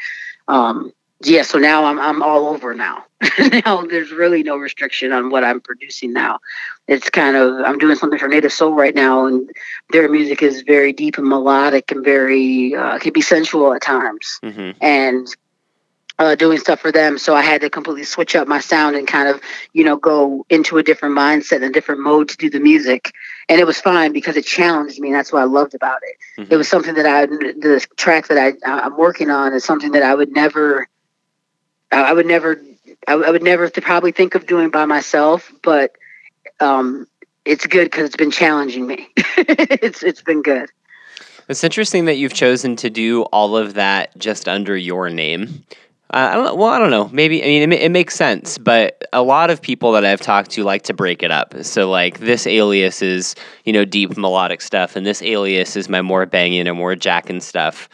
um, 0.49 0.93
yeah, 1.24 1.43
so 1.43 1.59
now 1.59 1.85
I'm 1.85 2.01
I'm 2.01 2.22
all 2.22 2.49
over 2.49 2.74
now. 2.74 3.05
now 3.64 3.83
there's 3.83 4.11
really 4.11 4.43
no 4.43 4.57
restriction 4.57 5.12
on 5.12 5.30
what 5.30 5.45
I'm 5.45 5.61
producing 5.61 6.12
now. 6.12 6.41
It's 6.89 7.11
kind 7.11 7.37
of 7.37 7.64
I'm 7.64 7.78
doing 7.78 7.97
something 7.97 8.18
for 8.18 8.28
Native 8.28 8.53
Soul 8.53 8.72
right 8.72 8.95
now, 8.95 9.26
and 9.26 9.49
their 9.91 10.09
music 10.09 10.43
is 10.43 10.62
very 10.62 10.93
deep 10.93 11.18
and 11.18 11.28
melodic 11.28 11.93
and 11.93 12.05
very 12.05 12.74
uh, 12.74 12.99
can 12.99 13.12
be 13.12 13.20
sensual 13.20 13.72
at 13.72 13.83
times 13.83 14.39
hmm 14.43 14.70
and 14.80 15.28
uh, 16.19 16.35
doing 16.35 16.59
stuff 16.59 16.81
for 16.81 16.93
them. 16.93 17.19
So 17.19 17.35
I 17.35 17.43
had 17.43 17.63
to 17.63 17.71
completely 17.71 18.05
switch 18.05 18.37
up 18.37 18.47
my 18.47 18.61
sound 18.61 18.97
and 18.97 19.07
kind 19.07 19.29
of, 19.29 19.41
you 19.73 19.85
know, 19.85 19.97
go 19.97 20.45
into 20.51 20.79
a 20.79 20.83
different 20.83 21.17
mindset 21.17 21.57
and 21.57 21.65
a 21.65 21.71
different 21.71 22.01
mode 22.01 22.29
to 22.29 22.37
do 22.37 22.51
the 22.51 22.61
music. 22.61 23.13
And 23.49 23.61
it 23.61 23.67
was 23.67 23.81
fine 23.81 24.13
because 24.13 24.37
it 24.37 24.45
challenged 24.45 25.01
me. 25.01 25.09
And 25.09 25.17
that's 25.17 25.33
what 25.33 25.41
I 25.41 25.45
loved 25.45 25.75
about 25.75 26.01
it. 26.03 26.43
Mhm. 26.43 26.53
It 26.53 26.57
was 26.57 26.69
something 26.69 26.95
that 26.95 27.07
I, 27.07 27.27
the 27.27 27.85
track 27.97 28.29
that 28.29 28.39
I, 28.39 28.53
I'm 28.65 28.97
working 28.97 29.31
on 29.31 29.55
is 29.55 29.65
something 29.65 29.93
that 29.93 30.03
I 30.03 30.15
would 30.15 30.33
never, 30.33 30.89
I 31.91 32.13
would 32.13 32.27
never, 32.27 32.61
I 33.09 33.17
would 33.17 33.27
I 33.27 33.31
would 33.31 33.43
never 33.43 33.71
probably 33.71 34.13
think 34.13 34.35
of 34.35 34.47
doing 34.47 34.71
by 34.71 34.85
myself, 34.85 35.53
but 35.63 35.93
um, 36.61 37.07
it's 37.45 37.67
good 37.67 37.85
because 37.85 38.07
it's 38.07 38.17
been 38.17 38.31
challenging 38.31 38.87
me. 38.87 39.09
it's 39.17 40.03
it's 40.03 40.23
been 40.23 40.43
good. 40.43 40.71
It's 41.49 41.65
interesting 41.65 42.05
that 42.05 42.17
you've 42.17 42.35
chosen 42.35 42.77
to 42.77 42.91
do 42.91 43.23
all 43.25 43.57
of 43.57 43.75
that 43.75 44.17
just 44.17 44.49
under 44.49 44.77
your 44.77 45.11
name. 45.11 45.65
Uh, 46.13 46.29
I 46.33 46.35
don't. 46.35 46.59
Well, 46.59 46.69
I 46.69 46.79
don't 46.79 46.91
know. 46.91 47.09
Maybe 47.09 47.43
I 47.43 47.47
mean 47.47 47.73
it, 47.73 47.81
it 47.81 47.91
makes 47.91 48.15
sense, 48.15 48.59
but 48.59 49.03
a 49.15 49.23
lot 49.23 49.49
of 49.49 49.63
people 49.63 49.93
that 49.93 50.05
I've 50.05 50.21
talked 50.21 50.51
to 50.53 50.63
like 50.63 50.83
to 50.83 50.95
break 50.95 51.23
it 51.23 51.31
up. 51.31 51.55
So 51.65 51.89
like 51.89 52.19
this 52.19 52.47
alias 52.47 53.01
is 53.01 53.35
you 53.65 53.73
know 53.73 53.87
deep 53.87 54.15
melodic 54.19 54.61
stuff, 54.61 54.95
and 54.95 55.07
this 55.07 55.23
alias 55.23 55.75
is 55.75 55.89
my 55.89 56.03
more 56.03 56.27
banging 56.27 56.69
and 56.69 56.77
more 56.77 56.95
jacking 56.97 57.41
stuff. 57.41 57.89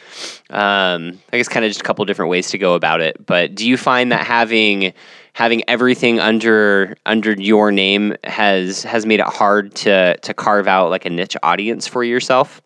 Um, 0.49 1.19
I 1.31 1.37
guess 1.37 1.47
kind 1.47 1.63
of 1.63 1.69
just 1.69 1.79
a 1.79 1.83
couple 1.83 2.03
different 2.03 2.29
ways 2.29 2.49
to 2.49 2.57
go 2.57 2.73
about 2.73 2.99
it. 2.99 3.25
But 3.25 3.55
do 3.55 3.65
you 3.65 3.77
find 3.77 4.11
that 4.11 4.27
having 4.27 4.93
having 5.31 5.63
everything 5.69 6.19
under 6.19 6.97
under 7.05 7.31
your 7.31 7.71
name 7.71 8.17
has 8.25 8.83
has 8.83 9.05
made 9.05 9.21
it 9.21 9.27
hard 9.27 9.73
to 9.75 10.17
to 10.17 10.33
carve 10.33 10.67
out 10.67 10.89
like 10.89 11.05
a 11.05 11.09
niche 11.09 11.37
audience 11.41 11.87
for 11.87 12.03
yourself? 12.03 12.61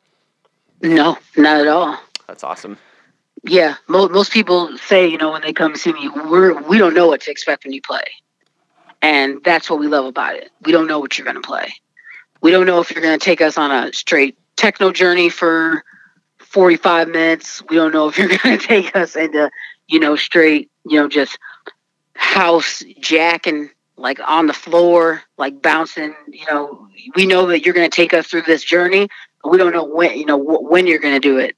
No, 0.82 1.16
not 1.38 1.62
at 1.62 1.68
all. 1.68 2.00
That's 2.28 2.44
awesome. 2.44 2.80
Yeah, 3.44 3.76
mo- 3.88 4.10
most 4.10 4.32
people 4.34 4.78
say, 4.78 5.08
you 5.08 5.18
know, 5.18 5.32
when 5.32 5.42
they 5.42 5.54
come 5.54 5.76
see 5.76 5.94
me, 5.94 6.10
we're 6.10 6.62
we 6.64 6.78
don't 6.78 6.94
know 6.94 7.08
what 7.08 7.22
to 7.22 7.32
expect 7.32 7.66
when 7.66 7.74
you 7.74 7.82
play, 7.82 8.04
and 9.02 9.44
that's 9.44 9.70
what 9.70 9.80
we 9.80 9.88
love 9.88 10.06
about 10.06 10.36
it. 10.36 10.52
We 10.66 10.72
don't 10.72 10.88
know 10.88 11.00
what 11.00 11.18
you're 11.18 11.26
going 11.26 11.42
to 11.42 11.48
play. 11.48 11.74
We 12.42 12.52
don't 12.52 12.66
know 12.68 12.80
if 12.82 12.92
you're 12.92 13.04
going 13.04 13.18
to 13.20 13.24
take 13.24 13.42
us 13.42 13.58
on 13.58 13.72
a 13.72 13.94
straight 13.94 14.38
techno 14.58 14.92
journey 14.92 15.30
for 15.30 15.84
45 16.40 17.10
minutes. 17.10 17.64
We 17.70 17.78
don't 17.78 17.94
know 17.94 18.08
if 18.10 18.18
you're 18.18 18.30
going 18.44 18.58
to 18.60 18.66
take 18.68 18.96
us 18.96 19.16
into, 19.16 19.52
you 19.88 20.00
know, 20.00 20.16
straight, 20.16 20.72
you 20.86 21.00
know, 21.02 21.10
just 21.10 21.40
house 22.16 22.84
jacking 23.00 23.70
like 23.98 24.20
on 24.26 24.48
the 24.48 24.54
floor, 24.54 25.24
like 25.38 25.62
bouncing. 25.62 26.16
You 26.28 26.46
know, 26.52 26.88
we 27.16 27.26
know 27.26 27.48
that 27.48 27.66
you're 27.66 27.76
going 27.76 27.90
to 27.90 27.96
take 27.96 28.14
us 28.14 28.28
through 28.28 28.44
this 28.44 28.64
journey. 28.64 29.10
But 29.44 29.52
we 29.52 29.58
don't 29.58 29.74
know 29.74 29.86
when, 29.86 30.18
you 30.18 30.26
know, 30.26 30.40
wh- 30.42 30.64
when 30.70 30.88
you're 30.88 31.00
going 31.00 31.16
to 31.16 31.20
do 31.20 31.38
it. 31.40 31.56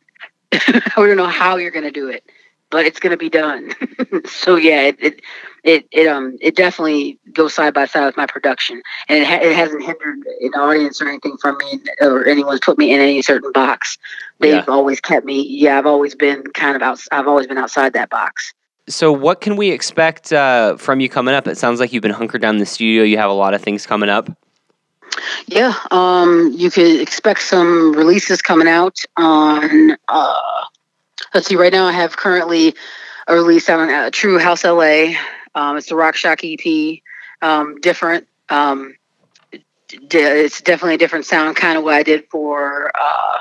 we 0.97 1.08
don't 1.08 1.18
know 1.18 1.26
how 1.28 1.58
you're 1.58 1.72
going 1.72 1.86
to 1.86 1.91
do 1.91 2.08
it, 2.10 2.24
but 2.70 2.86
it's 2.86 2.99
going 2.99 3.12
to 3.12 3.18
be 3.18 3.30
done. 3.30 3.74
so 4.26 4.56
yeah, 4.56 4.82
it, 4.82 4.97
it 4.99 5.22
it 5.64 5.88
it 5.91 6.08
um 6.08 6.38
it 6.41 6.56
definitely 6.56 7.20
goes 7.34 7.53
side 7.53 7.74
by 7.74 7.86
side 7.86 8.06
with 8.06 8.18
my 8.18 8.26
production, 8.26 8.82
and 9.10 9.20
it, 9.22 9.28
ha- 9.28 9.39
it 9.41 9.56
hasn't 9.56 9.84
hindered 9.84 10.20
an 10.41 10.53
audience 10.53 11.01
or 11.01 11.08
anything 11.08 11.38
from 11.38 11.58
me, 11.58 11.80
or 12.01 12.26
anyone's 12.26 12.60
put 12.60 12.78
me 12.78 12.93
in 12.93 12.99
any 13.01 13.22
certain 13.22 13.51
box. 13.51 13.97
They've 14.39 14.53
Yeah. 14.56 14.66
always 14.68 14.99
kept 15.01 15.26
me. 15.26 15.41
Yeah, 15.47 15.78
I've 15.78 15.86
always 15.86 16.14
been 16.16 16.43
kind 16.53 16.76
of 16.76 16.82
out. 16.82 16.99
I've 17.12 17.28
always 17.28 17.47
been 17.47 17.58
outside 17.58 17.93
that 17.93 18.10
box. 18.10 18.53
So, 18.88 19.12
what 19.12 19.41
can 19.41 19.56
we 19.56 19.72
expect 19.72 20.32
uh, 20.32 20.78
from 20.78 20.99
you 20.99 21.10
coming 21.10 21.34
up? 21.34 21.47
It 21.47 21.58
sounds 21.58 21.80
like 21.80 21.91
you've 21.91 22.03
been 22.03 22.12
hunkered 22.12 22.41
down 22.41 22.56
in 22.56 22.60
the 22.60 22.68
studio. 22.68 23.01
You 23.03 23.18
have 23.18 23.32
a 23.32 23.34
lot 23.34 23.56
of 23.56 23.62
things 23.62 23.88
coming 23.88 24.10
up. 24.10 24.30
Yeah, 25.47 25.74
um, 25.91 26.51
you 26.56 26.72
could 26.72 26.99
expect 27.01 27.41
some 27.41 27.93
releases 27.93 28.41
coming 28.41 28.68
out 28.68 28.99
on. 29.18 29.97
Uh, 30.08 30.64
let's 31.34 31.47
see. 31.47 31.56
Right 31.56 31.72
now, 31.72 31.86
I 31.86 31.91
have 31.91 32.18
currently 32.18 32.76
a 33.28 33.34
release 33.34 33.70
out 33.70 33.80
on 33.80 33.89
uh, 33.89 34.10
True 34.12 34.39
House 34.39 34.64
LA. 34.64 35.14
Um, 35.53 35.78
it's 35.78 35.89
the 35.89 35.95
Rock 35.95 36.16
Shock 36.16 36.41
EP. 36.43 36.99
Um, 37.41 37.80
different. 37.82 38.28
Um, 38.49 38.95
it's 39.89 40.62
definitely 40.62 40.95
a 40.95 40.97
different 40.97 41.26
sound, 41.26 41.56
kind 41.56 41.78
of 41.78 41.84
what 41.84 41.93
I 41.93 42.03
did 42.03 42.28
for 42.30 42.91
uh, 42.99 43.38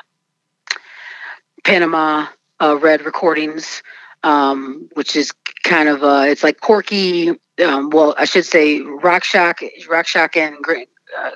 Panama 1.64 2.26
uh, 2.60 2.78
Red 2.78 3.04
Recordings, 3.04 3.82
um, 4.22 4.88
which 4.94 5.16
is 5.16 5.32
kind 5.64 5.88
of 5.88 6.02
uh, 6.02 6.24
it's 6.26 6.42
like 6.42 6.60
quirky. 6.60 7.30
Um, 7.64 7.90
well, 7.90 8.14
I 8.18 8.24
should 8.24 8.44
say 8.44 8.80
Rock 8.80 9.24
Shock, 9.24 9.60
Rock 9.88 10.06
Shock, 10.06 10.36
and 10.36 10.56
Grin, 10.62 10.86
uh, 11.18 11.30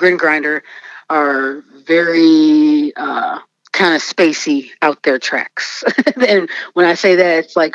Grin 0.00 0.16
Grinder 0.16 0.62
are 1.10 1.62
very 1.86 2.94
uh, 2.96 3.38
kind 3.72 3.94
of 3.94 4.00
spacey 4.00 4.70
out 4.80 5.02
there 5.02 5.18
tracks. 5.18 5.84
and 6.26 6.48
when 6.72 6.86
I 6.86 6.94
say 6.94 7.16
that, 7.16 7.44
it's 7.44 7.54
like 7.54 7.74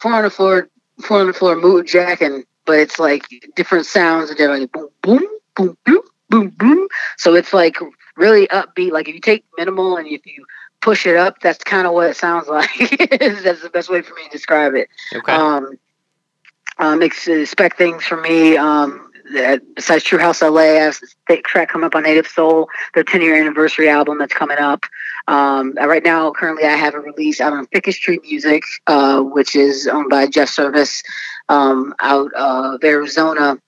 four 0.00 0.14
on 0.14 0.22
the 0.24 0.30
floor, 0.30 0.70
four 1.02 1.20
on 1.20 1.26
the 1.26 1.34
floor, 1.34 1.56
mood 1.56 1.86
jacking, 1.86 2.44
but 2.64 2.78
it's 2.78 2.98
like 2.98 3.26
different 3.54 3.84
sounds 3.84 4.30
and 4.30 4.38
they're 4.38 4.58
like 4.58 4.72
boom, 4.72 4.88
boom, 5.02 5.26
boom, 5.54 5.76
boom, 5.84 6.00
boom, 6.30 6.48
boom. 6.56 6.88
So 7.18 7.34
it's 7.34 7.52
like 7.52 7.76
really 8.16 8.46
upbeat. 8.48 8.90
Like 8.90 9.06
if 9.10 9.14
you 9.14 9.20
take 9.20 9.44
minimal 9.58 9.98
and 9.98 10.08
if 10.08 10.24
you 10.24 10.46
push 10.80 11.04
it 11.04 11.16
up, 11.16 11.40
that's 11.40 11.62
kind 11.62 11.86
of 11.86 11.92
what 11.92 12.08
it 12.08 12.16
sounds 12.16 12.48
like. 12.48 12.70
that's 13.20 13.62
the 13.62 13.70
best 13.70 13.90
way 13.90 14.00
for 14.00 14.14
me 14.14 14.24
to 14.24 14.30
describe 14.30 14.74
it. 14.74 14.88
Okay. 15.14 15.32
Um, 15.32 15.78
um, 16.78 17.02
expect 17.02 17.76
things 17.76 18.04
from 18.04 18.22
me. 18.22 18.56
Um, 18.56 19.07
besides 19.74 20.04
True 20.04 20.18
House 20.18 20.42
LA, 20.42 20.60
I 20.60 20.64
have 20.66 20.98
a 21.28 21.40
track 21.42 21.68
coming 21.68 21.86
up 21.86 21.94
on 21.94 22.02
Native 22.02 22.26
Soul, 22.26 22.68
their 22.94 23.04
10 23.04 23.22
year 23.22 23.40
anniversary 23.40 23.88
album 23.88 24.18
that's 24.18 24.34
coming 24.34 24.58
up. 24.58 24.84
Um, 25.26 25.74
right 25.74 26.02
now, 26.02 26.30
currently, 26.32 26.64
I 26.64 26.76
have 26.76 26.94
a 26.94 27.00
release 27.00 27.40
out 27.40 27.52
on 27.52 27.66
Thickest 27.66 28.00
Tree 28.00 28.18
Music, 28.22 28.62
uh, 28.86 29.20
which 29.20 29.54
is 29.54 29.86
owned 29.86 30.08
by 30.08 30.26
Jeff 30.26 30.48
Service 30.48 31.02
um, 31.48 31.94
out 32.00 32.32
of 32.34 32.82
Arizona. 32.82 33.58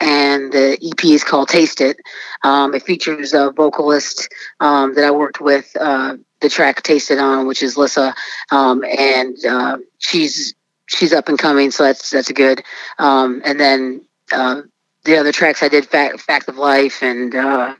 And 0.00 0.52
the 0.52 0.78
EP 0.80 1.04
is 1.06 1.24
called 1.24 1.48
Taste 1.48 1.80
It. 1.80 1.96
Um, 2.44 2.72
it 2.72 2.84
features 2.84 3.34
a 3.34 3.50
vocalist 3.50 4.32
um, 4.60 4.94
that 4.94 5.04
I 5.04 5.10
worked 5.10 5.40
with 5.40 5.76
uh, 5.78 6.16
the 6.40 6.48
track 6.48 6.82
Taste 6.82 7.10
It 7.10 7.18
on, 7.18 7.48
which 7.48 7.64
is 7.64 7.76
Lissa. 7.76 8.14
Um, 8.52 8.84
and 8.84 9.36
uh, 9.44 9.78
she's 9.98 10.54
she's 10.86 11.12
up 11.12 11.28
and 11.28 11.38
coming, 11.38 11.72
so 11.72 11.82
that's 11.82 12.10
that's 12.10 12.30
good. 12.30 12.62
Um, 13.00 13.42
and 13.44 13.58
then 13.58 14.06
uh, 14.32 14.62
the 15.08 15.16
other 15.16 15.32
tracks 15.32 15.62
I 15.62 15.68
did, 15.68 15.86
Fact, 15.86 16.20
Fact 16.20 16.48
of 16.48 16.58
Life, 16.58 17.02
and 17.02 17.34
uh, 17.34 17.74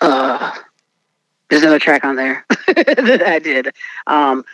uh, 0.00 0.52
there's 1.50 1.62
another 1.62 1.78
track 1.78 2.02
on 2.02 2.16
there 2.16 2.46
that 2.66 3.22
I 3.26 3.38
did. 3.38 3.68
Um, 4.06 4.44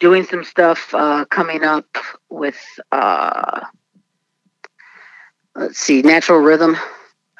doing 0.00 0.24
some 0.24 0.44
stuff 0.44 0.94
uh, 0.94 1.26
coming 1.26 1.62
up 1.62 1.98
with, 2.30 2.58
uh, 2.90 3.60
let's 5.54 5.78
see, 5.78 6.00
Natural 6.00 6.38
Rhythm. 6.38 6.76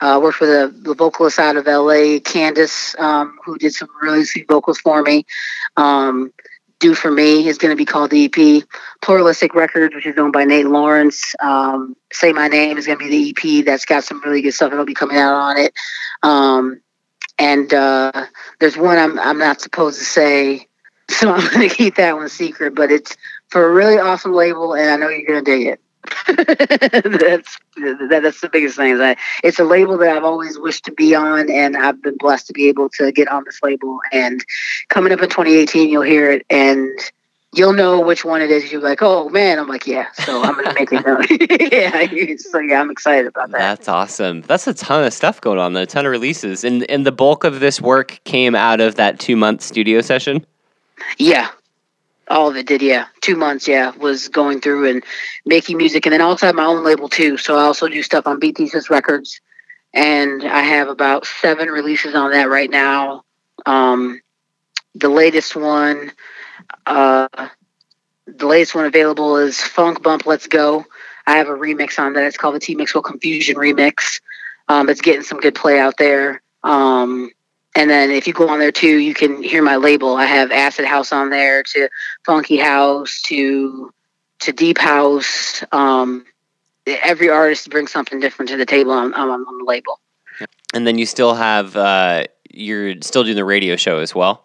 Uh, 0.00 0.20
worked 0.22 0.40
with 0.40 0.50
a, 0.50 0.68
the 0.82 0.94
vocalist 0.94 1.38
out 1.38 1.56
of 1.56 1.66
LA, 1.66 2.18
Candace, 2.22 2.94
um, 2.98 3.38
who 3.46 3.56
did 3.56 3.72
some 3.72 3.88
really 4.02 4.24
sweet 4.24 4.46
vocals 4.46 4.78
for 4.78 5.00
me. 5.02 5.24
Um, 5.78 6.34
do 6.84 6.94
for 6.94 7.10
Me 7.10 7.48
is 7.48 7.56
going 7.56 7.70
to 7.70 7.76
be 7.76 7.84
called 7.84 8.10
the 8.10 8.26
EP. 8.26 8.62
Pluralistic 9.00 9.54
Records, 9.54 9.94
which 9.94 10.06
is 10.06 10.18
owned 10.18 10.32
by 10.32 10.44
Nate 10.44 10.66
Lawrence. 10.66 11.34
Um, 11.40 11.96
Say 12.12 12.32
My 12.32 12.48
Name 12.48 12.76
is 12.76 12.86
going 12.86 12.98
to 12.98 13.04
be 13.04 13.32
the 13.32 13.60
EP 13.60 13.64
that's 13.64 13.86
got 13.86 14.04
some 14.04 14.20
really 14.22 14.42
good 14.42 14.52
stuff 14.52 14.70
that'll 14.70 14.84
be 14.84 14.94
coming 14.94 15.16
out 15.16 15.34
on 15.34 15.56
it. 15.56 15.72
Um, 16.22 16.80
and 17.38 17.72
uh, 17.72 18.26
there's 18.60 18.76
one 18.76 18.98
I'm, 18.98 19.18
I'm 19.18 19.38
not 19.38 19.60
supposed 19.60 19.98
to 19.98 20.04
say, 20.04 20.68
so 21.10 21.32
I'm 21.32 21.50
going 21.52 21.68
to 21.68 21.74
keep 21.74 21.96
that 21.96 22.16
one 22.16 22.28
secret, 22.28 22.74
but 22.74 22.90
it's 22.90 23.16
for 23.48 23.66
a 23.66 23.72
really 23.72 23.98
awesome 23.98 24.34
label, 24.34 24.74
and 24.74 24.90
I 24.90 24.96
know 24.96 25.08
you're 25.08 25.26
going 25.26 25.44
to 25.44 25.50
dig 25.50 25.66
it. 25.66 25.80
That's 26.26 27.58
that, 27.76 28.20
that's 28.22 28.40
the 28.40 28.48
biggest 28.50 28.76
thing. 28.76 28.98
Is 28.98 29.16
it's 29.42 29.58
a 29.58 29.64
label 29.64 29.98
that 29.98 30.16
I've 30.16 30.24
always 30.24 30.58
wished 30.58 30.84
to 30.86 30.92
be 30.92 31.14
on, 31.14 31.50
and 31.50 31.76
I've 31.76 32.02
been 32.02 32.16
blessed 32.16 32.46
to 32.48 32.52
be 32.52 32.68
able 32.68 32.88
to 32.90 33.12
get 33.12 33.28
on 33.28 33.44
this 33.44 33.60
label. 33.62 33.98
And 34.12 34.44
coming 34.88 35.12
up 35.12 35.20
in 35.20 35.28
2018, 35.28 35.88
you'll 35.88 36.02
hear 36.02 36.30
it, 36.30 36.46
and 36.50 36.90
you'll 37.52 37.72
know 37.72 38.00
which 38.00 38.24
one 38.24 38.42
it 38.42 38.50
is. 38.50 38.70
You're 38.72 38.80
like, 38.80 39.02
oh 39.02 39.28
man, 39.28 39.58
I'm 39.58 39.68
like, 39.68 39.86
yeah. 39.86 40.10
So 40.12 40.42
I'm 40.42 40.54
gonna 40.54 40.74
make 40.74 40.92
it 40.92 41.06
known. 41.06 41.24
yeah. 41.72 42.36
So 42.36 42.58
yeah, 42.58 42.80
I'm 42.80 42.90
excited 42.90 43.26
about 43.26 43.50
that. 43.50 43.58
That's 43.58 43.88
awesome. 43.88 44.42
That's 44.42 44.66
a 44.66 44.74
ton 44.74 45.04
of 45.04 45.12
stuff 45.12 45.40
going 45.40 45.58
on. 45.58 45.72
there, 45.72 45.84
A 45.84 45.86
ton 45.86 46.06
of 46.06 46.10
releases, 46.12 46.64
and 46.64 46.88
and 46.90 47.06
the 47.06 47.12
bulk 47.12 47.44
of 47.44 47.60
this 47.60 47.80
work 47.80 48.20
came 48.24 48.54
out 48.54 48.80
of 48.80 48.96
that 48.96 49.18
two 49.18 49.36
month 49.36 49.62
studio 49.62 50.00
session. 50.00 50.44
Yeah. 51.18 51.50
All 52.28 52.48
of 52.48 52.56
it 52.56 52.66
did, 52.66 52.82
yeah. 52.82 53.06
Two 53.20 53.36
months, 53.36 53.68
yeah, 53.68 53.90
was 53.96 54.28
going 54.28 54.60
through 54.60 54.90
and 54.90 55.04
making 55.44 55.76
music. 55.76 56.06
And 56.06 56.12
then 56.12 56.20
I 56.20 56.24
also 56.24 56.46
have 56.46 56.54
my 56.54 56.64
own 56.64 56.84
label 56.84 57.08
too. 57.08 57.36
So 57.36 57.56
I 57.56 57.62
also 57.62 57.88
do 57.88 58.02
stuff 58.02 58.26
on 58.26 58.38
Beat 58.38 58.56
Thesis 58.56 58.90
Records. 58.90 59.40
And 59.92 60.42
I 60.42 60.62
have 60.62 60.88
about 60.88 61.26
seven 61.26 61.68
releases 61.68 62.14
on 62.14 62.32
that 62.32 62.48
right 62.48 62.70
now. 62.70 63.24
Um, 63.66 64.20
the 64.94 65.08
latest 65.08 65.54
one, 65.54 66.12
uh, 66.86 67.28
the 68.26 68.46
latest 68.46 68.74
one 68.74 68.86
available 68.86 69.36
is 69.36 69.60
Funk 69.60 70.02
Bump 70.02 70.26
Let's 70.26 70.46
Go. 70.46 70.84
I 71.26 71.36
have 71.36 71.48
a 71.48 71.52
remix 71.52 71.98
on 71.98 72.14
that. 72.14 72.24
It's 72.24 72.36
called 72.36 72.54
the 72.54 72.60
T 72.60 72.74
Mixwell 72.74 73.02
Confusion 73.02 73.56
Remix. 73.56 74.20
Um, 74.68 74.88
it's 74.88 75.00
getting 75.00 75.22
some 75.22 75.40
good 75.40 75.54
play 75.54 75.78
out 75.78 75.96
there. 75.98 76.42
Um, 76.62 77.30
and 77.74 77.90
then 77.90 78.10
if 78.10 78.26
you 78.26 78.32
go 78.32 78.48
on 78.48 78.58
there 78.58 78.72
too, 78.72 78.98
you 78.98 79.14
can 79.14 79.42
hear 79.42 79.62
my 79.62 79.76
label. 79.76 80.16
I 80.16 80.26
have 80.26 80.52
Acid 80.52 80.84
House 80.84 81.12
on 81.12 81.30
there 81.30 81.62
to 81.62 81.88
Funky 82.24 82.56
House 82.56 83.22
to 83.22 83.92
to 84.40 84.52
Deep 84.52 84.78
House. 84.78 85.64
Um, 85.72 86.24
every 86.86 87.30
artist 87.30 87.70
brings 87.70 87.90
something 87.90 88.20
different 88.20 88.50
to 88.50 88.56
the 88.56 88.66
table 88.66 88.92
on, 88.92 89.14
on, 89.14 89.28
on 89.30 89.58
the 89.58 89.64
label. 89.64 89.98
And 90.72 90.86
then 90.86 90.98
you 90.98 91.06
still 91.06 91.34
have 91.34 91.76
uh, 91.76 92.24
you're 92.50 92.94
still 93.00 93.24
doing 93.24 93.36
the 93.36 93.44
radio 93.44 93.76
show 93.76 93.98
as 93.98 94.14
well. 94.14 94.44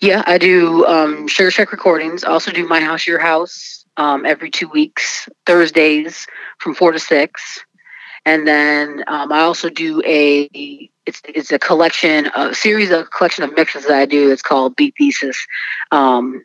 Yeah, 0.00 0.22
I 0.26 0.38
do 0.38 0.86
um, 0.86 1.28
Sugar 1.28 1.50
Shack 1.50 1.72
recordings. 1.72 2.24
I 2.24 2.30
also 2.30 2.50
do 2.50 2.66
My 2.66 2.80
House, 2.80 3.06
Your 3.06 3.18
House 3.18 3.84
um, 3.96 4.26
every 4.26 4.50
two 4.50 4.68
weeks, 4.68 5.28
Thursdays 5.46 6.26
from 6.58 6.74
four 6.74 6.92
to 6.92 6.98
six. 6.98 7.64
And 8.24 8.46
then 8.46 9.02
um, 9.06 9.32
I 9.32 9.40
also 9.40 9.68
do 9.68 10.02
a 10.04 10.90
it's 11.06 11.20
it's 11.24 11.50
a 11.50 11.58
collection 11.58 12.30
a 12.34 12.54
series 12.54 12.90
of 12.90 13.10
collection 13.10 13.44
of 13.44 13.54
mixes 13.54 13.86
that 13.86 13.96
I 13.96 14.06
do. 14.06 14.30
It's 14.30 14.42
called 14.42 14.76
Beat 14.76 14.94
Thesis. 14.96 15.46
Um, 15.90 16.44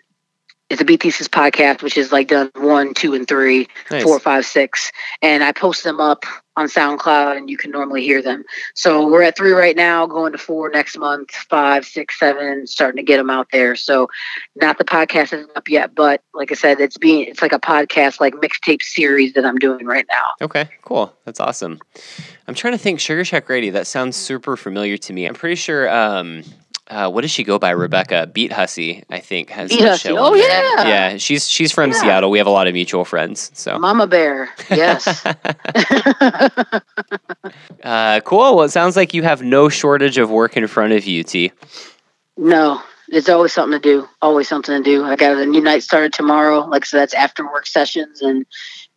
it's 0.70 0.82
a 0.82 0.86
Beat 0.86 1.02
Thesis 1.02 1.28
podcast, 1.28 1.82
which 1.82 1.98
is 1.98 2.12
like 2.12 2.28
done 2.28 2.52
one, 2.56 2.94
two, 2.94 3.14
and 3.14 3.28
three, 3.28 3.68
Nice. 3.90 4.04
four, 4.04 4.20
five, 4.20 4.46
six, 4.46 4.92
and 5.22 5.44
I 5.44 5.52
post 5.52 5.84
them 5.84 6.00
up 6.00 6.26
on 6.58 6.68
SoundCloud, 6.68 7.38
and 7.38 7.50
you 7.52 7.56
can 7.58 7.70
normally 7.70 8.02
hear 8.04 8.22
them. 8.22 8.44
So 8.74 9.08
we're 9.08 9.22
at 9.22 9.38
three 9.38 9.52
right 9.52 9.76
now, 9.76 10.08
going 10.08 10.32
to 10.32 10.40
four 10.40 10.70
next 10.70 10.98
month, 10.98 11.30
five, 11.32 11.86
six, 11.86 12.20
seven, 12.20 12.66
starting 12.66 12.98
to 12.98 13.04
get 13.04 13.18
them 13.18 13.30
out 13.30 13.48
there. 13.52 13.76
So 13.76 14.10
not 14.56 14.78
the 14.80 14.84
podcast 14.84 15.34
isn't 15.34 15.52
up 15.56 15.70
yet, 15.70 15.94
but 15.94 16.22
like 16.34 16.52
I 16.52 16.56
said, 16.56 16.80
it's 16.80 16.98
being 16.98 17.28
it's 17.28 17.42
like 17.44 17.54
a 17.54 17.60
podcast, 17.60 18.20
like 18.20 18.34
mixtape 18.36 18.82
series 18.82 19.34
that 19.34 19.46
I'm 19.46 19.58
doing 19.58 19.86
right 19.86 20.08
now. 20.10 20.46
Okay, 20.46 20.68
cool. 20.82 21.14
That's 21.26 21.40
awesome. 21.40 21.80
I'm 22.48 22.56
trying 22.56 22.74
to 22.74 22.80
think 22.80 23.00
Sugar 23.00 23.24
Shack 23.24 23.48
Radio. 23.50 23.72
That 23.72 23.86
sounds 23.88 24.18
super 24.18 24.58
familiar 24.58 24.98
to 24.98 25.14
me. 25.14 25.28
I'm 25.28 25.36
pretty 25.36 25.56
sure. 25.56 25.88
Um, 25.90 26.44
uh, 26.90 27.10
what 27.10 27.22
does 27.22 27.32
she 27.32 27.44
go 27.44 27.60
by? 27.60 27.72
Rebecca 27.72 28.28
Beat 28.32 28.52
Hussy, 28.52 29.04
I 29.10 29.20
think, 29.20 29.50
has 29.50 29.70
Beat 29.70 29.82
a 29.82 29.90
Hussy. 29.90 30.10
show. 30.10 30.18
Oh, 30.18 30.36
there. 30.36 30.44
yeah. 30.78 30.88
yeah. 30.88 31.18
She's 31.18 31.48
she's 31.48 31.72
from 31.72 31.92
Yeah. 31.92 32.02
Seattle. 32.02 32.30
We 32.32 32.38
have 32.38 32.48
a 32.48 32.52
lot 32.52 32.68
of 32.68 32.74
mutual 32.74 33.06
friends. 33.06 33.52
So 33.54 33.78
Mama 33.80 34.08
Bear, 34.08 34.50
yes. 34.70 35.26
uh, 37.84 38.20
cool. 38.22 38.56
Well, 38.56 38.64
it 38.64 38.70
sounds 38.70 38.96
like 38.96 39.14
you 39.14 39.24
have 39.24 39.42
no 39.42 39.70
shortage 39.70 40.18
of 40.18 40.30
work 40.30 40.58
in 40.58 40.68
front 40.68 40.94
of 40.94 41.06
you, 41.06 41.24
T. 41.24 41.52
no, 42.38 42.82
it's 43.10 43.30
always 43.30 43.54
something 43.54 43.80
to 43.80 43.90
do. 44.02 44.08
Always 44.22 44.48
something 44.48 44.84
to 44.84 44.86
do. 44.90 45.04
I 45.06 45.16
got 45.16 45.38
a 45.38 45.46
new 45.46 45.62
night 45.62 45.84
started 45.84 46.14
tomorrow. 46.14 46.62
Like 46.66 46.86
so, 46.86 46.98
that's 46.98 47.14
after 47.14 47.46
work 47.46 47.66
sessions, 47.68 48.22
and 48.22 48.46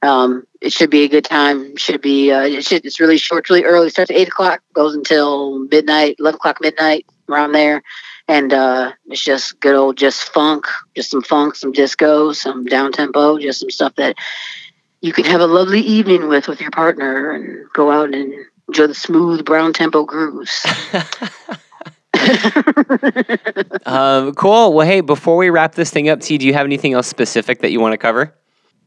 um, 0.02 0.44
it 0.60 0.72
should 0.72 0.90
be 0.90 1.04
a 1.04 1.08
good 1.08 1.24
time. 1.24 1.76
Should 1.76 2.00
be. 2.00 2.32
Uh, 2.32 2.42
it 2.42 2.64
should, 2.64 2.84
it's 2.84 3.00
really 3.00 3.18
short, 3.18 3.48
really 3.48 3.64
early. 3.64 3.90
Starts 3.90 4.10
at 4.10 4.16
eight 4.16 4.28
o'clock, 4.28 4.62
goes 4.74 4.94
until 4.94 5.60
midnight, 5.70 6.16
eleven 6.18 6.36
o'clock 6.36 6.58
midnight, 6.60 7.06
around 7.32 7.52
there. 7.52 7.82
And 8.28 8.52
uh, 8.52 8.92
it's 9.06 9.24
just 9.24 9.58
good 9.60 9.74
old 9.74 9.96
just 9.96 10.32
funk, 10.32 10.66
just 10.94 11.10
some 11.10 11.22
funk, 11.22 11.56
some 11.56 11.72
disco, 11.72 12.32
some 12.32 12.64
down 12.64 12.92
tempo, 12.92 13.38
just 13.38 13.60
some 13.60 13.70
stuff 13.70 13.94
that 13.96 14.16
you 15.00 15.12
can 15.12 15.24
have 15.24 15.40
a 15.40 15.46
lovely 15.46 15.80
evening 15.80 16.28
with 16.28 16.46
with 16.46 16.60
your 16.60 16.70
partner 16.70 17.30
and 17.32 17.66
go 17.72 17.90
out 17.90 18.14
and 18.14 18.34
enjoy 18.68 18.86
the 18.86 18.94
smooth 18.94 19.44
brown 19.44 19.72
tempo 19.72 20.04
grooves. 20.04 20.64
um, 23.86 24.34
cool. 24.34 24.72
Well, 24.74 24.86
hey, 24.86 25.00
before 25.00 25.36
we 25.36 25.50
wrap 25.50 25.74
this 25.74 25.90
thing 25.90 26.08
up, 26.08 26.20
T, 26.20 26.38
do 26.38 26.46
you 26.46 26.52
have 26.52 26.66
anything 26.66 26.92
else 26.92 27.06
specific 27.06 27.60
that 27.60 27.70
you 27.70 27.80
want 27.80 27.92
to 27.92 27.98
cover? 27.98 28.34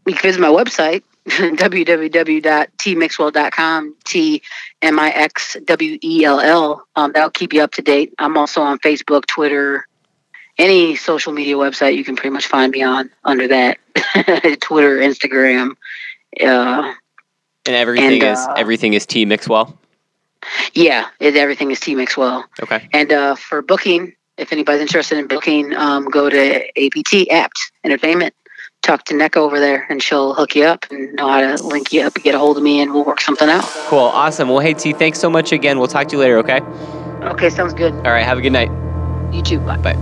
You 0.08 0.14
can 0.14 0.22
visit 0.30 0.42
my 0.42 0.48
website 0.50 1.04
www.tmixwell.com 1.28 3.96
t 4.06 4.42
m 4.82 5.00
i 5.00 5.10
x 5.10 5.56
w 5.66 5.98
e 6.02 6.24
l 6.26 6.40
l 6.40 6.82
um, 6.96 7.12
that'll 7.14 7.30
keep 7.30 7.54
you 7.54 7.62
up 7.62 7.72
to 7.72 7.82
date 7.82 8.14
i'm 8.20 8.38
also 8.38 8.62
on 8.62 8.78
facebook 8.80 9.26
twitter 9.26 9.88
any 10.58 10.96
social 10.96 11.34
media 11.34 11.56
website 11.56 11.96
you 11.96 12.04
can 12.04 12.16
pretty 12.16 12.34
much 12.34 12.46
find 12.48 12.72
me 12.72 12.82
on 12.84 13.10
under 13.24 13.48
that 13.48 13.78
twitter 14.62 14.98
instagram 14.98 15.72
uh, 16.42 16.94
And 17.66 17.76
everything 17.76 18.14
And, 18.22 18.24
is 18.24 18.40
uh, 18.40 18.54
everything 18.58 18.94
is 18.94 19.06
T 19.06 19.26
Mixwell. 19.26 19.78
yeah 20.74 21.08
it, 21.20 21.36
everything 21.38 21.72
is 21.72 21.80
t 21.80 21.96
mixwell 21.96 22.44
Okay. 22.62 22.90
and 22.92 23.12
uh, 23.14 23.36
for 23.36 23.62
booking 23.62 24.14
if 24.38 24.52
anybody's 24.52 24.82
interested 24.82 25.18
in 25.18 25.28
booking 25.28 25.74
um, 25.74 26.06
go 26.06 26.30
to 26.30 26.66
apt 26.86 27.14
apt 27.32 27.72
entertainment 27.86 28.34
talk 28.84 29.06
to 29.06 29.16
Nek 29.16 29.36
over 29.38 29.60
there 29.60 29.88
and 29.90 30.04
she'll 30.04 30.34
hook 30.34 30.56
you 30.56 30.66
up 30.66 30.86
and 30.92 31.14
know 31.14 31.28
how 31.28 31.42
to 31.42 31.64
link 31.64 31.92
you 31.92 32.02
up 32.02 32.16
and 32.16 32.24
get 32.24 32.36
a 32.36 32.40
hold 32.40 32.58
of 32.58 32.64
me 32.64 32.82
and 32.82 32.94
we'll 32.94 33.06
work 33.06 33.22
something 33.22 33.50
out 33.50 33.64
Cool. 33.88 34.00
Awesome. 34.00 34.50
Well, 34.50 34.60
hey, 34.60 34.74
T, 34.74 34.94
thanks 34.94 35.20
so 35.20 35.30
much 35.30 35.52
again. 35.52 35.80
We'll 35.80 35.88
talk 35.88 36.08
to 36.10 36.16
you 36.16 36.20
later. 36.20 36.38
Okay. 36.40 36.60
Okay, 37.24 37.50
sounds 37.50 37.74
good. 37.74 37.94
All 37.94 38.12
right. 38.12 38.26
Have 38.26 38.38
a 38.38 38.42
good 38.42 38.52
night. 38.52 38.70
You 39.34 39.42
too. 39.42 39.60
Bye. 39.60 39.78
Bye. 39.78 39.96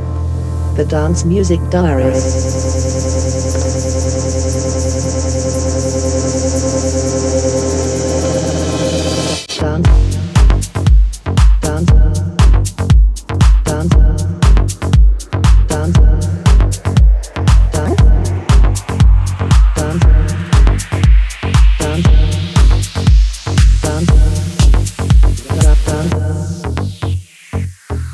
The 0.75 0.86
Dance 0.86 1.23
Music 1.25 1.59
Diaries. 1.69 3.20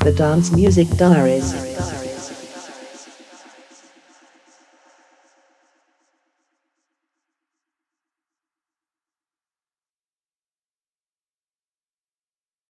The 0.08 0.14
Dance 0.14 0.51
Music 0.53 0.88
Diaries. 0.95 1.66